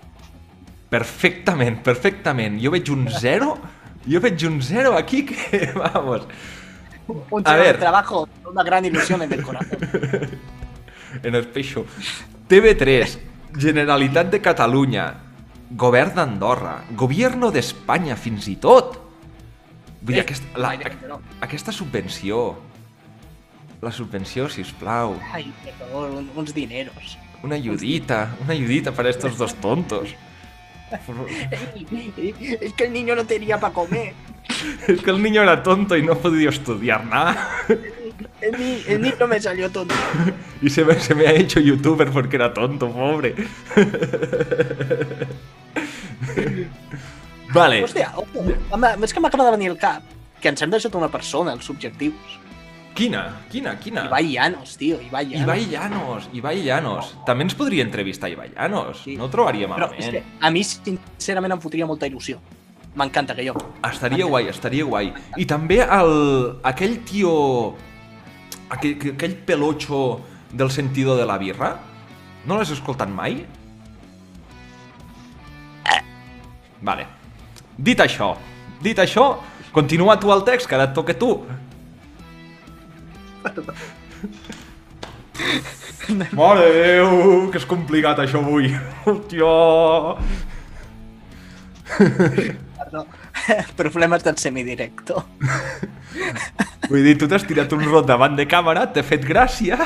Perfectament, 0.90 1.80
perfectament. 1.86 2.58
Jo 2.62 2.70
veig 2.74 2.90
un 2.94 3.06
zero, 3.10 3.54
jo 4.06 4.20
veig 4.22 4.44
un 4.48 4.60
zero 4.62 4.96
aquí 4.98 5.24
que, 5.26 5.70
vamos, 5.82 6.26
Un 7.06 7.42
A 7.44 7.50
cero 7.52 7.58
de 7.64 7.72
ver. 7.72 7.78
trabajo, 7.78 8.26
una 8.50 8.62
gran 8.64 8.84
ilusión 8.84 9.20
en 9.22 9.32
el 9.32 9.42
corazón. 9.44 9.78
en 11.22 11.34
el 11.34 11.46
peixo. 11.48 11.84
TV3, 12.48 13.18
Generalitat 13.58 14.30
de 14.32 14.40
Catalunya, 14.40 15.06
Govern 15.70 16.14
d'Andorra, 16.14 16.78
Gobierno 16.96 17.50
d'Espanya 17.52 18.16
fins 18.16 18.48
i 18.48 18.56
tot. 18.56 18.96
Vull 20.00 20.14
dir, 20.16 20.22
Eh, 20.22 20.24
aquesta, 20.24 20.58
la, 20.58 20.72
aquesta 21.44 21.72
subvenció, 21.72 22.56
la 23.80 23.90
subvenció, 23.92 24.48
si 24.48 24.62
us 24.62 24.72
plau, 24.72 25.18
Ay, 25.32 25.52
por 25.62 25.72
favor, 25.88 26.10
un- 26.10 26.30
uns 26.34 26.54
dineros. 26.54 27.18
una 27.42 27.56
ayudita, 27.56 28.34
una 28.42 28.52
ayudita 28.54 28.92
para 28.92 29.10
estos 29.10 29.36
dos 29.36 29.54
tontos. 29.56 30.14
Es 32.60 32.72
que 32.74 32.84
el 32.84 32.92
niño 32.92 33.14
no 33.16 33.24
tenía 33.26 33.58
para 33.58 33.72
comer. 33.74 34.14
Es 34.86 35.02
que 35.02 35.10
el 35.10 35.20
niño 35.22 35.42
era 35.42 35.62
tonto 35.62 35.96
y 35.96 36.02
no 36.02 36.14
podía 36.16 36.48
estudiar 36.50 37.04
nada. 37.06 37.48
El, 38.40 38.52
ni- 38.58 38.82
el 38.86 39.00
niño 39.02 39.26
me 39.26 39.40
salió 39.40 39.70
tonto. 39.70 39.94
Y 40.62 40.70
se 40.70 40.84
me, 40.84 40.94
se 41.00 41.14
me 41.14 41.26
ha 41.26 41.32
hecho 41.32 41.58
youtuber 41.60 42.10
porque 42.10 42.36
era 42.36 42.52
tonto, 42.54 42.90
pobre. 42.90 43.34
vale. 47.52 47.82
Hòstia, 47.84 48.12
home, 48.70 48.94
és 49.04 49.12
que 49.14 49.20
m'acaba 49.20 49.44
de 49.48 49.56
venir 49.56 49.70
al 49.72 49.78
cap 49.78 50.02
que 50.40 50.50
ens 50.52 50.60
hem 50.62 50.70
deixat 50.72 50.94
una 50.98 51.08
persona, 51.08 51.54
els 51.56 51.64
subjectius. 51.64 52.38
Quina? 52.94 53.22
Quina? 53.50 53.74
Quina? 53.82 54.04
Ibai 54.06 54.28
Llanos, 54.32 54.76
tio, 54.78 55.00
Ibai 55.02 55.24
Llanos. 55.26 55.42
Ibai 55.42 55.64
Llanos, 55.66 56.28
Ibai 56.32 56.60
Llanos. 56.62 57.08
També 57.26 57.42
ens 57.48 57.56
podria 57.58 57.82
entrevistar 57.82 58.30
Ibai 58.30 58.52
Llanos. 58.54 59.00
Sí. 59.02 59.16
No 59.18 59.26
ho 59.26 59.32
trobaria 59.32 59.66
Però 59.66 59.88
malament. 59.88 59.98
és 59.98 60.10
que 60.14 60.22
a 60.40 60.50
mi, 60.54 60.62
sincerament, 60.62 61.56
em 61.56 61.62
fotria 61.64 61.88
molta 61.90 62.06
il·lusió. 62.06 62.38
M'encanta 62.94 63.34
que 63.34 63.48
jo. 63.48 63.56
Estaria 63.82 64.28
guai, 64.30 64.46
estaria 64.52 64.86
guai. 64.86 65.10
I 65.36 65.46
també 65.50 65.80
el, 65.82 66.14
aquell 66.62 67.00
tio... 67.08 67.34
Aquell, 68.70 68.94
aquell 69.16 69.34
pelotxo 69.44 70.20
del 70.52 70.70
sentido 70.70 71.16
de 71.18 71.26
la 71.26 71.36
birra. 71.38 71.74
No 72.46 72.56
l'has 72.56 72.70
escoltat 72.70 73.10
mai? 73.10 73.42
Vale. 76.84 77.08
Dit 77.74 77.98
això, 77.98 78.34
dit 78.84 78.98
això, 79.00 79.40
continua 79.72 80.18
tu 80.20 80.30
el 80.30 80.44
text, 80.46 80.68
que 80.68 80.76
ara 80.76 80.90
et 80.90 80.94
toca 80.94 81.16
a 81.16 81.18
Mare 86.36 86.66
Déu, 86.74 87.10
que 87.50 87.58
és 87.60 87.66
complicat 87.68 88.18
això 88.22 88.40
avui. 88.44 88.70
Hòstia. 89.04 89.52
Perdó. 92.78 93.04
Problemes 93.76 94.24
del 94.24 94.36
semidirecto. 94.40 95.24
Vull 96.88 97.04
dir, 97.04 97.16
tu 97.18 97.28
t'has 97.28 97.44
tirat 97.48 97.72
un 97.76 97.84
rot 97.88 98.06
davant 98.08 98.36
de 98.36 98.46
càmera, 98.48 98.86
t'he 98.92 99.02
fet 99.06 99.24
gràcia 99.26 99.78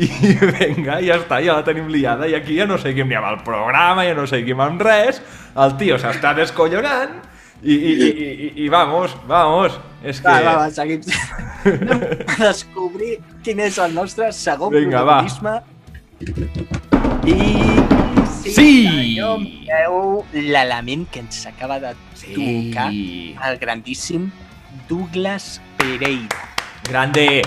i 0.00 0.08
venga, 0.40 0.98
ja 1.04 1.18
està, 1.18 1.40
ja 1.44 1.58
la 1.58 1.64
tenim 1.66 1.88
liada 1.92 2.28
i 2.28 2.34
aquí 2.36 2.56
ja 2.56 2.66
no 2.68 2.78
seguim 2.80 3.08
ni 3.10 3.16
amb 3.18 3.28
el 3.28 3.38
programa, 3.44 4.04
ja 4.06 4.14
no 4.16 4.26
seguim 4.28 4.60
amb 4.64 4.80
res, 4.84 5.20
el 5.60 5.76
tio 5.80 5.98
s'està 6.00 6.34
descollonant 6.36 7.20
i 7.64 8.68
vamos, 8.68 9.16
vamos, 9.26 9.78
és 10.04 10.20
que... 10.20 10.28
Va, 10.28 10.40
va, 10.44 10.56
va, 10.60 10.70
seguim. 10.70 11.00
Anem 11.64 12.02
a 12.28 12.38
descobrir 12.42 13.16
quin 13.44 13.62
és 13.64 13.78
el 13.80 13.94
nostre 13.96 14.28
segon 14.36 14.74
Vinga, 14.74 15.00
va. 15.06 15.22
I... 17.24 17.38
Sí! 18.44 18.84
senyor, 18.84 19.40
Veu 19.64 20.24
l'element 20.34 21.06
que 21.08 21.22
ens 21.24 21.46
acaba 21.48 21.78
de 21.80 21.94
tocar 22.20 22.90
el 22.92 23.56
grandíssim 23.60 24.28
Douglas 24.88 25.60
Pereira. 25.78 26.42
Grande, 26.84 27.42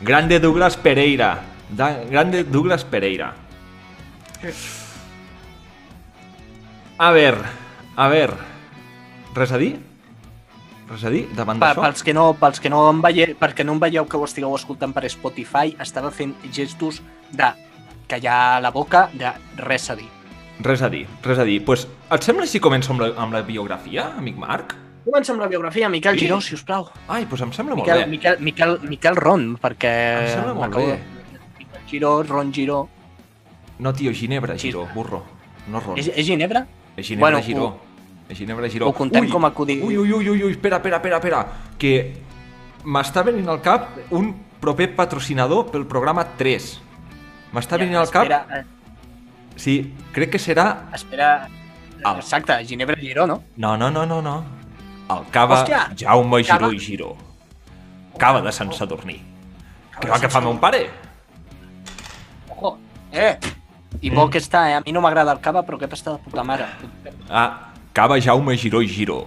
grande 0.00 0.40
Douglas 0.40 0.78
Pereira, 0.80 1.42
da, 1.68 1.90
grande 2.08 2.44
Douglas 2.44 2.84
Pereira. 2.84 3.34
A 6.96 7.10
ver, 7.10 7.36
a 7.96 8.08
ver, 8.08 8.32
res 9.34 9.52
a 9.52 9.58
dir? 9.58 9.74
Res 10.88 11.04
a 11.04 11.10
dir 11.10 11.24
davant 11.34 11.60
d'això? 11.60 11.80
pels, 11.80 12.02
que 12.04 12.14
no, 12.14 12.26
pels, 12.38 12.60
que 12.60 12.70
no 12.72 12.82
em 12.90 13.00
veieu, 13.02 13.34
perquè 13.40 13.64
no 13.64 13.76
em 13.76 13.80
veieu 13.80 14.06
que 14.06 14.18
ho 14.20 14.24
estigueu 14.24 14.54
escoltant 14.56 14.92
per 14.92 15.08
Spotify, 15.10 15.74
estava 15.80 16.10
fent 16.12 16.34
gestos 16.52 17.00
de 17.32 17.50
callar 18.08 18.60
la 18.62 18.70
boca, 18.70 19.08
de 19.14 19.32
res 19.64 19.88
a 19.90 19.96
dir. 19.96 20.08
Res 20.60 20.82
a 20.82 20.88
dir, 20.88 21.06
res 21.24 21.38
a 21.38 21.44
dir. 21.44 21.58
Pues, 21.64 21.88
et 22.12 22.22
sembla 22.22 22.46
si 22.46 22.60
començo 22.62 22.92
amb 22.92 23.02
la, 23.02 23.12
amb 23.18 23.34
la 23.34 23.42
biografia, 23.42 24.10
amic 24.18 24.36
Marc? 24.38 24.76
Comencem 25.04 25.34
amb 25.34 25.42
la 25.44 25.48
biografia, 25.48 25.88
Miquel 25.88 26.14
Sí. 26.16 26.24
Giró, 26.24 26.40
si 26.40 26.54
us 26.54 26.62
plau. 26.64 26.88
Ai, 27.08 27.26
pues 27.26 27.42
em 27.42 27.52
sembla 27.52 27.74
molt 27.74 27.84
Miquel, 27.84 28.04
bé. 28.04 28.10
Miquel, 28.10 28.38
Miquel, 28.40 28.78
Miquel 28.88 29.16
Ron, 29.16 29.56
perquè... 29.60 29.94
Em 30.22 30.28
sembla 30.32 30.54
molt 30.54 30.76
bé. 30.76 31.00
Miquel 31.58 31.88
Giró, 31.90 32.22
Ron 32.22 32.52
Giró... 32.54 32.88
No, 33.78 33.92
tio, 33.92 34.12
Ginebra, 34.14 34.56
Giró, 34.56 34.86
burro. 34.94 35.24
No 35.68 35.80
Ron. 35.80 35.98
És, 35.98 36.08
és 36.14 36.24
Ginebra? 36.24 36.64
És 36.96 37.06
Ginebra, 37.06 37.30
bueno, 37.30 37.42
Giró. 37.44 37.66
Ginebra 38.34 38.68
Giró. 38.68 38.88
Ho 38.88 38.92
contem 38.92 39.24
ui, 39.26 39.30
com 39.30 39.44
a 39.44 39.48
acudit. 39.48 39.82
Ui, 39.84 39.96
ui, 39.96 40.12
ui, 40.12 40.28
ui, 40.28 40.42
ui, 40.44 40.50
espera, 40.52 40.76
espera, 40.76 40.96
espera, 40.96 41.16
espera, 41.18 41.42
que 41.78 41.94
m'està 42.84 43.22
venint 43.24 43.48
al 43.48 43.60
cap 43.64 43.94
un 44.10 44.32
proper 44.60 44.90
patrocinador 44.96 45.70
pel 45.72 45.86
programa 45.86 46.24
3. 46.38 46.70
M'està 47.54 47.78
venint 47.78 47.96
al 48.00 48.10
cap... 48.10 48.24
Espera, 48.24 48.46
eh, 48.60 48.64
Sí, 49.56 49.94
crec 50.12 50.32
que 50.34 50.38
serà... 50.42 50.88
espera... 50.94 51.48
Al- 52.04 52.18
Exacte, 52.18 52.56
Ginebra 52.66 52.96
Giró, 53.00 53.26
no? 53.26 53.42
No, 53.56 53.76
no, 53.78 53.90
no, 53.90 54.04
no, 54.04 54.20
no. 54.20 54.34
El 55.08 55.22
cava 55.30 55.60
Hòstia, 55.62 55.84
Jaume 55.96 56.42
Giró 56.42 56.58
cava. 56.66 56.74
i 56.74 56.78
Giró. 56.82 57.12
Cava 58.18 58.40
de 58.42 58.52
Sant 58.52 58.72
Sadurní. 58.72 59.20
Que 60.00 60.08
va 60.10 60.18
que 60.20 60.28
fa 60.28 60.40
mon 60.42 60.58
pare. 60.58 60.88
Ojo. 62.50 62.78
Eh! 63.12 63.36
I 64.02 64.10
bo 64.10 64.26
que 64.28 64.40
està, 64.42 64.64
eh? 64.70 64.74
A 64.74 64.82
mi 64.84 64.92
no 64.92 65.00
m'agrada 65.00 65.32
el 65.32 65.40
cava, 65.40 65.62
però 65.62 65.78
aquest 65.78 65.94
està 66.00 66.16
de 66.16 66.22
puta 66.24 66.42
mare. 66.44 66.66
Ah, 67.30 67.70
cava 67.94 68.18
Jaume 68.20 68.56
Giró 68.58 68.82
i 68.82 68.88
Giró, 68.90 69.20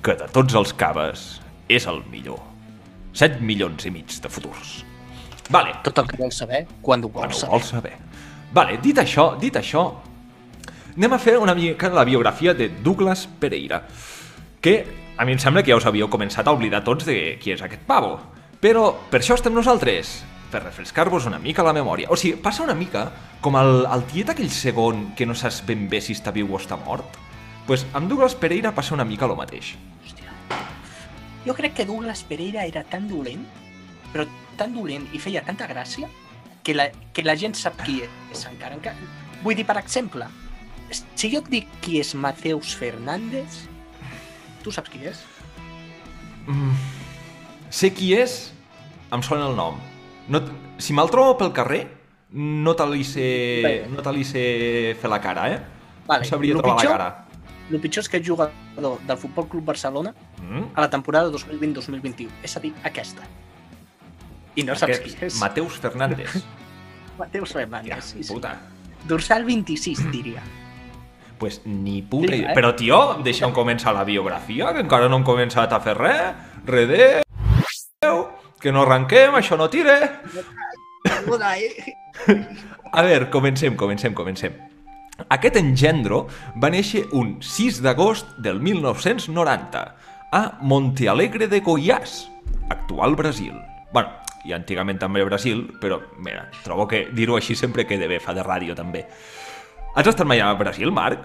que 0.00 0.14
de 0.16 0.26
tots 0.32 0.54
els 0.56 0.72
caves 0.72 1.24
és 1.68 1.84
el 1.86 2.00
millor. 2.08 2.40
7 3.12 3.36
milions 3.44 3.84
i 3.84 3.92
mig 3.92 4.16
de 4.24 4.30
futurs. 4.32 4.78
Vale, 5.52 5.74
Tot 5.84 5.98
el 6.00 6.08
que 6.08 6.16
vols 6.16 6.38
saber, 6.40 6.62
quan 6.80 7.04
ho 7.04 7.10
vols 7.12 7.42
saber. 7.42 7.50
vols 7.52 7.68
saber. 7.68 7.92
Vale, 8.54 8.78
dit 8.80 8.96
això, 8.96 9.34
dit 9.38 9.54
això, 9.54 9.84
anem 10.96 11.12
a 11.12 11.18
fer 11.18 11.36
una 11.38 11.54
mica 11.54 11.90
la 11.92 12.04
biografia 12.04 12.54
de 12.54 12.70
Douglas 12.82 13.26
Pereira, 13.38 13.82
que 14.60 14.86
a 15.18 15.24
mi 15.26 15.32
em 15.32 15.38
sembla 15.38 15.62
que 15.62 15.70
ja 15.70 15.76
us 15.76 15.84
havíeu 15.86 16.08
començat 16.08 16.48
a 16.48 16.52
oblidar 16.56 16.82
tots 16.82 17.04
de 17.04 17.36
qui 17.38 17.52
és 17.52 17.60
aquest 17.62 17.82
pavo. 17.86 18.16
Però 18.58 18.94
per 19.10 19.20
això 19.20 19.36
estem 19.36 19.52
nosaltres, 19.52 20.24
per 20.50 20.62
refrescar-vos 20.64 21.26
una 21.26 21.38
mica 21.38 21.62
la 21.62 21.74
memòria. 21.76 22.08
O 22.08 22.16
sigui, 22.16 22.40
passa 22.40 22.64
una 22.64 22.74
mica 22.74 23.10
com 23.42 23.54
el, 23.60 23.84
el 23.84 24.04
tiet 24.08 24.30
aquell 24.32 24.50
segon 24.50 25.12
que 25.14 25.26
no 25.26 25.34
saps 25.36 25.60
ben 25.66 25.90
bé 25.90 26.00
si 26.00 26.16
està 26.16 26.32
viu 26.32 26.48
o 26.48 26.56
està 26.56 26.78
mort. 26.80 27.20
Pues 27.66 27.86
amb 27.92 28.08
Douglas 28.10 28.34
Pereira 28.34 28.74
passa 28.74 28.94
una 28.94 29.04
mica 29.04 29.26
el 29.26 29.36
mateix. 29.36 29.74
Hòstia. 30.04 30.30
Jo 31.46 31.54
crec 31.54 31.74
que 31.74 31.84
Douglas 31.86 32.22
Pereira 32.24 32.64
era 32.66 32.84
tan 32.84 33.08
dolent, 33.08 33.44
però 34.12 34.26
tan 34.56 34.74
dolent 34.74 35.06
i 35.12 35.18
feia 35.18 35.42
tanta 35.44 35.66
gràcia, 35.68 36.08
que 36.64 36.74
la, 36.74 36.88
que 37.12 37.22
la 37.24 37.34
gent 37.36 37.54
sap 37.56 37.76
qui 37.84 38.00
és 38.32 38.44
encara. 38.48 38.74
encara. 38.78 38.96
Vull 39.42 39.56
dir, 39.58 39.66
per 39.68 39.76
exemple, 39.80 40.26
si 41.14 41.30
jo 41.32 41.40
et 41.42 41.48
dic 41.52 41.68
qui 41.84 41.98
és 42.00 42.14
Mateus 42.14 42.74
Fernández, 42.76 43.64
tu 44.62 44.72
saps 44.72 44.88
qui 44.92 45.02
és? 45.10 45.20
Mm, 46.46 46.72
sé 47.72 47.90
qui 47.92 48.14
és, 48.16 48.52
em 49.12 49.22
sona 49.22 49.48
el 49.50 49.56
nom. 49.56 49.76
No, 50.28 50.40
si 50.80 50.94
me'l 50.96 51.10
trobo 51.12 51.36
pel 51.40 51.52
carrer, 51.52 51.82
no 52.34 52.72
te 52.76 52.86
li 52.88 53.04
sé, 53.04 53.26
Bé. 53.64 53.74
no 53.92 54.00
te 54.02 54.12
li 54.16 54.24
sé 54.24 54.96
fer 55.00 55.10
la 55.12 55.20
cara, 55.20 55.50
eh? 55.52 55.60
Vale, 56.06 56.24
no 56.24 56.28
sabria 56.28 56.54
lo 56.56 56.62
trobar 56.62 56.78
pitjor- 56.80 56.90
la 56.90 56.96
cara. 56.98 57.23
El 57.70 57.80
pitjor 57.80 58.02
és 58.04 58.08
que 58.12 58.18
és 58.20 58.26
jugador 58.26 58.98
del 59.06 59.16
Futbol 59.16 59.46
Club 59.48 59.64
Barcelona 59.64 60.12
Mm? 60.44 60.66
a 60.74 60.80
la 60.82 60.90
temporada 60.90 61.30
2020-2021. 61.32 62.28
És 62.42 62.56
a 62.56 62.60
dir, 62.60 62.74
aquesta. 62.84 63.22
I 64.56 64.62
no 64.62 64.74
saps 64.76 64.98
Aquest, 64.98 65.16
qui 65.18 65.24
és. 65.26 65.38
Mateus 65.40 65.78
Fernández. 65.80 66.34
Mateus 67.18 67.48
Ja, 67.54 67.60
Fernández. 67.60 68.04
sí, 68.04 68.22
sí. 68.22 68.32
puta. 68.32 68.56
Dorsal 69.08 69.44
26, 69.44 70.10
diria. 70.12 70.42
Pues 71.38 71.62
ni 71.66 72.00
puta 72.02 72.34
idea. 72.36 72.52
eh? 72.52 72.54
Però, 72.54 72.74
tio, 72.76 73.18
deixa'm 73.24 73.52
començar 73.52 73.92
la 73.92 74.04
biografia, 74.04 74.72
que 74.72 74.80
encara 74.84 75.08
no 75.08 75.16
hem 75.18 75.24
començat 75.26 75.72
a 75.74 75.80
fer 75.82 75.96
res. 75.98 76.34
Redé, 76.64 77.22
que 78.60 78.72
no 78.72 78.82
arrenquem, 78.84 79.34
això 79.34 79.56
no 79.58 79.66
tire. 79.68 79.96
Eh? 80.04 80.44
A 82.92 83.02
veure, 83.02 83.28
comencem, 83.30 83.74
comencem, 83.76 84.14
comencem. 84.14 84.52
Aquest 85.30 85.56
engendro 85.60 86.24
va 86.60 86.70
néixer 86.74 87.04
un 87.14 87.36
6 87.42 87.80
d'agost 87.84 88.34
del 88.42 88.58
1990 88.60 89.84
a 90.34 90.42
Montealegre 90.60 91.46
de 91.46 91.60
Goiás, 91.60 92.28
actual 92.70 93.14
Brasil. 93.16 93.54
bueno, 93.92 94.10
i 94.44 94.52
antigament 94.52 94.98
també 94.98 95.22
Brasil, 95.24 95.70
però 95.80 96.00
mira, 96.18 96.48
trobo 96.64 96.88
que 96.88 97.06
dir-ho 97.14 97.36
així 97.36 97.54
sempre 97.54 97.86
queda 97.86 98.08
bé, 98.10 98.18
fa 98.20 98.34
de 98.34 98.42
ràdio 98.42 98.74
també. 98.74 99.06
Has 99.94 100.06
estat 100.10 100.26
mai 100.26 100.40
a 100.42 100.52
Brasil, 100.58 100.90
Marc? 100.92 101.20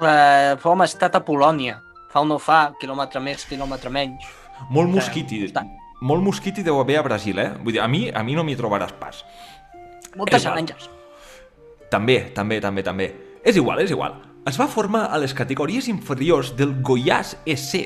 Uh, 0.00 0.58
home, 0.66 0.84
estat 0.84 1.14
a 1.14 1.22
Polònia. 1.24 1.78
Fa 2.10 2.20
o 2.20 2.26
no 2.28 2.38
fa, 2.42 2.72
quilòmetre 2.80 3.22
més, 3.22 3.46
quilòmetre 3.48 3.90
menys. 3.94 4.26
Molt 4.70 4.90
Eh, 4.90 4.94
mosquiti, 4.98 5.40
està. 5.46 5.62
molt 6.02 6.22
mosquiti 6.22 6.62
deu 6.62 6.80
haver 6.80 6.98
a 6.98 7.02
Brasil, 7.02 7.38
eh? 7.38 7.52
Vull 7.62 7.72
dir, 7.74 7.80
a 7.80 7.88
mi, 7.88 8.10
a 8.10 8.22
mi 8.22 8.34
no 8.34 8.44
m'hi 8.44 8.56
trobaràs 8.56 8.92
pas. 8.98 9.24
Moltes 10.16 10.44
aranges. 10.46 10.90
També, 11.94 12.16
també, 12.34 12.58
també, 12.58 12.82
també. 12.82 13.06
És 13.46 13.54
igual, 13.54 13.78
és 13.84 13.92
igual. 13.94 14.16
Es 14.50 14.56
va 14.58 14.66
formar 14.66 15.04
a 15.14 15.18
les 15.22 15.34
categories 15.36 15.86
inferiors 15.86 16.50
del 16.58 16.72
Goiás 16.82 17.36
SC 17.46 17.84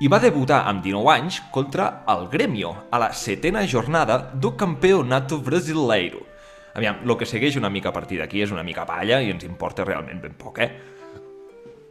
i 0.00 0.08
va 0.08 0.18
debutar 0.22 0.62
amb 0.70 0.80
19 0.82 1.10
anys 1.12 1.42
contra 1.52 2.02
el 2.08 2.24
Grêmio 2.32 2.72
a 2.90 2.98
la 3.02 3.10
setena 3.12 3.66
jornada 3.68 4.16
do 4.32 4.54
Campeonato 4.56 5.38
Brasileiro. 5.44 6.24
Aviam, 6.72 7.04
el 7.04 7.14
que 7.20 7.28
segueix 7.28 7.60
una 7.60 7.68
mica 7.68 7.92
a 7.92 7.92
partir 7.92 8.22
d'aquí 8.22 8.40
és 8.40 8.56
una 8.56 8.64
mica 8.64 8.86
palla 8.88 9.20
i 9.20 9.28
ens 9.30 9.44
importa 9.44 9.84
realment 9.84 10.24
ben 10.24 10.32
poc, 10.40 10.62
eh? 10.64 10.70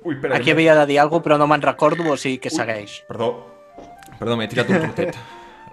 Ui, 0.01 0.15
espera, 0.15 0.41
Aquí 0.41 0.49
havia 0.49 0.73
de 0.81 0.87
dir 0.89 0.97
alguna 0.97 1.21
cosa, 1.21 1.27
però 1.29 1.37
no 1.37 1.45
me'n 1.47 1.61
recordo, 1.61 2.09
o 2.09 2.17
sigui 2.17 2.41
que 2.41 2.49
segueix. 2.49 3.03
Perdó, 3.05 3.35
perdó, 4.17 4.33
m'he 4.33 4.49
tirat 4.49 4.73
un 4.73 4.81
trotet. 4.87 5.21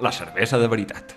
La 0.04 0.12
cervesa 0.12 0.60
de 0.60 0.68
veritat. 0.68 1.16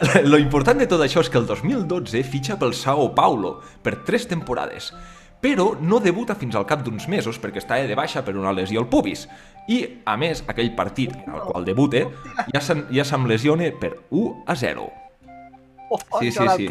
Lo 0.24 0.38
important 0.38 0.78
de 0.80 0.86
tot 0.90 1.00
això 1.04 1.20
és 1.22 1.28
que 1.30 1.38
el 1.38 1.46
2012 1.46 2.22
fitxa 2.26 2.56
pel 2.58 2.72
Sao 2.74 3.10
Paulo 3.14 3.60
per 3.82 4.00
tres 4.06 4.26
temporades, 4.26 4.92
però 5.42 5.72
no 5.80 5.98
debuta 6.02 6.34
fins 6.38 6.54
al 6.58 6.66
cap 6.66 6.82
d'uns 6.86 7.08
mesos 7.10 7.38
perquè 7.42 7.58
està 7.62 7.78
de 7.86 7.94
baixa 7.98 8.22
per 8.26 8.36
una 8.38 8.52
lesió 8.54 8.80
al 8.82 8.88
pubis. 8.90 9.28
I, 9.70 9.78
a 10.06 10.16
més, 10.18 10.42
aquell 10.50 10.72
partit 10.74 11.12
al 11.30 11.42
qual 11.46 11.64
debute 11.64 12.06
ja, 12.52 12.60
se'n- 12.60 12.86
ja 12.90 13.04
se'm 13.06 13.26
lesione 13.30 13.70
per 13.72 13.92
1 14.10 14.42
a 14.46 14.56
0. 14.56 14.88
Oh, 15.90 15.98
Sí, 16.20 16.32
sí, 16.32 16.46
sí. 16.56 16.68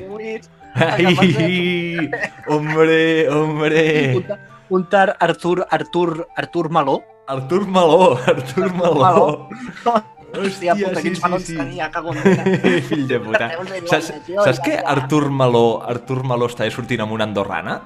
Ai, 0.74 2.10
hombre, 2.48 3.30
hombre. 3.30 4.16
Un, 4.18 4.26
un 4.70 4.86
tar 4.90 5.16
Artur, 5.20 5.66
Artur, 5.70 6.28
Artur 6.36 6.70
Maló. 6.70 7.02
Artur 7.28 7.68
Maló, 7.68 8.18
Artur 8.18 8.74
Maló. 8.74 9.50
Hòstia, 10.32 10.76
puta, 10.80 10.96
sí, 10.96 11.04
quins 11.08 11.18
sí, 11.20 11.24
melons 11.26 11.44
sí. 11.50 11.56
tenia, 11.58 11.90
cago 11.92 12.14
en 12.16 12.22
Déu. 12.24 12.82
Fill 12.90 13.08
de 13.10 13.20
puta. 13.20 13.50
Saps, 13.90 14.12
saps 14.46 14.62
que. 14.64 14.78
Artur 14.80 15.30
Maló, 15.30 15.82
Artur 15.84 16.24
Maló 16.28 16.48
està 16.52 16.68
sortint 16.72 17.04
amb 17.04 17.12
una 17.18 17.28
andorrana? 17.28 17.80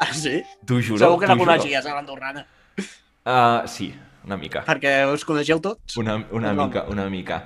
Ah, 0.00 0.12
sí? 0.16 0.38
T'ho 0.66 0.80
juro, 0.80 1.00
Segur 1.00 1.18
que 1.20 1.28
la 1.28 1.36
coneixies, 1.40 1.84
a 1.86 1.94
l'Andorrana. 1.96 2.44
Uh, 2.80 3.66
sí, 3.68 3.90
una 4.24 4.38
mica. 4.40 4.62
Perquè 4.68 4.94
us 5.12 5.24
coneixeu 5.28 5.60
tots? 5.60 5.96
Una, 6.00 6.18
una 6.32 6.52
No. 6.56 6.66
mica, 6.68 6.86
una 6.88 7.04
mica. 7.12 7.42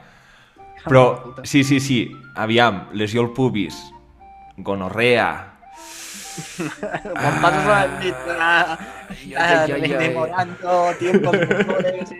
Ah, 0.85 0.85
Però, 0.87 1.03
puta. 1.23 1.45
sí, 1.49 1.65
sí, 1.65 1.81
sí, 1.81 1.99
aviam, 2.37 2.89
lesió 2.93 3.23
al 3.23 3.33
pubis, 3.35 3.79
gonorrea... 4.57 5.51
Quan 6.35 7.37
passes 7.39 7.67
la 7.69 7.77
nit 8.01 8.25
ah, 8.35 8.75
ai, 9.07 9.35
ai, 9.39 9.71
ai. 9.71 9.83
rememorando 9.87 10.73
tiempos 10.99 11.37
mejores 11.39 12.11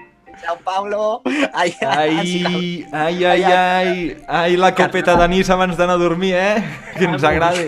Sao 0.41 0.57
Paulo. 0.65 1.23
Ai, 1.53 1.75
Ai, 1.81 2.87
ai, 2.93 3.25
ai, 3.25 3.45
ai, 3.45 4.17
ai, 4.27 4.57
la 4.57 4.73
copeta 4.75 5.15
d'anís 5.19 5.51
abans 5.51 5.77
d'anar 5.77 5.97
a 5.97 6.03
dormir, 6.03 6.35
eh? 6.35 6.65
Que 6.97 7.07
ens 7.09 7.25
agrada. 7.25 7.61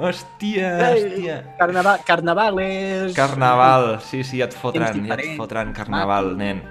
Hòstia, 0.00 0.70
hòstia. 0.90 1.36
Carnaval, 1.58 2.00
carnavales... 2.06 3.14
Carnaval, 3.16 4.00
sí, 4.04 4.22
sí, 4.24 4.38
ja 4.40 4.48
et 4.48 4.56
fotran, 4.56 5.04
ja 5.08 5.18
et 5.18 5.36
fotran 5.38 5.74
carnaval, 5.76 6.34
nen. 6.38 6.62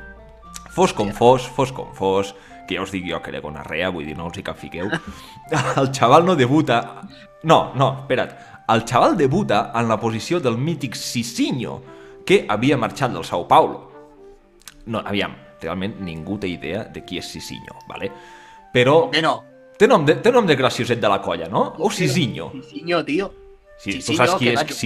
Fos 0.74 0.94
com 0.94 1.12
fos, 1.14 1.46
fos 1.46 1.72
com 1.72 1.94
fos, 1.94 2.34
que 2.68 2.80
ja 2.80 2.84
us 2.84 2.92
dic 2.94 3.06
jo 3.10 3.22
que 3.22 3.30
era 3.34 3.44
gonarrea, 3.44 3.92
vull 3.94 4.08
dir, 4.10 4.18
no 4.18 4.28
us 4.32 4.40
hi 4.40 4.44
capfiqueu. 4.46 4.90
El 5.80 5.94
xaval 5.94 6.26
no 6.26 6.36
debuta... 6.40 6.82
No, 7.44 7.74
no, 7.76 7.90
espera't. 8.06 8.38
El 8.72 8.86
xaval 8.88 9.18
debuta 9.20 9.72
en 9.76 9.90
la 9.90 10.00
posició 10.00 10.40
del 10.40 10.58
mític 10.58 10.96
Cicinho, 10.96 11.82
que 12.26 12.46
havia 12.50 12.78
marxat 12.80 13.12
del 13.12 13.26
Sao 13.28 13.44
Paulo. 13.48 13.93
No, 14.86 15.00
aviam, 15.06 15.36
realment 15.62 15.96
ningú 16.04 16.38
té 16.40 16.50
idea 16.52 16.84
de 16.92 17.04
qui 17.06 17.18
és 17.22 17.30
Cicinho, 17.32 17.78
vale? 17.88 18.12
Però 18.74 19.10
Que 19.12 19.22
no? 19.22 19.44
té 19.80 19.88
nom 19.88 20.06
de, 20.06 20.16
té 20.22 20.32
nom 20.32 20.46
de 20.46 20.56
gracioset 20.56 21.00
de 21.00 21.10
la 21.10 21.22
colla, 21.22 21.48
no? 21.48 21.74
O 21.80 21.90
Cicinho. 21.92 22.52
Cicinho, 22.52 23.04
tio. 23.06 23.32
Sí, 23.78 24.00
tu 24.04 24.16
saps 24.16 24.36
qui 24.40 24.50
és? 24.50 24.84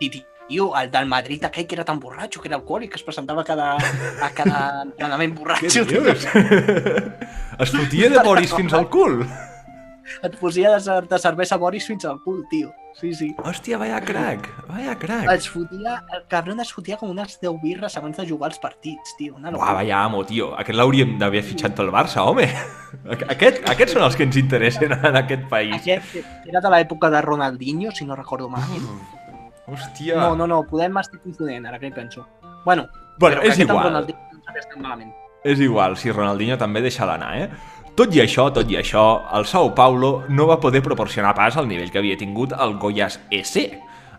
I, 0.00 0.10
tio, 0.48 0.70
el 0.76 0.90
del 0.90 1.06
Madrid 1.06 1.44
aquell 1.44 1.66
que 1.66 1.74
era 1.76 1.84
tan 1.84 2.00
borratxo, 2.00 2.40
que 2.40 2.48
era 2.48 2.56
alcohòlic, 2.56 2.90
que 2.92 2.96
es 2.96 3.04
presentava 3.04 3.42
a 3.42 3.44
cada, 3.44 3.76
a 3.76 4.30
cada 4.34 4.82
entrenament 4.86 5.34
Què 5.34 5.38
borratxo. 5.38 5.84
dius? 5.84 6.26
Es 7.58 7.72
fotia 7.74 8.08
de 8.08 8.22
Boris 8.22 8.52
fins 8.54 8.72
al 8.72 8.88
cul. 8.88 9.24
Et 10.22 10.36
posia 10.38 10.76
de, 10.78 11.00
de 11.10 11.18
cervesa 11.18 11.56
Boris 11.58 11.86
fins 11.86 12.04
al 12.06 12.20
cul, 12.22 12.44
tio. 12.50 12.70
Sí, 13.00 13.12
sí. 13.14 13.28
Hòstia, 13.38 13.78
vaya 13.78 14.00
crac, 14.02 14.48
vaya 14.66 14.96
crac. 14.98 15.28
Es 15.30 15.48
fotia, 15.48 16.00
el 16.16 16.24
cabron 16.26 16.58
es 16.58 16.72
fotia 16.74 16.96
com 16.98 17.12
unes 17.12 17.36
10 17.40 17.60
birres 17.62 17.96
abans 17.96 18.16
de 18.18 18.26
jugar 18.26 18.50
els 18.50 18.58
partits, 18.58 19.14
tio. 19.16 19.36
Una 19.36 19.52
locura. 19.52 19.72
vaya 19.78 20.00
amo, 20.02 20.24
tio. 20.26 20.50
Aquest 20.58 20.76
l'hauríem 20.76 21.14
d'haver 21.20 21.44
fitxat 21.46 21.76
pel 21.78 21.92
Barça, 21.94 22.24
home. 22.26 22.48
Aquest, 23.28 23.62
aquests 23.70 23.94
són 23.94 24.02
els 24.02 24.16
que 24.18 24.26
ens 24.26 24.40
interessen 24.40 24.96
en 24.98 25.20
aquest 25.22 25.46
país. 25.48 25.76
Aquest 25.78 26.18
era 26.48 26.60
de 26.64 26.74
l'època 26.74 27.10
de 27.14 27.22
Ronaldinho, 27.22 27.92
si 27.94 28.04
no 28.04 28.16
recordo 28.18 28.48
malament. 28.50 28.88
Hòstia. 29.68 30.16
No, 30.18 30.34
no, 30.34 30.48
no, 30.50 30.64
podem 30.66 30.98
estar 30.98 31.20
confonent, 31.22 31.66
ara 31.70 31.78
que 31.78 31.92
hi 31.92 31.94
penso. 31.94 32.26
Bueno, 32.64 32.88
Bueno, 33.18 33.42
és 33.42 33.58
igual. 33.58 33.84
Ronaldinho 33.84 34.18
no 34.74 34.82
malament. 34.82 35.12
És 35.44 35.60
igual, 35.60 35.96
si 35.96 36.10
Ronaldinho 36.10 36.56
també 36.58 36.80
deixa 36.82 37.06
l'anar, 37.06 37.36
eh? 37.38 37.50
Tot 37.98 38.12
i 38.14 38.20
això, 38.22 38.44
tot 38.54 38.68
i 38.70 38.76
això, 38.78 39.00
el 39.34 39.42
Sao 39.50 39.72
Paulo 39.74 40.22
no 40.30 40.44
va 40.46 40.60
poder 40.62 40.84
proporcionar 40.86 41.32
pas 41.34 41.56
al 41.58 41.66
nivell 41.66 41.88
que 41.90 41.98
havia 41.98 42.14
tingut 42.20 42.52
el 42.54 42.76
Goiás 42.78 43.16
EC. 43.34 43.72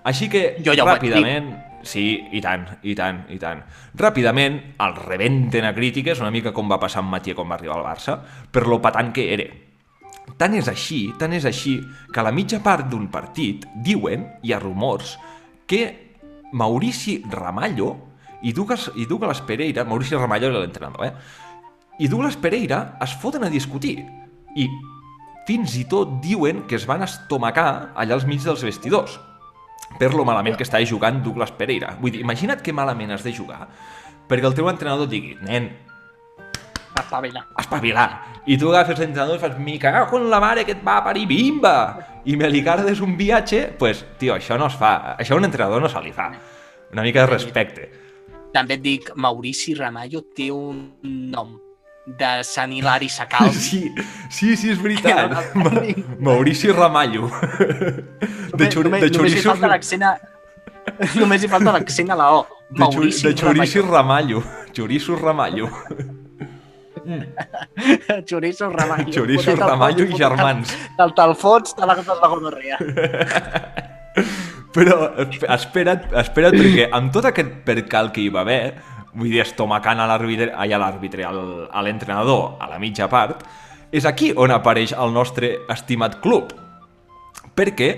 Així 0.04 0.28
que, 0.28 0.42
Jo 0.66 0.76
ja 0.76 0.84
ràpidament... 0.84 1.48
Sí, 1.88 2.04
i 2.36 2.42
tant, 2.44 2.66
i 2.84 2.92
tant, 2.92 3.22
i 3.32 3.38
tant. 3.40 3.62
Ràpidament, 3.96 4.60
el 4.84 4.98
rebenten 4.98 5.64
a 5.64 5.72
crítiques, 5.72 6.20
una 6.20 6.34
mica 6.36 6.52
com 6.52 6.68
va 6.68 6.76
passar 6.82 7.06
amb 7.06 7.16
Mathieu 7.16 7.38
quan 7.40 7.48
va 7.48 7.56
arribar 7.56 7.78
al 7.78 7.88
Barça, 7.88 8.18
per 8.52 8.66
lo 8.68 8.82
patant 8.84 9.14
que 9.16 9.30
era. 9.32 9.48
Tant 10.36 10.60
és 10.60 10.68
així, 10.68 11.14
tant 11.16 11.32
és 11.40 11.48
així, 11.48 11.80
que 12.12 12.20
a 12.20 12.28
la 12.28 12.36
mitja 12.36 12.60
part 12.60 12.92
d'un 12.92 13.08
partit 13.08 13.64
diuen, 13.80 14.28
hi 14.44 14.52
ha 14.52 14.60
rumors, 14.60 15.16
que 15.64 15.86
Maurici 16.52 17.22
Ramallo 17.32 17.94
i 18.44 18.52
Douglas, 18.52 18.92
i 19.00 19.08
Douglas 19.08 19.40
Pereira, 19.48 19.88
Maurici 19.88 20.20
Ramallo 20.20 20.52
era 20.52 20.66
l'entrenador, 20.66 21.08
eh? 21.08 21.48
I 22.00 22.08
Douglas 22.08 22.38
Pereira 22.40 22.96
es 23.04 23.12
foten 23.20 23.44
a 23.44 23.50
discutir. 23.52 24.06
I 24.56 24.70
fins 25.44 25.74
i 25.76 25.84
tot 25.92 26.22
diuen 26.24 26.62
que 26.70 26.78
es 26.80 26.86
van 26.88 27.04
estomacar 27.04 27.92
allà 27.92 28.16
als 28.16 28.24
mig 28.30 28.40
dels 28.46 28.64
vestidors 28.64 29.18
per 30.00 30.14
lo 30.14 30.24
malament 30.24 30.56
que 30.56 30.64
estava 30.64 30.88
jugant 30.88 31.20
Douglas 31.26 31.52
Pereira. 31.52 31.98
Vull 32.00 32.14
dir, 32.16 32.22
imagina't 32.24 32.64
que 32.64 32.72
malament 32.72 33.12
has 33.12 33.26
de 33.28 33.34
jugar 33.36 33.68
perquè 34.30 34.48
el 34.48 34.56
teu 34.56 34.70
entrenador 34.70 35.10
et 35.10 35.12
digui, 35.12 35.36
nen, 35.42 35.72
Espavila. 36.96 37.42
espavilar. 37.58 38.10
I 38.46 38.58
tu 38.62 38.70
agafes 38.70 39.00
l'entrenador 39.02 39.36
i 39.36 39.42
fas, 39.42 39.56
mi 39.60 39.80
cago 39.82 40.20
en 40.20 40.30
la 40.30 40.40
mare 40.40 40.64
que 40.66 40.78
et 40.78 40.84
va 40.86 41.00
parir, 41.04 41.26
bimba! 41.28 42.22
I 42.30 42.38
me 42.38 42.48
li 42.48 42.62
cardes 42.64 43.02
un 43.02 43.18
viatge, 43.18 43.74
pues, 43.80 44.06
tio, 44.20 44.36
això 44.38 44.58
no 44.62 44.68
es 44.70 44.78
fa. 44.78 45.18
Això 45.18 45.34
a 45.34 45.42
un 45.42 45.50
entrenador 45.50 45.82
no 45.82 45.90
se 45.90 46.04
li 46.06 46.14
fa. 46.14 46.30
Una 46.94 47.02
mica 47.02 47.26
de 47.26 47.32
respecte. 47.34 47.90
També 48.54 48.78
et 48.78 48.86
dic, 48.86 49.10
Maurici 49.16 49.74
Ramallo 49.74 50.22
té 50.36 50.52
un 50.54 50.86
nom 51.04 51.58
de 52.18 52.32
Sant 52.44 52.72
Hilari 52.74 53.10
Sacal. 53.10 53.52
Sí, 53.70 53.94
sí, 54.30 54.56
sí, 54.58 54.70
és 54.74 54.82
veritat. 54.82 55.34
No 55.56 55.64
Ma. 55.66 55.72
Maurici 56.30 56.72
Ramallo. 56.72 57.30
De, 57.30 58.70
només, 58.70 58.74
de 58.76 58.86
només 58.86 59.04
hi 59.10 59.18
xoriços... 59.18 59.46
falta 59.52 59.68
l'accent 59.72 60.06
a... 60.06 60.14
Només 61.16 61.44
hi 61.44 61.50
falta 61.52 61.74
l'accent 61.76 62.10
a 62.14 62.18
la 62.18 62.30
O. 62.38 62.46
De, 62.70 62.80
Maurici 62.82 63.28
de 63.28 63.34
xoriços 63.38 63.86
Ramallo. 63.90 64.44
Xoriços 64.76 65.22
Ramallo. 65.22 65.70
Xoriços 68.28 68.74
Ramallo. 68.74 69.12
Xoriços 69.16 69.60
Ramallo 69.60 70.06
i 70.06 70.18
germans. 70.18 70.74
Te'l 70.98 71.14
te'l 71.18 71.36
fots, 71.38 71.74
te 71.78 71.88
l'agafes 71.90 72.22
la 72.22 72.30
gonorrea. 72.32 72.78
Però 74.76 74.98
esp- 75.24 75.48
espera't, 75.50 76.04
espera't, 76.22 76.54
perquè 76.54 76.90
amb 76.94 77.10
tot 77.14 77.26
aquest 77.26 77.56
percal 77.66 78.12
que 78.14 78.22
hi 78.22 78.30
va 78.34 78.44
haver, 78.46 78.76
vull 79.14 79.30
dir, 79.32 79.42
estomacant 79.42 80.00
a 80.00 80.08
l'àrbitre, 80.10 80.52
ai, 80.56 80.74
a 80.74 80.80
l'àrbitre, 80.82 81.26
al- 81.26 81.68
a 81.72 81.82
l'entrenador, 81.86 82.58
a 82.60 82.68
la 82.70 82.80
mitja 82.80 83.08
part, 83.10 83.44
és 83.92 84.06
aquí 84.06 84.32
on 84.38 84.52
apareix 84.54 84.94
el 84.94 85.14
nostre 85.14 85.60
estimat 85.70 86.20
club. 86.22 86.54
Perquè 87.56 87.90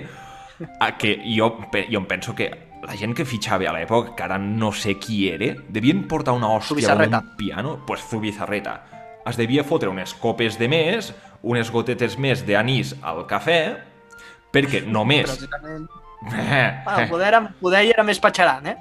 a, 0.80 0.92
que 0.98 1.16
jo, 1.36 1.50
jo 1.90 1.98
em 2.00 2.06
penso 2.08 2.34
que 2.34 2.50
la 2.82 2.96
gent 2.98 3.14
que 3.14 3.24
fitxava 3.28 3.68
a 3.70 3.74
l'època, 3.76 4.14
que 4.16 4.24
ara 4.24 4.38
no 4.42 4.72
sé 4.74 4.96
qui 4.98 5.28
era, 5.30 5.52
devien 5.68 6.04
portar 6.08 6.34
una 6.34 6.48
hòstia 6.50 6.94
amb 6.96 7.04
un 7.30 7.36
piano, 7.38 7.76
pues 7.86 8.02
Zubizarreta. 8.08 8.80
Es 9.26 9.36
devia 9.38 9.62
fotre 9.62 9.88
unes 9.88 10.14
copes 10.18 10.56
de 10.58 10.66
més, 10.68 11.12
unes 11.42 11.70
gotetes 11.70 12.16
més 12.18 12.42
d'anís 12.46 12.96
al 13.02 13.24
cafè, 13.30 13.60
perquè 14.52 14.82
només... 14.86 15.30
sincerament... 15.30 15.88
Bueno, 16.84 17.08
poder, 17.10 17.32
poder 17.60 17.84
hi 17.84 17.90
era 17.90 18.02
més 18.06 18.20
patxaran, 18.22 18.66
eh? 18.70 18.76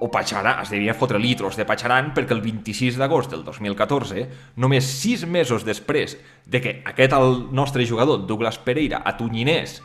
O 0.00 0.10
Patxaran, 0.10 0.60
es 0.62 0.70
devia 0.72 0.94
fotre 0.94 1.20
litros 1.22 1.56
de 1.56 1.64
Patxaran 1.68 2.12
perquè 2.16 2.34
el 2.34 2.42
26 2.44 2.98
d'agost 2.98 3.30
del 3.32 3.44
2014, 3.46 4.26
només 4.60 4.88
sis 4.88 5.24
mesos 5.26 5.64
després 5.64 6.16
de 6.46 6.60
que 6.60 6.74
aquest 6.84 7.14
el 7.16 7.46
nostre 7.54 7.86
jugador, 7.86 8.26
Douglas 8.26 8.58
Pereira, 8.58 9.02
atonyinés 9.04 9.80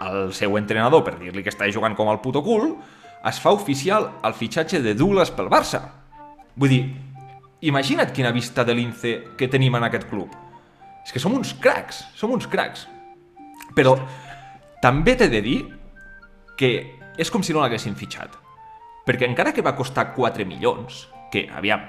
el 0.00 0.32
seu 0.32 0.56
entrenador 0.58 1.02
per 1.04 1.18
dir-li 1.18 1.42
que 1.42 1.52
està 1.52 1.68
jugant 1.74 1.96
com 1.98 2.10
el 2.12 2.22
puto 2.22 2.42
cul, 2.46 2.76
es 3.26 3.40
fa 3.42 3.52
oficial 3.52 4.12
el 4.24 4.34
fitxatge 4.38 4.80
de 4.84 4.94
Douglas 4.94 5.32
pel 5.34 5.50
Barça. 5.50 5.82
Vull 6.58 6.72
dir, 6.72 6.82
imagina't 7.66 8.14
quina 8.14 8.32
vista 8.34 8.64
de 8.64 8.76
lince 8.78 9.14
que 9.36 9.50
tenim 9.50 9.74
en 9.74 9.88
aquest 9.88 10.06
club. 10.10 10.30
És 11.04 11.12
que 11.12 11.22
som 11.22 11.34
uns 11.34 11.54
cracs, 11.58 12.04
som 12.14 12.32
uns 12.34 12.46
cracs. 12.46 12.86
Però 13.74 13.96
també 14.82 15.16
t'he 15.18 15.30
de 15.32 15.42
dir 15.42 15.58
que 16.58 16.72
és 17.18 17.30
com 17.30 17.42
si 17.42 17.54
no 17.54 17.62
l'haguessin 17.64 17.98
fitxat. 17.98 18.47
Perquè 19.08 19.24
encara 19.24 19.54
que 19.56 19.64
va 19.64 19.72
costar 19.72 20.10
4 20.12 20.44
milions, 20.44 21.06
que, 21.32 21.46
aviam, 21.56 21.80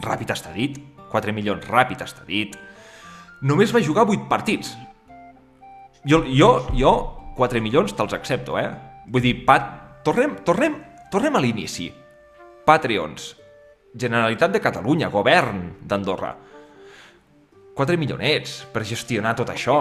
ràpid 0.00 0.32
està 0.32 0.52
dit, 0.54 0.78
4 1.12 1.34
milions 1.36 1.66
ràpid 1.68 2.00
està 2.00 2.24
dit, 2.24 2.54
només 3.44 3.74
va 3.74 3.82
jugar 3.84 4.06
8 4.08 4.24
partits. 4.30 4.72
Jo, 6.08 6.22
jo, 6.24 6.48
jo 6.72 6.92
4 7.36 7.60
milions 7.60 7.92
te'ls 7.92 8.16
accepto, 8.16 8.56
eh? 8.56 8.70
Vull 9.12 9.24
dir, 9.28 9.34
pat... 9.44 9.68
tornem, 10.06 10.38
tornem, 10.46 10.78
tornem 11.12 11.36
a 11.36 11.42
l'inici. 11.44 11.90
Patreons, 12.64 13.34
Generalitat 13.92 14.54
de 14.54 14.60
Catalunya, 14.64 15.10
govern 15.12 15.66
d'Andorra. 15.84 16.32
4 17.76 17.98
milionets 18.00 18.62
per 18.72 18.86
gestionar 18.88 19.34
tot 19.36 19.52
això. 19.52 19.76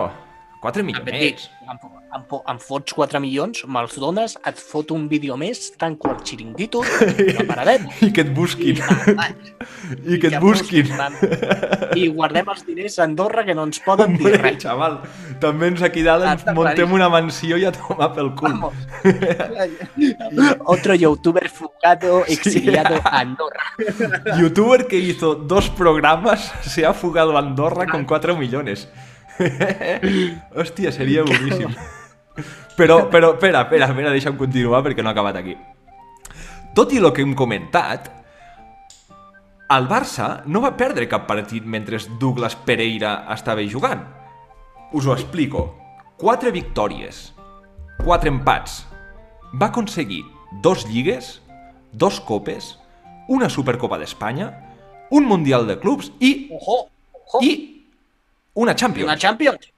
4 0.61 0.83
També 0.83 0.91
et 0.93 1.05
dic, 1.05 1.39
milionets. 1.41 1.49
em, 1.65 1.77
em, 2.15 2.23
em 2.53 2.59
fots 2.61 2.93
4 2.93 3.19
milions, 3.19 3.63
me'ls 3.65 3.95
dones, 3.97 4.35
et 4.45 4.59
fot 4.61 4.91
un 4.93 5.07
vídeo 5.09 5.35
més, 5.41 5.71
tanco 5.81 6.11
el 6.11 6.19
xiringuito, 6.23 6.83
la 7.39 7.45
paradet, 7.49 7.87
I 8.05 8.11
que 8.13 8.21
et 8.21 8.29
busquin. 8.35 8.77
I 8.77 10.19
que 10.21 10.27
et 10.29 10.37
busquin. 10.39 10.91
van. 10.99 11.15
I 11.97 12.07
guardem 12.13 12.51
els 12.53 12.61
diners 12.67 12.99
a 12.99 13.07
Andorra 13.07 13.43
que 13.47 13.55
no 13.57 13.65
ens 13.65 13.79
poden 13.81 14.13
dir 14.19 14.27
Hombre, 14.35 14.41
res. 14.51 14.61
xaval, 14.63 14.99
també 15.41 15.71
ens 15.73 15.81
aquí 15.81 16.03
dalt 16.05 16.27
ens 16.29 16.45
montem 16.53 16.93
una 16.93 17.09
mansió 17.09 17.57
i 17.57 17.65
a 17.65 17.71
tomar 17.73 18.11
pel 18.13 18.29
cul. 18.37 18.53
Vamos. 18.53 18.73
Otro 20.65 20.93
youtuber 20.95 21.49
fugado, 21.49 22.23
exiliado 22.27 22.95
a 23.03 23.19
Andorra. 23.19 23.63
Youtuber 24.39 24.85
que 24.87 24.97
hizo 24.97 25.33
dos 25.35 25.69
programas 25.69 26.51
se 26.61 26.85
ha 26.85 26.93
fugado 26.93 27.35
a 27.35 27.39
Andorra 27.39 27.87
con 27.87 28.05
4 28.05 28.35
millones. 28.37 28.87
Hòstia, 30.57 30.91
seria 30.91 31.23
boníssim. 31.27 31.73
Però, 32.77 33.09
però, 33.11 33.33
espera, 33.35 33.65
espera, 33.65 33.89
espera, 33.91 34.13
deixa'm 34.13 34.37
continuar 34.39 34.81
perquè 34.85 35.03
no 35.03 35.11
ha 35.11 35.15
acabat 35.15 35.37
aquí. 35.41 35.55
Tot 36.75 36.93
i 36.95 37.01
el 37.01 37.11
que 37.11 37.23
hem 37.25 37.33
comentat, 37.35 38.07
el 39.71 39.87
Barça 39.87 40.41
no 40.47 40.61
va 40.63 40.73
perdre 40.79 41.07
cap 41.11 41.27
partit 41.27 41.65
mentre 41.67 41.99
Douglas 42.19 42.55
Pereira 42.55 43.25
estava 43.35 43.63
jugant. 43.67 44.03
Us 44.93 45.07
ho 45.07 45.13
explico. 45.15 45.67
Quatre 46.19 46.51
victòries, 46.51 47.31
quatre 48.03 48.29
empats. 48.29 48.85
Va 49.57 49.71
aconseguir 49.71 50.21
dos 50.61 50.85
lligues, 50.87 51.41
dos 51.91 52.19
copes, 52.21 52.77
una 53.27 53.49
Supercopa 53.49 53.97
d'Espanya, 53.97 54.51
un 55.11 55.25
Mundial 55.25 55.67
de 55.67 55.79
Clubs 55.79 56.11
i, 56.19 56.49
Ojo, 56.55 56.87
ojo. 57.11 57.41
i 57.43 57.80
una 58.55 58.75
Champions. 58.75 59.07
una 59.07 59.17
Champions. 59.17 59.71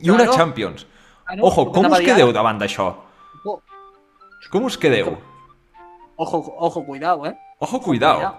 I 0.00 0.10
una 0.10 0.24
Claro. 0.24 0.36
Champions. 0.38 0.86
Claro, 1.26 1.44
Ojo, 1.46 1.72
com 1.72 1.86
us 1.90 1.98
quedeu 2.00 2.32
davant 2.32 2.58
d'això? 2.58 2.92
Com 4.50 4.64
us 4.64 4.76
quedeu? 4.76 5.16
ojo, 6.16 6.54
ojo, 6.58 6.84
cuidado, 6.84 7.26
eh? 7.26 7.34
Ojo, 7.58 7.80
cuidao. 7.80 8.34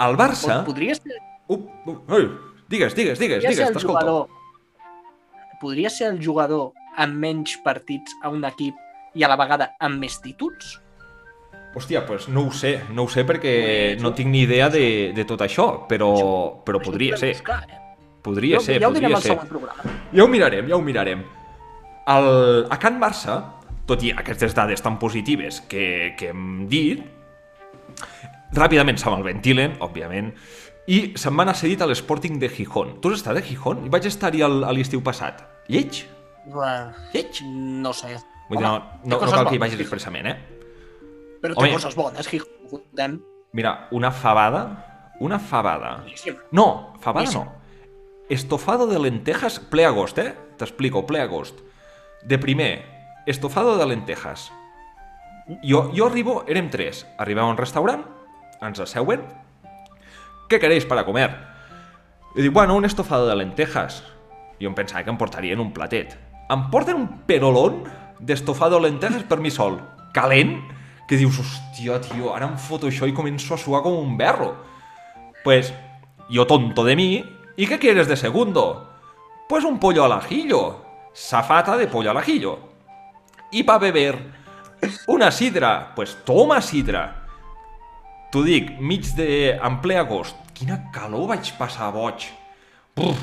El 0.00 0.16
Barça... 0.16 0.64
Podria 0.64 0.94
ser, 0.94 1.18
Uh, 1.50 1.56
uh, 1.86 2.14
ui, 2.14 2.28
digues, 2.68 2.94
digues, 2.94 3.18
digues, 3.18 3.42
podria 3.42 3.50
digues, 3.50 3.72
t'escolto. 3.72 3.88
jugador... 3.88 4.28
Podria 5.60 5.90
ser 5.90 6.12
el 6.12 6.20
jugador 6.24 6.70
amb 6.96 7.18
menys 7.18 7.56
partits 7.64 8.14
a 8.22 8.30
un 8.30 8.44
equip 8.44 8.74
i 9.14 9.24
a 9.24 9.28
la 9.28 9.36
vegada 9.36 9.72
amb 9.80 9.98
més 10.00 10.20
títols? 10.22 10.78
Hòstia, 11.74 12.04
pues 12.06 12.28
no 12.28 12.46
ho 12.46 12.52
sé, 12.52 12.80
no 12.94 13.04
ho 13.04 13.08
sé 13.10 13.24
perquè 13.26 13.98
no 14.00 14.14
tinc 14.14 14.30
ni 14.30 14.44
idea 14.46 14.70
de, 14.70 15.12
de 15.14 15.24
tot 15.26 15.42
això, 15.42 15.86
però, 15.90 16.10
però 16.64 16.80
podria 16.82 17.18
ser, 17.18 17.34
buscar, 17.34 17.60
eh? 17.68 17.79
Podria 18.22 18.58
Ja- 18.58 18.64
ser, 18.66 18.80
ja 18.82 18.88
podria 18.88 19.20
ser. 19.20 19.38
Ja 20.12 20.24
ho 20.24 20.28
mirarem, 20.28 20.68
ja 20.68 20.76
ho 20.76 20.82
mirarem. 20.82 21.24
El, 22.06 22.66
a 22.70 22.78
Can 22.78 22.98
Barça, 23.00 23.38
tot 23.86 24.02
i 24.02 24.10
aquestes 24.12 24.54
dades 24.54 24.82
tan 24.82 24.98
positives 24.98 25.60
que, 25.62 26.14
que 26.18 26.30
hem 26.30 26.66
dit, 26.68 27.02
ràpidament 28.56 28.98
se 28.98 29.10
me'l 29.10 29.22
ventilen, 29.26 29.76
òbviament, 29.84 30.32
i 30.90 31.12
se'n 31.20 31.36
van 31.38 31.50
a 31.52 31.54
cedit 31.54 31.82
a 31.84 31.86
l'Sporting 31.86 32.38
de 32.40 32.48
Gijón. 32.50 32.96
Tu 33.00 33.10
has 33.12 33.20
estat 33.20 33.36
a 33.38 33.42
Gijón? 33.46 33.84
Vaig 33.92 34.06
estar-hi 34.10 34.42
al- 34.42 34.64
a 34.64 34.72
l'estiu 34.74 35.02
passat. 35.06 35.44
Lleig? 35.68 36.04
Bueno, 36.46 36.92
Lleig? 37.12 37.42
no 37.44 37.92
sé. 37.92 38.16
Vull 38.48 38.58
dir, 38.58 38.64
no, 38.66 38.78
no, 39.04 39.18
no 39.20 39.20
cal 39.20 39.46
que 39.46 39.54
hi 39.54 39.58
vagis 39.62 39.78
expressament, 39.84 40.26
eh? 40.26 40.36
Però 41.40 41.54
té 41.54 41.60
Home. 41.62 41.72
coses 41.76 41.94
bones, 41.94 42.26
Gijón. 42.28 43.20
Mira, 43.52 43.88
una 43.92 44.10
fabada, 44.10 45.12
una 45.20 45.38
fabada. 45.38 45.98
Boníssim. 46.02 46.34
No, 46.52 46.94
fabada 47.00 47.26
Boníssim. 47.26 47.44
no. 47.44 47.59
Estofado 48.30 48.86
de 48.86 49.00
lentejas, 49.00 49.58
ple 49.58 49.82
agost, 49.82 50.18
eh? 50.22 50.36
T'explico, 50.54 51.02
ple 51.02 51.18
agost. 51.18 51.56
De 52.22 52.38
primer, 52.38 52.84
estofado 53.26 53.76
de 53.76 53.86
lentejas. 53.90 54.52
Jo, 55.66 55.90
jo 55.90 56.06
arribo, 56.06 56.44
érem 56.46 56.68
tres. 56.70 57.08
Arribem 57.18 57.42
a 57.42 57.50
un 57.50 57.58
restaurant, 57.58 58.04
ens 58.62 58.78
asseuen. 58.78 59.24
¿Qué 60.48 60.60
queréis 60.62 60.86
para 60.86 61.02
comer? 61.04 61.34
I 62.36 62.44
dic, 62.46 62.52
bueno, 62.54 62.76
un 62.76 62.86
estofado 62.86 63.26
de 63.26 63.34
lentejas. 63.34 64.04
Jo 64.60 64.70
em 64.70 64.78
pensava 64.78 65.02
que 65.02 65.10
em 65.10 65.18
portarien 65.18 65.58
un 65.58 65.74
platet. 65.74 66.14
Em 66.54 66.62
porten 66.70 67.02
un 67.02 67.08
perolón 67.26 67.82
d'estofado 68.20 68.78
de 68.78 68.86
lentejas 68.86 69.26
per 69.26 69.40
mi 69.42 69.50
sol. 69.50 69.80
Calent, 70.14 70.54
que 71.10 71.18
dius, 71.18 71.42
hòstia, 71.42 71.98
tio, 72.06 72.30
ara 72.30 72.46
em 72.46 72.54
foto 72.62 72.86
això 72.86 73.10
i 73.10 73.16
començo 73.16 73.58
a 73.58 73.58
suar 73.58 73.82
com 73.82 73.98
un 73.98 74.14
berro. 74.14 74.54
Pues, 75.42 75.74
yo 76.30 76.46
tonto 76.46 76.86
de 76.86 76.94
mí, 76.94 77.10
¿y 77.56 77.66
qué 77.66 77.78
quieres 77.78 78.08
de 78.08 78.16
segundo? 78.16 78.88
Pues 79.48 79.64
un 79.64 79.78
pollo 79.78 80.04
al 80.04 80.12
ajillo. 80.12 80.84
Safata 81.12 81.76
de 81.76 81.86
pollo 81.86 82.10
al 82.10 82.16
ajillo. 82.16 82.58
Y 83.50 83.64
para 83.64 83.78
beber, 83.78 84.18
una 85.06 85.30
sidra. 85.30 85.92
Pues 85.94 86.18
toma 86.24 86.60
sidra. 86.62 87.26
T'ho 88.30 88.42
dic, 88.42 88.78
mig 88.78 89.02
de... 89.16 89.56
en 89.58 89.80
ple 89.82 89.96
agost. 89.98 90.36
Quina 90.54 90.78
calor 90.94 91.26
vaig 91.32 91.50
passar 91.58 91.90
boig. 91.92 92.28
Uf. 93.02 93.18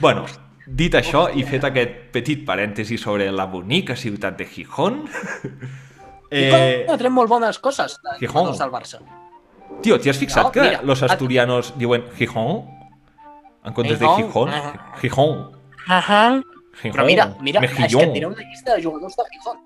Bueno, 0.00 0.24
dit 0.66 0.94
això 0.96 1.26
i 1.36 1.44
fet 1.44 1.66
aquest 1.68 1.98
petit 2.14 2.44
parèntesi 2.46 2.96
sobre 2.98 3.28
la 3.32 3.46
bonica 3.46 3.96
ciutat 3.96 4.38
de 4.38 4.48
Gijón... 4.48 5.04
Eh... 6.34 6.82
Trem 6.98 7.12
molt 7.14 7.28
bones 7.30 7.60
coses 7.62 7.92
de 8.02 8.16
Gijón. 8.18 8.48
del 8.58 8.70
Barça. 8.72 8.98
Tio, 9.84 10.00
t'hi 10.02 10.10
has 10.10 10.18
fixat 10.18 10.48
No, 10.48 10.50
que 10.50 10.64
mira, 10.64 10.80
los 10.82 11.04
asturianos 11.06 11.74
diuen 11.78 12.08
Gijón? 12.16 12.64
En 13.64 13.72
comptes 13.72 13.98
de 13.98 14.06
Gijón. 14.06 14.50
Gijón? 14.50 14.50
Gijón. 15.00 15.52
Ahà. 15.88 16.42
Gijón. 16.80 16.92
Però 16.92 17.04
mira, 17.06 17.34
mira, 17.40 17.60
és 17.60 17.70
que 17.70 17.82
et 17.84 17.90
Mejillón. 17.92 18.12
diré 18.12 18.26
una 18.26 18.42
llista 18.42 18.74
de 18.76 18.82
jugadors 18.82 19.16
de 19.16 19.22
Gijón. 19.32 19.58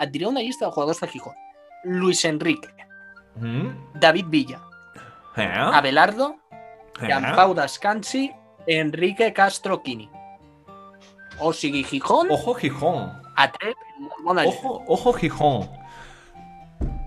Et 0.00 0.10
diré 0.10 0.26
una 0.26 0.40
llista 0.40 0.66
de 0.66 0.72
jugadors 0.72 1.00
de 1.00 1.08
Gijón. 1.08 1.34
Luis 1.84 2.24
Enrique, 2.24 2.68
Mm? 3.34 3.68
David 3.94 4.26
Villa, 4.28 4.60
Eh? 5.36 5.50
Abelardo, 5.72 6.36
Eh? 7.00 7.06
Jean 7.08 7.34
Pau 7.34 7.54
Descansi, 7.54 8.30
Enrique 8.66 9.32
Castro 9.32 9.82
Quini. 9.82 10.08
O 11.40 11.52
sigui, 11.52 11.82
Gijón 11.82 12.28
Ojo 12.30 12.54
Gijón. 12.54 13.20
ha 13.36 13.50
tret 13.50 13.74
molt 13.98 14.22
bona 14.24 14.42
gent. 14.42 14.54
Ojo, 14.64 14.84
ojo 14.86 15.12
Gijón. 15.14 15.68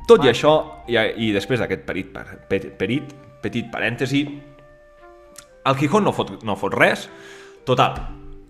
Tot 0.07 0.23
i 0.25 0.27
això, 0.29 0.83
i, 0.87 0.97
i 0.97 1.31
després 1.33 1.59
d'aquest 1.59 1.85
perit, 1.85 2.11
perit, 2.49 2.73
perit, 2.77 3.13
petit 3.41 3.69
parèntesi, 3.71 4.25
el 5.65 5.75
Gijón 5.79 6.03
no 6.05 6.13
fot, 6.13 6.43
no 6.43 6.55
fot 6.55 6.73
res. 6.73 7.07
Total, 7.65 7.95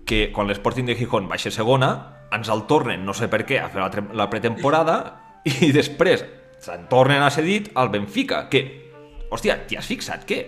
que 0.06 0.32
quan 0.36 0.48
l'Sporting 0.48 0.86
de 0.90 0.96
Gijón 0.96 1.30
baixa 1.32 1.52
segona, 1.52 1.92
ens 2.36 2.50
el 2.52 2.66
tornen, 2.68 3.06
no 3.06 3.14
sé 3.16 3.30
per 3.32 3.46
què, 3.48 3.62
a 3.62 3.70
fer 3.72 3.82
la, 3.82 3.90
la 4.14 4.30
pretemporada 4.30 4.98
i 5.46 5.72
després 5.80 6.26
se'n 6.66 6.88
tornen 6.92 7.24
a 7.24 7.30
cedit 7.32 7.72
al 7.78 7.90
Benfica, 7.94 8.46
que, 8.50 8.64
hòstia, 9.32 9.62
t'hi 9.68 9.78
has 9.80 9.88
fixat 9.88 10.26
que 10.28 10.42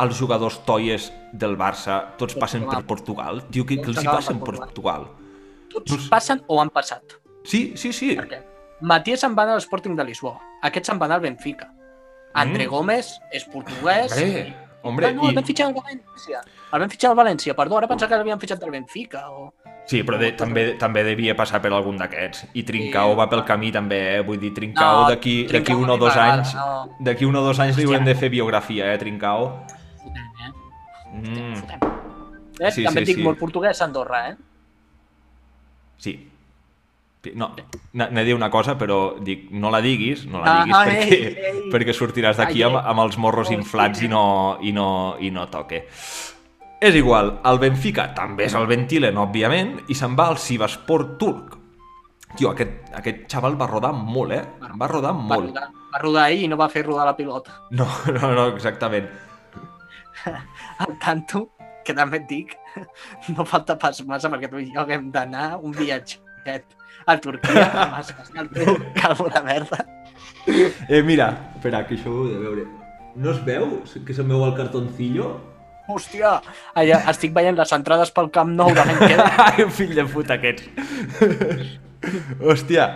els 0.00 0.16
jugadors 0.18 0.60
toies 0.66 1.10
del 1.32 1.56
Barça 1.58 2.16
tots 2.18 2.36
passen 2.38 2.66
per 2.68 2.82
Portugal? 2.88 3.42
Diu 3.50 3.66
que, 3.66 3.80
que 3.80 3.90
els 3.92 4.00
hi 4.02 4.06
per 4.06 4.38
per 4.40 4.56
Portugal. 4.60 5.08
Tots 5.70 6.08
passen 6.10 6.42
o 6.48 6.60
han 6.60 6.70
passat. 6.74 7.18
Sí, 7.46 7.72
sí, 7.76 7.92
sí. 7.96 8.14
Perquè 8.18 8.42
Matías 8.80 9.20
se'n 9.20 9.34
va 9.36 9.44
anar 9.44 9.58
a 9.58 9.60
l'Sporting 9.60 9.96
de 9.96 10.04
Lisboa. 10.08 10.38
Aquest 10.64 10.88
se'n 10.88 10.98
va 11.00 11.04
anar 11.08 11.18
al 11.20 11.24
Benfica. 11.26 11.68
André 12.32 12.66
Mm. 12.66 12.70
Gómez 12.70 13.10
és 13.32 13.44
portuguès. 13.44 14.14
I- 14.16 14.69
hombre, 14.82 15.06
Ah, 15.08 15.12
no, 15.12 15.24
el 15.26 15.32
i- 15.32 15.34
van 15.34 15.44
fitxar 15.44 15.66
al 15.68 15.74
València. 15.74 16.40
El 16.72 16.80
van 16.80 16.90
fitxar 16.90 17.10
al 17.10 17.16
València, 17.16 17.54
perdó, 17.54 17.78
ara 17.78 17.88
pensava 17.88 18.08
que 18.10 18.16
l'havien 18.16 18.40
fitxat 18.40 18.62
al 18.62 18.70
Benfica. 18.70 19.24
O... 19.30 19.52
Sí, 19.86 20.02
però 20.06 20.18
de, 20.18 20.32
també, 20.38 20.64
també 20.78 21.02
devia 21.04 21.34
passar 21.36 21.60
per 21.60 21.72
algun 21.72 21.96
d'aquests. 21.98 22.46
I 22.54 22.62
Trincao 22.62 23.10
Sí. 23.12 23.16
va 23.18 23.28
pel 23.28 23.44
camí 23.44 23.72
també, 23.72 24.00
eh? 24.16 24.20
Vull 24.22 24.38
dir, 24.38 24.52
Trincao 24.54 25.02
No, 25.02 25.08
d'aquí 25.10 25.46
d'aquí 25.50 25.72
un 25.74 25.84
o 25.84 25.86
no 25.86 25.96
dos 25.98 26.16
anys... 26.16 26.54
no. 26.54 26.96
D'aquí 27.00 27.24
un 27.24 27.36
o 27.36 27.42
dos 27.42 27.58
anys 27.60 27.76
li 27.76 27.84
haurem 27.84 28.04
de 28.04 28.14
fer 28.14 28.30
biografia, 28.30 28.92
eh, 28.94 28.98
Trincao? 28.98 29.66
Fotem, 30.02 30.30
eh? 30.46 30.52
Mm, 31.14 31.54
Fotem. 31.56 31.80
Eh? 32.60 32.70
Sí, 32.70 32.84
també 32.84 33.00
sí, 33.00 33.06
dic 33.12 33.16
sí. 33.16 33.22
molt 33.22 33.38
portuguès 33.40 33.80
a 33.80 33.84
Andorra, 33.84 34.28
eh? 34.30 34.36
sí. 35.98 36.14
No, 37.36 37.50
n'he 37.92 38.22
dir 38.24 38.32
una 38.32 38.48
cosa, 38.48 38.78
però 38.80 39.18
dic, 39.20 39.50
no 39.52 39.68
la 39.68 39.82
diguis, 39.84 40.22
no 40.24 40.40
la 40.40 40.46
Ah, 40.48 40.64
diguis 40.64 40.76
ah, 40.78 40.84
perquè, 40.88 41.16
ei, 41.18 41.34
ei. 41.50 41.70
perquè 41.72 41.92
sortiràs 41.92 42.38
d'aquí 42.40 42.62
amb, 42.64 42.78
amb 42.80 43.02
els 43.04 43.18
morros 43.20 43.50
inflats 43.52 44.00
sí. 44.00 44.06
i 44.06 44.08
no, 44.08 44.22
i, 44.64 44.72
no, 44.72 44.86
i 45.20 45.28
no 45.34 45.44
toque. 45.52 45.82
És 46.80 46.96
igual, 46.96 47.34
el 47.44 47.58
Benfica 47.60 48.06
també 48.16 48.46
és 48.48 48.54
el 48.56 48.64
ventilen, 48.70 49.18
òbviament, 49.20 49.74
i 49.92 49.94
se'n 49.98 50.14
va 50.16 50.30
al 50.32 50.38
Sivaspor 50.40 51.04
turc. 51.20 51.58
Tio, 52.38 52.54
aquest, 52.54 52.88
aquest 52.96 53.26
xaval 53.28 53.58
va 53.60 53.68
rodar 53.68 53.92
molt, 53.92 54.32
eh? 54.32 54.40
Va 54.80 54.88
rodar 54.88 55.12
Va 55.12 55.20
molt. 55.34 55.50
rodar, 55.50 55.68
va 55.92 56.00
rodar 56.00 56.24
ell 56.32 56.46
i 56.46 56.48
no 56.48 56.56
va 56.56 56.70
fer 56.72 56.86
rodar 56.86 57.04
la 57.10 57.16
pilota. 57.18 57.58
No, 57.76 57.84
no, 58.16 58.32
no, 58.32 58.46
exactament. 58.54 59.10
Al 60.80 60.96
tanto, 61.04 61.50
que 61.84 61.92
també 61.96 62.20
et 62.22 62.26
dic, 62.30 62.56
no 63.36 63.44
falta 63.44 63.76
pas 63.80 64.00
massa 64.08 64.30
perquè 64.32 64.48
tu 64.48 64.60
i 64.60 64.70
jo 64.72 64.80
haguem 64.86 65.10
d'anar 65.12 65.58
un 65.60 65.72
viatget 65.76 66.20
a 67.06 67.16
Turquia 67.18 67.66
teu 68.54 68.76
calvo 68.94 69.28
de 69.28 69.42
merda. 69.42 69.86
Eh, 70.88 71.02
mira, 71.02 71.52
espera, 71.56 71.84
que 71.86 71.96
això 71.98 72.10
ho 72.12 72.26
he 72.26 72.34
de 72.34 72.40
veure. 72.40 72.66
No 73.16 73.32
es 73.34 73.40
veu 73.44 73.80
que 74.06 74.14
se'm 74.14 74.30
veu 74.30 74.44
el 74.46 74.56
cartoncillo? 74.56 75.30
Hòstia, 75.90 76.36
allà 76.78 77.00
estic 77.10 77.32
veient 77.34 77.58
les 77.58 77.72
entrades 77.74 78.12
pel 78.14 78.30
Camp 78.30 78.52
Nou 78.54 78.70
de 78.74 78.84
l'any 78.84 79.00
que 79.00 79.14
ve. 79.18 79.30
Ai, 79.46 79.70
fill 79.78 79.96
de 79.98 80.06
puta 80.06 80.38
aquests. 80.38 80.68
Hòstia. 82.40 82.90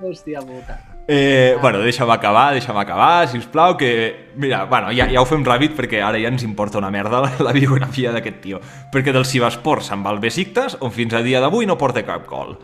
Hòstia 0.00 0.44
puta. 0.46 0.95
Eh, 1.08 1.56
bueno, 1.62 1.78
deixa'm 1.86 2.10
acabar, 2.10 2.50
deixa'm 2.56 2.76
acabar, 2.80 3.28
si 3.30 3.38
us 3.38 3.46
plau, 3.46 3.76
que... 3.78 4.32
Mira, 4.34 4.64
bueno, 4.66 4.90
ja, 4.90 5.06
ja 5.06 5.22
ho 5.22 5.28
fem 5.28 5.44
ràpid 5.46 5.76
perquè 5.78 6.00
ara 6.02 6.18
ja 6.18 6.32
ens 6.32 6.42
importa 6.42 6.80
una 6.80 6.90
merda 6.90 7.20
la, 7.22 7.30
la 7.46 7.52
biografia 7.54 8.10
d'aquest 8.10 8.40
tio. 8.42 8.60
Perquè 8.90 9.14
del 9.14 9.26
Sivaspor 9.28 9.84
se'n 9.86 10.02
va 10.02 10.10
al 10.10 10.18
Besiktas, 10.22 10.78
on 10.82 10.90
fins 10.90 11.14
a 11.14 11.22
dia 11.22 11.40
d'avui 11.40 11.68
no 11.70 11.78
porta 11.78 12.02
cap 12.06 12.26
gol. 12.26 12.56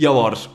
Llavors, 0.00 0.48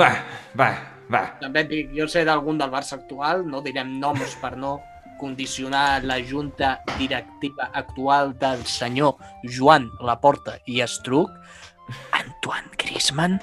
va, 0.00 0.08
va, 0.56 0.70
va. 1.12 1.22
També 1.42 1.66
dic, 1.68 1.92
jo 1.96 2.08
sé 2.08 2.24
d'algun 2.24 2.56
del 2.62 2.72
Barça 2.72 2.96
actual, 2.96 3.44
no 3.44 3.60
direm 3.60 3.98
noms 4.00 4.38
per 4.40 4.56
no 4.56 4.78
condicionar 5.20 6.04
la 6.04 6.16
junta 6.24 6.78
directiva 6.96 7.68
actual 7.72 8.32
del 8.40 8.64
senyor 8.68 9.16
Joan 9.44 9.90
Laporta 10.00 10.56
i 10.66 10.80
Estruc, 10.84 11.28
Antoine 12.16 12.72
Griezmann, 12.80 13.38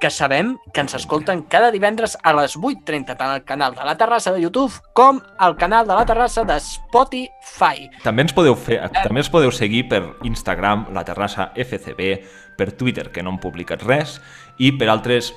que 0.00 0.10
sabem 0.10 0.56
que 0.72 0.82
ens 0.82 0.94
escolten 0.96 1.42
cada 1.48 1.70
divendres 1.72 2.16
a 2.22 2.34
les 2.36 2.56
8.30 2.58 3.16
tant 3.16 3.30
al 3.30 3.44
canal 3.46 3.74
de 3.76 3.84
la 3.86 3.96
Terrassa 3.96 4.32
de 4.34 4.42
YouTube 4.42 4.72
com 4.92 5.20
al 5.38 5.56
canal 5.56 5.86
de 5.86 5.94
la 5.94 6.04
Terrassa 6.06 6.44
de 6.44 6.58
Spotify. 6.60 7.88
També 8.04 8.26
ens 8.26 8.34
podeu 8.36 8.56
fer, 8.58 8.80
també 9.00 9.22
ens 9.22 9.30
podeu 9.32 9.52
seguir 9.54 9.86
per 9.88 10.02
Instagram, 10.26 10.88
la 10.94 11.04
Terrassa 11.06 11.50
FCB, 11.56 12.10
per 12.58 12.72
Twitter, 12.78 13.10
que 13.10 13.22
no 13.22 13.34
hem 13.34 13.40
publicat 13.42 13.82
res, 13.86 14.18
i 14.58 14.72
per 14.76 14.90
altres 14.92 15.32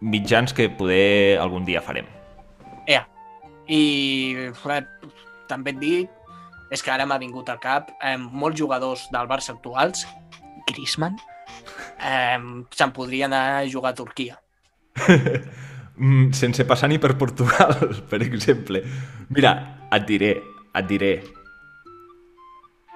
mitjans 0.00 0.54
que 0.54 0.68
poder 0.70 1.38
algun 1.42 1.64
dia 1.64 1.82
farem. 1.82 2.08
Ea. 2.86 3.04
I 3.66 4.50
eh, 4.52 4.82
també 5.50 5.72
et 5.74 5.78
dic, 5.82 6.10
és 6.70 6.82
que 6.82 6.90
ara 6.92 7.06
m'ha 7.06 7.18
vingut 7.18 7.48
al 7.50 7.58
cap, 7.62 7.90
eh, 8.02 8.16
molts 8.16 8.58
jugadors 8.58 9.06
del 9.12 9.26
Barça 9.30 9.54
actuals, 9.54 10.06
Griezmann, 10.66 11.18
eh, 12.00 12.38
se'n 12.70 12.92
podria 12.96 13.26
anar 13.30 13.44
a 13.58 13.64
jugar 13.70 13.94
a 13.94 13.98
Turquia. 14.02 14.40
Mm, 15.96 16.32
sense 16.36 16.66
passar 16.68 16.90
ni 16.90 16.98
per 16.98 17.16
Portugal, 17.16 17.72
per 18.10 18.20
exemple. 18.20 18.82
Mira, 19.32 19.54
et 19.90 20.04
diré, 20.04 20.34
et 20.76 20.86
diré... 20.86 21.12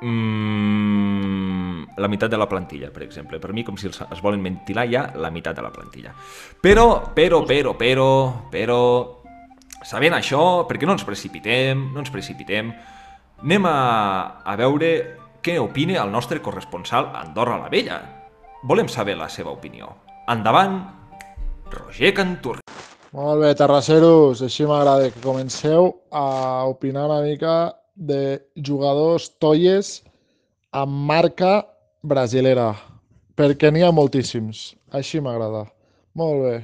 Mm, 0.05 1.87
la 2.01 2.09
meitat 2.09 2.31
de 2.33 2.37
la 2.41 2.49
plantilla, 2.49 2.91
per 2.93 3.05
exemple. 3.05 3.41
Per 3.41 3.53
mi, 3.53 3.65
com 3.65 3.77
si 3.81 3.89
es 3.89 4.21
volen 4.21 4.45
ventilar 4.45 4.87
ja 4.89 5.07
la 5.17 5.33
meitat 5.33 5.57
de 5.57 5.65
la 5.65 5.73
plantilla. 5.73 6.13
Però, 6.61 7.13
però, 7.17 7.43
però, 7.49 7.75
però, 7.77 8.11
però... 8.53 8.81
Sabent 9.81 10.13
això, 10.13 10.69
perquè 10.69 10.85
no 10.85 10.93
ens 10.93 11.07
precipitem, 11.09 11.87
no 11.95 12.03
ens 12.03 12.13
precipitem, 12.13 12.69
anem 13.41 13.65
a, 13.65 13.77
a 14.45 14.57
veure 14.61 14.91
què 15.41 15.55
opina 15.57 16.03
el 16.03 16.13
nostre 16.13 16.43
corresponsal 16.45 17.15
Andorra 17.17 17.57
la 17.63 17.71
Vella. 17.73 18.01
Volem 18.63 18.89
saber 18.93 19.15
la 19.17 19.29
seva 19.33 19.55
opinió. 19.55 19.87
Endavant, 20.29 20.83
Roger 21.73 22.11
Cantur. 22.13 22.59
Molt 23.17 23.41
bé, 23.41 23.55
terrasseros, 23.57 24.43
així 24.45 24.67
m'agrada 24.69 25.09
que 25.09 25.23
comenceu 25.25 25.89
a 26.13 26.67
opinar 26.69 27.07
una 27.09 27.23
mica 27.25 27.55
de 27.97 28.37
jugadors 28.61 29.31
toies 29.41 30.03
amb 30.77 30.93
marca 31.09 31.55
brasilera, 32.05 32.75
perquè 33.35 33.73
n'hi 33.73 33.87
ha 33.87 33.95
moltíssims. 33.97 34.75
Així 34.93 35.25
m'agrada. 35.25 35.65
Molt 36.13 36.45
bé. 36.45 36.55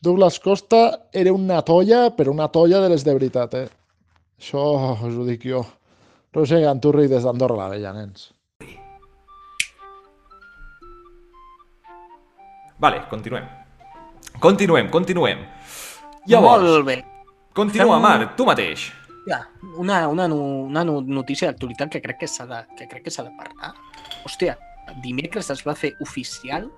Douglas 0.00 0.40
Costa 0.40 0.82
era 1.12 1.36
una 1.36 1.60
tolla, 1.60 2.06
però 2.16 2.32
una 2.32 2.48
tolla 2.48 2.80
de 2.80 2.94
les 2.94 3.04
de 3.04 3.12
veritat, 3.20 3.60
eh? 3.60 3.68
Això 4.40 4.64
us 4.96 5.20
ho 5.20 5.28
dic 5.28 5.44
jo. 5.44 5.66
Roger 6.32 6.64
Ganturri 6.64 7.10
des 7.12 7.28
d'Andorra 7.28 7.60
la 7.60 7.72
Vella, 7.76 7.92
nens. 7.92 8.30
Vale, 12.80 13.02
continuem. 13.10 13.44
Continuem, 14.40 14.88
continuem. 14.90 15.44
Llavors, 16.26 16.62
Molt 16.62 16.86
bé. 16.86 17.04
continua, 17.52 17.96
Fem- 17.98 18.02
Marc, 18.02 18.36
tu 18.36 18.46
mateix. 18.46 18.90
Ja, 19.26 19.42
una, 19.76 20.08
una, 20.08 20.26
una 20.26 20.84
no- 20.84 21.02
notícia 21.02 21.48
d'actualitat 21.50 21.90
que 21.92 22.00
crec 22.02 22.18
que 22.20 22.28
s'ha 22.28 22.46
de, 22.46 22.62
que 22.76 22.88
crec 22.88 23.04
que 23.04 23.10
s'ha 23.10 23.22
de 23.26 23.32
parlar. 23.36 23.74
Hòstia, 24.24 24.56
dimecres 25.02 25.50
es 25.50 25.62
va 25.66 25.74
fer 25.74 25.94
oficial 26.00 26.70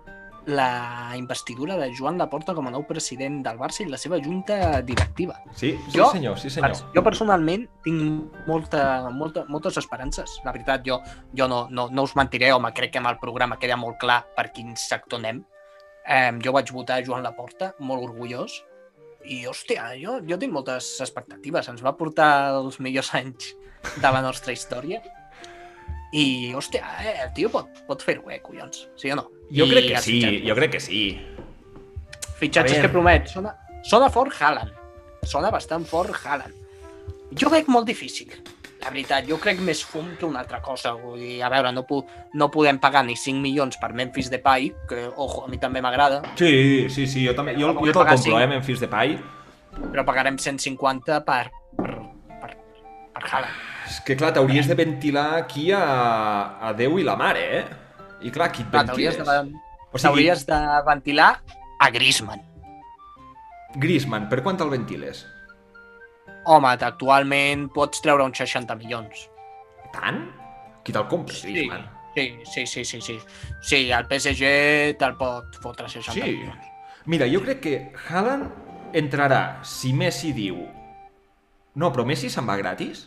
la 0.44 1.12
investidura 1.14 1.76
de 1.78 1.92
Joan 1.94 2.18
Laporta 2.18 2.52
com 2.52 2.66
a 2.66 2.70
nou 2.74 2.82
president 2.82 3.44
del 3.44 3.58
Barça 3.60 3.84
i 3.84 3.86
la 3.88 3.96
seva 3.98 4.18
junta 4.18 4.82
directiva. 4.82 5.36
Sí, 5.54 5.76
sí 5.88 5.98
Jo- 5.98 6.10
senyor, 6.10 6.36
sí 6.38 6.50
senyor. 6.50 6.74
Jo 6.96 7.02
personalment 7.06 7.68
tinc 7.84 8.34
molta, 8.48 9.08
molta, 9.10 9.44
moltes 9.48 9.76
esperances. 9.78 10.40
La 10.44 10.50
veritat, 10.50 10.82
jo, 10.84 10.98
jo 11.32 11.46
no, 11.46 11.68
no, 11.70 11.88
no 11.90 12.02
us 12.02 12.16
mentiré, 12.16 12.50
home, 12.52 12.72
crec 12.74 12.90
que 12.90 12.98
amb 12.98 13.06
el 13.14 13.18
programa 13.22 13.56
queda 13.58 13.76
molt 13.76 13.98
clar 14.02 14.24
per 14.34 14.50
quin 14.52 14.74
sector 14.76 15.20
anem. 15.20 15.44
Eh, 16.08 16.32
jo 16.44 16.52
vaig 16.52 16.70
votar 16.74 17.02
Joan 17.06 17.22
Laporta, 17.22 17.72
molt 17.78 18.02
orgullós, 18.08 18.60
i, 19.24 19.44
hòstia, 19.46 19.92
jo, 20.00 20.16
jo 20.26 20.38
tinc 20.38 20.52
moltes 20.52 20.96
expectatives. 21.00 21.68
Ens 21.70 21.82
va 21.84 21.92
portar 21.96 22.30
els 22.58 22.80
millors 22.82 23.12
anys 23.14 23.52
de 24.02 24.10
la 24.10 24.22
nostra 24.24 24.52
història. 24.52 24.98
I, 26.12 26.52
hòstia, 26.52 26.82
eh, 27.06 27.14
el 27.24 27.30
tio 27.36 27.48
pot, 27.48 27.68
pot 27.86 28.02
fer-ho, 28.04 28.26
eh, 28.30 28.40
collons, 28.44 28.88
sí 29.00 29.12
o 29.14 29.16
no? 29.16 29.28
Jo 29.54 29.64
I 29.64 29.70
crec 29.70 29.86
que 29.92 30.00
sí, 30.02 30.18
fitxatges- 30.20 30.48
jo 30.48 30.54
crec 30.58 30.72
que 30.72 30.80
sí. 30.80 31.02
Fitxatges 32.42 32.80
que 32.82 32.88
promet. 32.90 33.28
Sona, 33.30 33.54
sona 33.84 34.10
fort 34.10 34.34
Haaland. 34.40 34.72
Sona 35.24 35.50
bastant 35.54 35.86
fort 35.86 36.12
Haaland. 36.24 36.54
Jo 37.38 37.48
veig 37.48 37.68
molt 37.70 37.86
difícil. 37.86 38.32
La 38.82 38.90
veritat, 38.90 39.24
jo 39.28 39.36
crec 39.38 39.60
més 39.62 39.84
fum 39.86 40.08
que 40.18 40.26
una 40.26 40.40
altra 40.42 40.58
cosa. 40.60 40.92
Vull 40.98 41.20
dir, 41.20 41.36
a 41.44 41.48
veure, 41.52 41.70
no, 41.72 41.84
no 42.34 42.48
podem 42.50 42.80
pagar 42.82 43.04
ni 43.06 43.14
5 43.16 43.38
milions 43.40 43.76
per 43.78 43.92
Memphis 43.94 44.30
Depay, 44.32 44.72
que, 44.90 45.04
ojo, 45.16 45.44
a 45.46 45.48
mi 45.52 45.58
també 45.62 45.80
m'agrada, 45.84 46.22
Sí, 46.38 46.88
sí, 46.90 47.06
sí, 47.06 47.22
jo 47.26 47.34
també, 47.38 47.54
jo, 47.54 47.70
Com 47.74 47.86
jo 47.86 47.92
te'l 47.92 48.02
compro, 48.02 48.16
cinc. 48.18 48.40
eh, 48.40 48.46
Memphis 48.50 48.80
Depay. 48.82 49.18
però 49.92 50.04
pagarem 50.04 50.36
150 50.38 51.20
per, 51.24 51.44
per, 51.78 51.92
per, 52.42 52.50
per 53.14 53.22
Haaland. 53.30 53.60
És 53.88 54.00
que, 54.06 54.16
clar, 54.16 54.32
t'hauries 54.34 54.66
de 54.68 54.74
ventilar 54.74 55.28
aquí 55.38 55.70
a, 55.72 55.82
a 56.68 56.72
Déu 56.76 56.98
i 56.98 57.04
la 57.06 57.14
mare, 57.16 57.42
eh? 57.58 57.64
I 58.22 58.30
clar, 58.30 58.50
qui 58.52 58.62
et 58.62 58.70
Clar, 58.70 58.84
T'hauries 58.86 59.16
ventiles? 59.16 59.52
de, 59.52 59.88
O 59.92 59.98
sigui, 59.98 60.26
de 60.26 60.58
ventilar 60.86 61.30
a 61.78 61.90
Griezmann. 61.90 62.42
Griezmann, 63.76 64.28
per 64.28 64.42
quant 64.42 64.60
el 64.60 64.70
ventiles? 64.72 65.24
Home, 66.44 66.66
actualment 66.74 67.68
pots 67.74 68.00
treure 68.02 68.24
uns 68.24 68.38
60 68.38 68.74
milions. 68.80 69.28
Tant? 69.94 70.24
Qui 70.82 70.92
te'l 70.94 71.06
compra, 71.10 71.34
Griezmann? 71.42 71.84
Sí, 72.14 72.26
sí, 72.44 72.66
sí, 72.66 72.84
sí, 72.84 73.00
sí. 73.00 73.18
Sí, 73.62 73.90
el 73.90 74.06
PSG 74.10 74.96
te'l 74.98 75.14
pot 75.16 75.54
fotre 75.62 75.88
60 75.88 76.12
Sí. 76.12 76.22
milions. 76.22 76.66
Mira, 77.06 77.26
jo 77.30 77.40
crec 77.42 77.60
que 77.60 77.92
Haaland 78.08 78.50
entrarà 78.94 79.60
si 79.64 79.92
Messi 79.92 80.32
diu... 80.32 80.58
No, 81.74 81.88
però 81.92 82.04
Messi 82.04 82.28
se'n 82.30 82.46
va 82.48 82.56
gratis? 82.60 83.06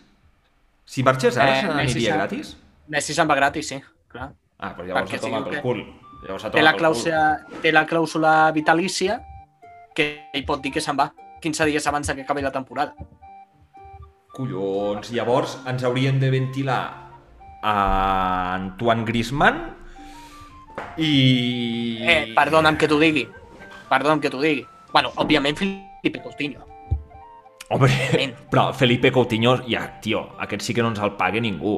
Si 0.86 1.04
marxés 1.04 1.38
ara, 1.38 1.52
Eh, 1.52 1.62
se 1.62 1.68
n'aniria 1.68 2.16
gratis? 2.16 2.56
Messi 2.88 3.14
se'n 3.14 3.28
va 3.30 3.36
gratis, 3.36 3.68
sí, 3.68 3.82
clar. 4.10 4.32
Ah, 4.58 4.74
però 4.74 4.88
llavors 4.88 5.12
Perquè 5.12 5.18
a 5.18 5.22
tomar 5.22 5.44
si 5.44 5.50
diu 5.50 5.54
pel 5.54 5.62
cul. 5.62 5.84
Llavors 6.24 6.46
a 6.46 6.52
Té 6.52 6.62
la, 6.64 6.74
clàusula, 6.74 7.46
té 7.62 7.72
la 7.72 7.86
clàusula 7.86 8.52
vitalícia 8.54 9.20
que 9.96 10.30
ell 10.34 10.46
pot 10.46 10.62
dir 10.64 10.72
que 10.74 10.82
se'n 10.82 10.98
va 10.98 11.12
15 11.42 11.66
dies 11.66 11.86
abans 11.88 12.10
que 12.10 12.22
acabi 12.22 12.42
la 12.42 12.52
temporada. 12.52 12.96
Collons, 14.36 15.14
llavors 15.16 15.56
ens 15.70 15.84
haurien 15.88 16.20
de 16.20 16.30
ventilar 16.34 16.82
a 17.64 17.76
Antoine 18.58 19.06
Griezmann 19.08 19.62
i... 21.00 22.04
Eh, 22.04 22.34
perdona'm 22.36 22.76
que 22.78 22.90
t'ho 22.92 23.00
digui. 23.00 23.24
Perdona'm 23.90 24.20
que 24.20 24.32
t'ho 24.34 24.42
digui. 24.44 24.66
Bueno, 24.92 25.14
òbviament 25.24 25.56
Felipe 25.58 26.20
Coutinho. 26.24 26.66
Òbviament. 27.72 28.36
però 28.52 28.68
Felipe 28.76 29.12
Coutinho, 29.16 29.56
ja, 29.72 29.86
tio, 30.04 30.26
aquest 30.44 30.68
sí 30.68 30.76
que 30.76 30.84
no 30.84 30.92
ens 30.92 31.00
el 31.00 31.16
pague 31.20 31.40
ningú. 31.42 31.78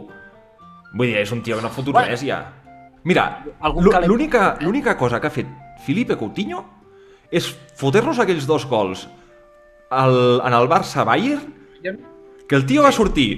Vull 0.96 1.12
dir, 1.12 1.22
és 1.22 1.32
un 1.36 1.44
tio 1.46 1.60
que 1.60 1.66
no 1.66 1.72
fotut 1.74 1.94
Bueno. 1.94 2.10
res 2.10 2.26
ja. 2.26 2.42
Mira, 3.08 3.46
l'única 4.10 4.98
cosa 4.98 5.22
que 5.22 5.30
ha 5.30 5.32
fet 5.32 5.48
Felipe 5.86 6.18
Coutinho 6.18 6.66
és 7.32 7.46
fotre-nos 7.78 8.20
aquells 8.20 8.48
dos 8.50 8.66
gols 8.68 9.06
al, 9.94 10.42
en 10.42 10.54
el 10.58 10.68
Barça-Bayern 10.68 11.54
que 12.48 12.56
el 12.56 12.66
tio 12.66 12.84
va 12.84 12.92
sortir, 12.92 13.32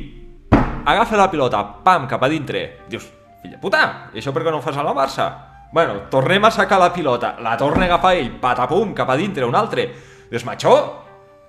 agafa 0.85 1.17
la 1.17 1.29
pilota, 1.31 1.63
pam, 1.83 2.07
cap 2.07 2.23
a 2.23 2.29
dintre. 2.29 2.85
Dius, 2.89 3.07
fill 3.41 3.55
de 3.55 3.59
puta, 3.61 4.11
i 4.13 4.21
això 4.21 4.33
per 4.35 4.43
què 4.45 4.53
no 4.53 4.59
ho 4.59 4.65
fas 4.65 4.77
a 4.77 4.85
la 4.85 4.93
Barça? 4.93 5.29
Bueno, 5.73 6.03
tornem 6.09 6.45
a 6.45 6.51
sacar 6.51 6.79
la 6.81 6.91
pilota, 6.93 7.35
la 7.41 7.55
torna 7.57 7.85
a 7.85 7.89
agafar 7.89 8.15
ell, 8.17 8.31
patapum, 8.41 8.93
cap 8.97 9.09
a 9.09 9.17
dintre, 9.17 9.45
un 9.45 9.57
altre. 9.57 9.89
Dius, 10.29 10.45
macho, 10.45 10.75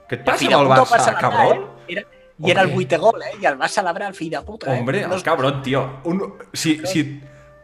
què 0.09 0.19
et 0.19 0.25
passa 0.25 0.49
amb 0.49 0.63
el 0.63 0.73
Barça, 0.73 1.15
cabron? 1.21 1.67
Eh? 1.87 1.97
Era, 1.97 2.07
I 2.41 2.53
era 2.55 2.63
el 2.65 2.73
vuitè 2.73 2.97
gol, 2.97 3.21
eh? 3.21 3.35
I 3.43 3.49
el 3.51 3.59
va 3.61 3.69
celebrar 3.69 4.09
el 4.09 4.17
fill 4.17 4.31
de 4.33 4.41
puta, 4.45 4.73
eh? 4.73 4.81
Hombre, 4.81 5.03
el 5.05 5.23
cabron, 5.23 5.61
tio. 5.63 5.83
Un, 6.09 6.23
si, 6.53 6.79
si, 6.89 7.03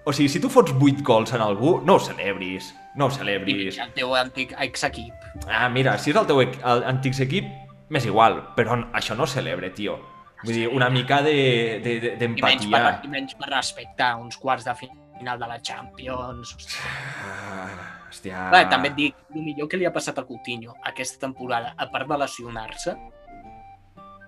o 0.05 0.13
sigui, 0.13 0.29
si 0.29 0.41
tu 0.41 0.51
fots 0.53 0.75
8 0.77 1.05
gols 1.05 1.33
en 1.33 1.41
algú, 1.41 1.79
no 1.85 1.97
ho 1.97 2.01
celebris. 2.01 2.75
No 2.97 3.09
ho 3.09 3.13
I 3.13 3.17
celebris. 3.17 3.79
el 3.81 3.93
teu 3.97 4.15
antic 4.17 4.53
ex-equip. 4.61 5.25
Ah, 5.49 5.69
mira, 5.73 5.97
si 5.99 6.13
és 6.13 6.17
el 6.17 6.29
teu 6.29 6.41
antic 6.41 7.17
equip, 7.25 7.49
m'és 7.89 8.05
igual, 8.07 8.41
però 8.57 8.77
això 8.93 9.17
no 9.17 9.25
ho 9.25 9.31
celebre, 9.31 9.71
tio. 9.71 9.99
Vull 10.45 10.53
dir, 10.55 10.69
una 10.69 10.91
mica 10.91 11.23
de- 11.23 11.81
de- 11.83 12.01
de- 12.01 12.25
I 12.27 12.29
menys, 12.43 12.67
per, 12.67 12.81
d'empatia. 12.83 13.01
I 13.05 13.09
menys 13.09 13.35
per 13.35 13.49
respectar 13.51 14.17
uns 14.17 14.37
quarts 14.37 14.65
de 14.65 14.75
final 14.77 15.39
de 15.39 15.47
la 15.49 15.61
Champions. 15.63 16.55
Hòstia. 16.55 16.91
Ah, 17.25 18.09
hòstia... 18.11 18.49
Clar, 18.51 18.69
també 18.69 18.89
et 18.89 18.95
dic, 18.97 19.15
el 19.35 19.43
millor 19.43 19.69
que 19.69 19.77
li 19.81 19.87
ha 19.87 19.93
passat 19.93 20.19
a 20.19 20.25
Coutinho 20.29 20.75
aquesta 20.85 21.19
temporada, 21.27 21.75
a 21.77 21.87
part 21.91 22.07
de 22.09 22.19
lesionar-se, 22.19 22.97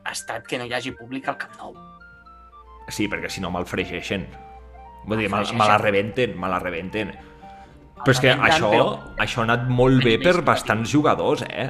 ha 0.05 0.13
estat 0.13 0.47
que 0.49 0.59
no 0.59 0.65
hi 0.65 0.73
hagi 0.73 0.93
públic 0.97 1.29
al 1.29 1.37
Camp 1.37 1.57
Nou. 1.59 1.75
Sí, 2.89 3.07
perquè 3.09 3.29
si 3.29 3.43
no 3.45 3.51
me'l 3.53 3.67
fregeixen. 3.69 4.27
Vull 5.05 5.19
dir, 5.19 5.29
me, 5.29 5.43
me 5.53 5.67
la 5.69 5.77
rebenten, 5.79 6.39
me 6.41 6.49
la 6.49 6.59
rebenten. 6.59 7.13
Però 7.99 8.15
és 8.15 8.21
que 8.23 8.31
això, 8.33 8.71
això 9.19 9.41
ha 9.43 9.45
anat 9.45 9.69
molt 9.69 10.03
bé 10.05 10.17
per 10.23 10.41
bastants 10.47 10.89
jugadors, 10.91 11.43
eh? 11.51 11.69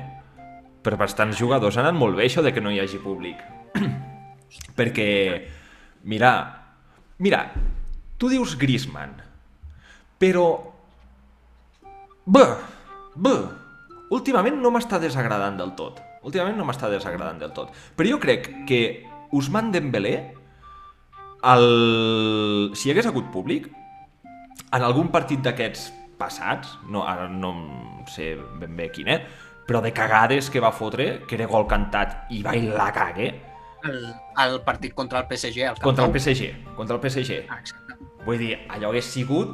Per 0.83 0.95
bastants 0.97 1.39
jugadors 1.39 1.77
ha 1.77 1.85
anat 1.85 1.97
molt 1.99 2.17
bé 2.19 2.29
això 2.29 2.45
de 2.45 2.53
que 2.55 2.63
no 2.65 2.71
hi 2.73 2.81
hagi 2.83 3.01
públic. 3.03 3.41
perquè, 4.79 5.09
mira, 6.05 6.33
mira, 7.19 7.45
tu 8.19 8.31
dius 8.31 8.57
Griezmann, 8.59 9.17
però... 10.19 10.49
Bé, 12.29 12.45
bé, 13.17 13.35
últimament 14.13 14.59
no 14.61 14.73
m'està 14.75 15.01
desagradant 15.01 15.57
del 15.57 15.73
tot. 15.79 16.03
Últimament 16.29 16.59
no 16.59 16.67
m'està 16.69 16.91
desagradant 16.93 17.39
del 17.41 17.55
tot. 17.57 17.73
Però 17.97 18.11
jo 18.11 18.19
crec 18.21 18.51
que 18.69 18.81
Usman 19.33 19.73
Dembélé, 19.73 20.15
el... 21.49 21.69
si 22.77 22.89
hi 22.89 22.93
hagués 22.93 23.09
hagut 23.09 23.31
públic, 23.33 23.71
en 24.69 24.85
algun 24.85 25.09
partit 25.15 25.41
d'aquests 25.41 25.89
passats, 26.21 26.75
no, 26.91 27.07
ara 27.09 27.29
no 27.31 27.55
sé 28.11 28.35
ben 28.61 28.75
bé 28.77 28.91
quin, 28.93 29.09
eh? 29.15 29.21
Però 29.69 29.83
de 29.85 29.93
cagades 29.93 30.49
que 30.51 30.61
va 30.65 30.73
fotre, 30.73 31.27
que 31.29 31.37
era 31.37 31.47
gol 31.47 31.67
cantat 31.69 32.25
i 32.33 32.41
va 32.43 32.55
i 32.57 32.63
la 32.73 32.89
cague, 32.97 33.29
El, 33.85 33.99
el 34.43 34.57
partit 34.67 34.95
contra 34.97 35.21
el 35.21 35.27
PSG 35.31 35.61
Camp 35.69 35.83
contra 35.85 36.07
el. 36.09 36.11
PSG, 36.17 36.49
contra 36.75 36.97
el 36.97 37.03
PSG. 37.05 37.45
Ah, 37.49 37.59
exacte. 37.61 37.95
Vull 38.25 38.39
dir, 38.41 38.57
allò 38.75 38.89
hagués 38.91 39.05
sigut 39.07 39.53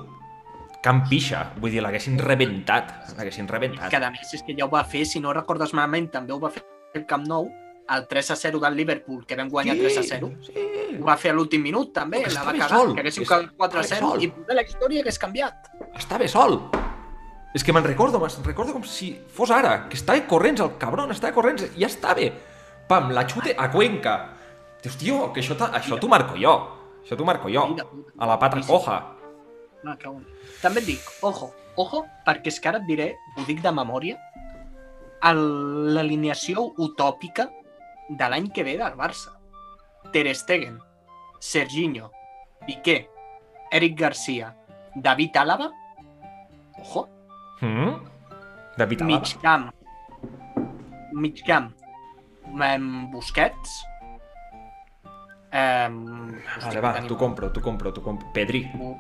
Camp 0.83 1.03
Pixa, 1.11 1.43
vull 1.61 1.71
dir, 1.73 1.83
l'haguessin 1.83 2.17
rebentat, 2.19 2.95
l'haguessin 3.19 3.47
rebentat. 3.49 3.91
Que 3.91 3.97
a 4.01 4.11
més 4.13 4.33
és 4.37 4.43
que 4.47 4.55
ja 4.57 4.65
ho 4.67 4.71
va 4.73 4.85
fer, 4.85 5.05
si 5.09 5.21
no 5.21 5.33
recordes 5.33 5.75
malament, 5.75 6.11
també 6.13 6.33
ho 6.33 6.39
va 6.41 6.51
fer 6.53 6.63
el 6.95 7.05
Camp 7.11 7.27
Nou, 7.27 7.51
el 7.91 8.07
3 8.09 8.31
a 8.31 8.37
0 8.37 8.61
del 8.61 8.77
Liverpool, 8.77 9.27
que 9.27 9.37
vam 9.37 9.49
guanyar 9.53 9.77
3 9.77 9.99
a 9.99 10.03
0. 10.15 10.31
Sí, 10.47 10.55
Ho 11.01 11.05
va 11.05 11.17
fer 11.19 11.33
a 11.33 11.35
l'últim 11.35 11.61
minut, 11.61 11.93
també, 11.93 12.21
No, 12.23 12.33
la 12.33 12.45
va 12.45 12.53
cagar, 12.53 12.69
sol, 12.71 12.95
que 12.95 13.01
haguéssim 13.03 13.23
és- 13.25 13.29
quedat 13.29 13.53
4 13.57 13.79
a 13.79 13.83
estava 13.83 14.01
0 14.01 14.11
sol. 14.13 14.23
i 14.23 14.55
la 14.55 14.63
història 14.63 15.01
hagués 15.03 15.19
canviat. 15.19 15.71
estava 15.97 16.29
sol. 16.29 16.61
És 17.55 17.63
que 17.63 17.73
me'n 17.73 17.87
recordo, 17.87 18.19
me'n 18.19 18.47
recordo 18.47 18.75
com 18.75 18.83
si 18.83 19.13
fos 19.31 19.53
ara, 19.55 19.85
que 19.89 19.95
estava 19.95 20.25
corrents, 20.27 20.61
el 20.61 20.75
cabron 20.81 21.13
estava 21.15 21.37
corrents, 21.37 21.69
i 21.77 21.85
ja 21.85 21.91
estava. 21.91 22.27
Pam, 22.89 23.13
la 23.15 23.23
xute 23.31 23.55
a 23.57 23.71
Cuenca. 23.71 24.15
Dius, 24.83 24.97
tio, 25.01 25.21
que 25.33 25.41
això, 25.41 25.55
això 25.71 26.01
t'ho 26.01 26.11
marco 26.11 26.35
jo. 26.37 26.55
Això 27.05 27.17
t'ho 27.17 27.29
marco 27.29 27.49
jo. 27.53 27.63
A 28.19 28.27
la 28.27 28.39
pata 28.43 28.59
coja. 28.67 28.99
Ah, 29.85 29.95
que 30.01 30.09
bon. 30.09 30.25
També 30.63 30.83
et 30.83 30.89
dic, 30.89 31.09
ojo, 31.23 31.53
ojo, 31.81 32.03
perquè 32.27 32.51
és 32.51 32.59
que 32.61 32.71
ara 32.73 32.81
et 32.83 32.89
diré, 32.89 33.09
ho 33.39 33.47
dic 33.47 33.63
de 33.63 33.73
memòria, 33.73 34.19
l'alineació 35.25 36.67
utòpica 36.81 37.49
de 38.11 38.29
l'any 38.29 38.51
que 38.53 38.65
ve 38.67 38.77
del 38.81 38.99
Barça. 38.99 39.37
Ter 40.13 40.27
Stegen, 40.35 40.81
Serginho, 41.41 42.11
Piqué, 42.67 43.09
Eric 43.71 43.99
Garcia, 44.01 44.55
David 44.95 45.37
Álava, 45.37 45.71
ojo, 46.81 47.09
Mm? 47.63 48.01
David 48.77 49.03
Alaba. 49.03 49.21
mig 49.21 49.39
camp, 49.41 49.71
mig 51.13 51.43
camp, 51.47 51.71
em, 52.61 53.07
Busquets, 53.11 53.71
em, 55.53 56.41
Vale, 56.61 56.81
va, 56.81 56.93
t'ho 57.07 57.17
compro, 57.17 57.51
t'ho 57.51 57.61
compro, 57.61 57.93
t'ho 57.93 58.03
compro. 58.03 58.27
Pedri. 58.33 58.65
Bu- 58.75 58.99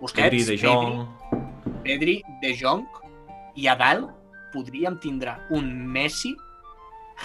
Busquets, 0.00 0.22
Pedri, 0.28 0.44
De 0.44 0.56
Jong... 0.56 1.08
Pedri, 1.82 2.22
De 2.42 2.52
Jong 2.54 2.84
i 3.56 3.68
a 3.68 3.74
dalt 3.76 4.10
podríem 4.52 4.98
tindre 5.00 5.36
un 5.50 5.64
Messi 5.64 6.34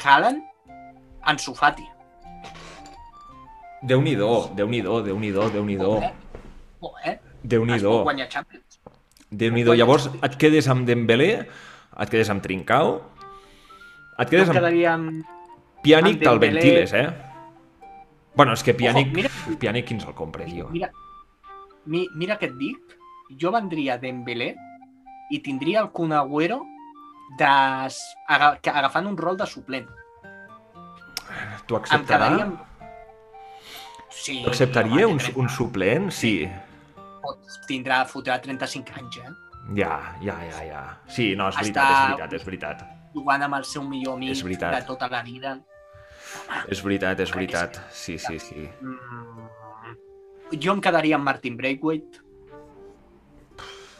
Haaland, 0.04 0.42
Ansu 1.24 1.54
Fati. 1.56 1.84
Déu-n'hi-do, 3.84 4.50
Déu-n'hi-do, 4.56 5.02
Déu-n'hi-do, 5.04 5.50
Déu-n'hi-do. 5.52 5.92
Oh, 5.92 6.02
eh? 6.04 6.14
Oh, 6.82 6.94
eh? 7.04 7.12
Es 7.12 7.20
Déu-n'hi-do. 7.44 7.90
pot 7.92 8.04
guanyar 8.04 8.28
Champions. 9.30 9.40
Déu-n'hi-do. 9.40 9.74
Llavors 9.78 10.10
et 10.24 10.36
quedes 10.38 10.68
amb 10.68 10.88
Dembélé, 10.88 11.48
et 12.00 12.10
quedes 12.10 12.30
amb 12.30 12.42
Trincao, 12.42 12.96
et 14.20 14.30
quedes 14.30 14.48
em 14.48 14.50
amb 14.50 14.58
quedaria 14.58 14.94
amb... 14.94 15.26
Pjanic, 15.84 16.16
amb 16.18 16.24
te'l 16.26 16.40
ventiles, 16.40 16.94
eh? 16.94 17.08
Bueno, 18.36 18.54
és 18.54 18.64
que 18.64 18.74
Pjanic, 18.74 19.14
mira- 19.16 19.30
Pjanic 19.60 19.86
qui 19.88 19.94
ens 19.96 20.06
el 20.06 20.14
compra, 20.16 20.46
tio? 20.46 20.68
Mira, 20.74 20.90
mi, 21.86 22.08
mira 22.16 22.38
què 22.40 22.50
et 22.50 22.58
dic. 22.60 22.98
Jo 23.40 23.52
vendria 23.54 23.98
Dembélé 24.02 24.56
i 25.32 25.40
tindria 25.46 25.82
el 25.84 25.92
Kun 25.94 26.12
Agüero 26.18 26.64
des... 27.38 28.00
aga, 28.28 28.56
agafant 28.74 29.06
un 29.08 29.16
rol 29.18 29.38
de 29.38 29.46
suplent. 29.46 29.86
Tu 31.68 31.76
Em 31.76 31.80
acceptarà? 31.84 32.32
quedaria 32.32 32.46
amb... 32.48 32.66
Sí, 34.10 34.42
acceptaria 34.50 35.08
un, 35.08 35.20
un 35.38 35.48
suplent? 35.54 36.10
Sí. 36.12 36.50
Tindrà, 37.68 38.04
fotrà 38.06 38.40
35 38.42 38.96
anys, 39.00 39.18
eh? 39.18 39.34
Ja, 39.76 40.16
ja, 40.22 40.38
ja, 40.50 40.64
ja. 40.66 40.84
Sí, 41.08 41.36
no, 41.36 41.50
és 41.50 41.56
Està- 41.56 41.62
veritat, 41.62 41.92
és 41.92 42.08
veritat, 42.08 42.34
és 42.34 42.46
veritat. 42.46 42.86
Jugant 43.14 43.44
amb 43.44 43.56
el 43.56 43.64
seu 43.66 43.84
millor 43.84 44.16
amic 44.16 44.32
És 44.32 44.44
de 44.44 44.82
tota 44.88 45.10
la 45.10 45.22
vida. 45.24 45.60
És 46.70 46.82
veritat, 46.84 47.20
és 47.20 47.32
veritat. 47.34 47.80
Sí, 47.92 48.18
sí, 48.18 48.40
sí. 48.40 48.70
Mm, 48.82 50.58
jo 50.62 50.74
em 50.74 50.82
quedaria 50.82 51.16
amb 51.16 51.26
Martin 51.26 51.58
Braithwaite. 51.58 52.22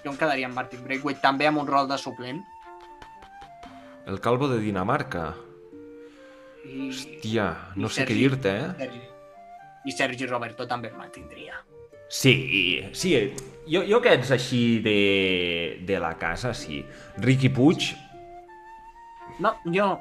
Jo 0.04 0.12
em 0.12 0.18
quedaria 0.18 0.48
amb 0.48 0.56
Martin 0.56 0.84
Braithwaite, 0.84 1.22
també 1.22 1.48
amb 1.48 1.60
un 1.60 1.68
rol 1.68 1.88
de 1.88 1.98
suplent. 1.98 2.42
El 4.06 4.20
calvo 4.22 4.48
de 4.48 4.60
Dinamarca. 4.60 5.36
I, 6.66 6.90
Hòstia, 6.90 7.74
no 7.76 7.88
I 7.88 7.90
sé 7.90 8.04
què 8.06 8.14
Sergi. 8.14 8.22
dir-te, 8.24 8.54
eh? 8.58 9.02
I 9.86 9.92
Sergi 9.92 10.26
Roberto 10.28 10.68
també 10.68 10.90
el 10.90 10.98
mantindria. 10.98 11.56
Sí, 12.10 12.84
sí. 12.94 13.14
Jo, 13.70 13.84
jo 13.86 14.00
que 14.02 14.16
ets 14.18 14.32
així 14.34 14.80
de, 14.82 15.80
de 15.86 16.00
la 16.02 16.16
casa, 16.18 16.56
sí. 16.58 16.84
Riqui 17.22 17.50
Puig, 17.54 17.92
No, 19.40 19.54
jo 19.64 19.86
no. 19.86 20.00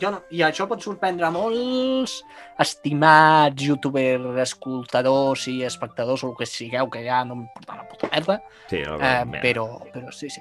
Jo 0.00 0.10
no. 0.10 0.22
I 0.32 0.40
això 0.46 0.64
pot 0.66 0.80
sorprendre 0.82 1.28
molts 1.34 2.14
estimats 2.58 3.62
youtubers, 3.62 4.24
escoltadors 4.42 5.44
i 5.52 5.58
espectadors 5.66 6.24
o 6.24 6.30
el 6.32 6.38
que 6.38 6.46
sigueu, 6.48 6.88
que 6.90 7.02
ja 7.04 7.20
no 7.28 7.36
m'importa 7.36 7.76
la 7.76 7.84
puta 7.90 8.08
merda, 8.14 8.38
sí, 8.70 8.80
no, 8.86 8.96
eh, 8.98 9.24
mira. 9.28 9.42
però, 9.44 9.66
però 9.92 10.10
sí, 10.14 10.30
sí. 10.30 10.40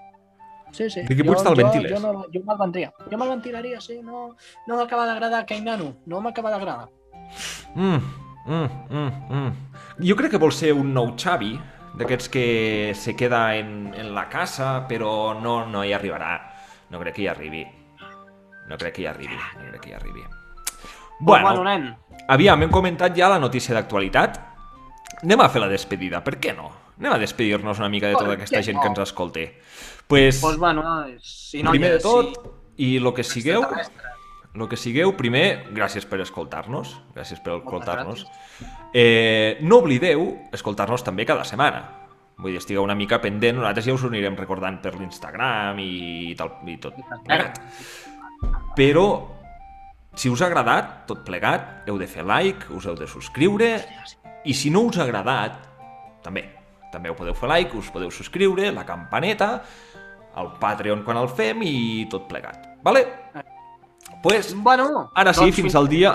Sí, 0.73 0.87
sí. 0.89 1.03
Riqui 1.05 1.25
Puig 1.27 1.37
te'l 1.43 1.53
jo, 1.53 1.59
ventiles. 1.59 1.91
jo, 1.91 1.99
no, 2.01 2.23
jo 2.33 2.41
me'l 2.47 2.57
vendria. 2.63 2.93
Jo 3.11 3.17
me'l 3.19 3.29
ventilaria, 3.35 3.81
sí. 3.81 3.99
No, 4.01 4.29
no 4.67 4.77
m'acaba 4.79 5.05
d'agradar 5.09 5.43
Cainano. 5.45 5.91
No 6.09 6.21
m'acaba 6.21 6.49
d'agradar. 6.49 6.87
Mm, 7.75 7.99
mm, 8.47 8.69
mm, 8.89 9.11
mm. 9.29 9.53
Jo 10.01 10.15
crec 10.17 10.31
que 10.33 10.41
vol 10.41 10.51
ser 10.55 10.71
un 10.73 10.93
nou 10.93 11.13
Xavi, 11.19 11.53
d'aquests 11.99 12.29
que 12.33 12.45
se 12.97 13.13
queda 13.15 13.55
en, 13.55 13.91
en 13.93 14.13
la 14.15 14.27
casa, 14.29 14.87
però 14.89 15.33
no, 15.39 15.65
no 15.69 15.83
hi 15.85 15.93
arribarà. 15.93 16.31
No 16.89 16.99
crec 17.01 17.15
que 17.19 17.25
hi 17.25 17.27
arribi. 17.29 17.63
No 18.69 18.77
crec 18.79 18.95
que 18.95 19.03
hi 19.03 19.07
arribi, 19.11 19.35
no 19.59 19.67
crec 19.69 19.81
que 19.83 19.89
hi 19.91 19.97
arribi. 19.97 20.23
Bueno, 21.19 21.45
Bueno, 21.51 21.63
nen, 21.67 21.89
aviam, 22.27 22.63
hem 22.63 22.71
comentat 22.71 23.13
ja 23.17 23.29
la 23.29 23.39
notícia 23.39 23.75
d'actualitat. 23.75 24.39
Anem 25.23 25.39
a 25.43 25.49
fer 25.51 25.61
la 25.61 25.69
despedida, 25.71 26.23
per 26.23 26.37
què 26.41 26.55
no? 26.55 26.71
Anem 26.99 27.13
a 27.13 27.19
despedir-nos 27.21 27.79
una 27.79 27.89
mica 27.89 28.07
de 28.09 28.15
tota 28.17 28.33
aquesta 28.37 28.61
gent 28.63 28.79
que 28.81 28.87
ens 28.89 28.99
escolte. 29.05 29.45
Pues, 30.07 30.41
doncs 30.41 30.57
bueno, 30.59 30.83
si 31.21 31.61
no 31.63 31.71
primer 31.71 31.93
de 31.97 31.99
tot, 32.03 32.33
si- 32.33 32.95
i 32.95 32.99
lo 32.99 33.13
que 33.13 33.23
sigueu, 33.23 33.63
lo 34.53 34.69
que 34.69 34.77
sigueu, 34.77 35.15
primer, 35.17 35.73
gràcies 35.73 36.05
per 36.05 36.19
escoltar-nos, 36.21 36.93
gràcies 37.15 37.41
per 37.41 37.57
escoltar-nos. 37.57 38.25
Eh, 38.93 39.57
no 39.65 39.79
oblideu 39.81 40.27
escoltar-nos 40.53 41.03
també 41.05 41.25
cada 41.25 41.45
setmana. 41.47 41.81
Vull 42.37 42.53
dir, 42.53 42.59
estigueu 42.61 42.85
una 42.85 42.97
mica 42.97 43.19
pendent, 43.21 43.57
nosaltres 43.57 43.87
ja 43.87 43.95
us 43.95 44.03
ho 44.05 44.11
anirem 44.11 44.37
recordant 44.37 44.77
per 44.81 44.93
l'Instagram 44.97 45.79
i, 45.81 46.33
tal, 46.37 46.53
i 46.69 46.77
tot 46.81 46.97
plegat. 47.25 47.57
Però, 48.77 49.05
si 50.13 50.29
us 50.29 50.41
ha 50.41 50.49
agradat, 50.51 50.99
tot 51.09 51.23
plegat, 51.25 51.87
heu 51.89 51.97
de 52.01 52.09
fer 52.09 52.25
like, 52.25 52.69
us 52.77 52.85
heu 52.89 52.97
de 52.97 53.09
subscriure, 53.09 53.71
i 54.45 54.53
si 54.53 54.69
no 54.73 54.85
us 54.89 54.99
ha 54.99 55.07
agradat, 55.07 55.57
també, 56.25 56.45
també 56.93 57.09
ho 57.09 57.17
podeu 57.17 57.37
fer 57.37 57.49
like, 57.49 57.73
us 57.77 57.89
podeu 57.93 58.13
subscriure, 58.13 58.69
la 58.75 58.85
campaneta, 58.85 59.55
el 60.37 60.53
Patreon 60.61 61.01
quan 61.05 61.17
el 61.21 61.29
fem 61.29 61.65
i 61.65 62.05
tot 62.09 62.29
plegat. 62.29 62.69
Vale? 62.85 63.05
Pues, 64.23 64.53
Bueno, 64.55 65.11
ara 65.13 65.33
sí, 65.33 65.41
doncs 65.43 65.57
fins 65.59 65.75
al 65.75 65.89
dia... 65.91 66.13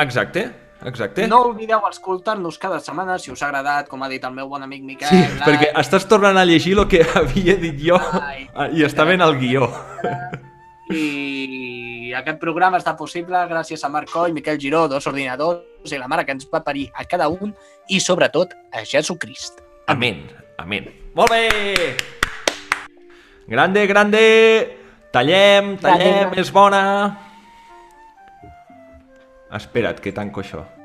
Exacte, 0.00 0.46
exacte. 0.88 1.26
No 1.28 1.42
oblideu 1.50 1.84
escoltar-nos 1.90 2.56
cada 2.58 2.80
setmana 2.80 3.18
si 3.20 3.30
us 3.30 3.42
ha 3.42 3.50
agradat, 3.50 3.86
com 3.90 4.02
ha 4.02 4.08
dit 4.08 4.24
el 4.24 4.32
meu 4.32 4.48
bon 4.48 4.64
amic 4.64 4.82
Miquel. 4.82 5.10
Sí, 5.12 5.20
like, 5.20 5.44
perquè 5.44 5.68
estàs 5.76 6.08
tornant 6.08 6.40
a 6.40 6.46
llegir 6.48 6.72
el 6.78 6.86
que 6.88 7.04
havia 7.20 7.58
dit 7.60 7.76
jo 7.84 8.00
Ai. 8.22 8.48
i 8.72 8.86
estava 8.88 9.12
en 9.12 9.26
el 9.28 9.36
guió. 9.36 9.68
I 10.88 12.14
aquest 12.16 12.40
programa 12.40 12.80
està 12.80 12.96
possible 12.96 13.44
gràcies 13.52 13.84
a 13.84 13.92
Marc 13.92 14.08
Coll, 14.08 14.32
Miquel 14.32 14.56
Giró, 14.56 14.86
dos 14.88 15.04
ordinadors 15.06 15.92
i 15.92 16.00
la 16.00 16.08
mare 16.08 16.24
que 16.24 16.32
ens 16.32 16.48
va 16.48 16.64
parir 16.64 16.88
a 16.96 17.04
cada 17.04 17.28
un 17.28 17.52
i, 17.92 18.00
sobretot, 18.00 18.56
a 18.72 18.88
Jesucrist. 18.88 19.60
Amén, 19.86 20.24
amén. 20.56 20.88
Molt 21.12 21.28
bé! 21.28 21.96
Grande, 23.48 23.86
grande! 23.86 24.77
Tallem, 25.10 25.76
tallem, 25.80 26.34
és 26.36 26.50
bona! 26.52 26.82
Espera't, 29.56 30.02
que 30.04 30.12
tanco 30.12 30.42
això. 30.44 30.68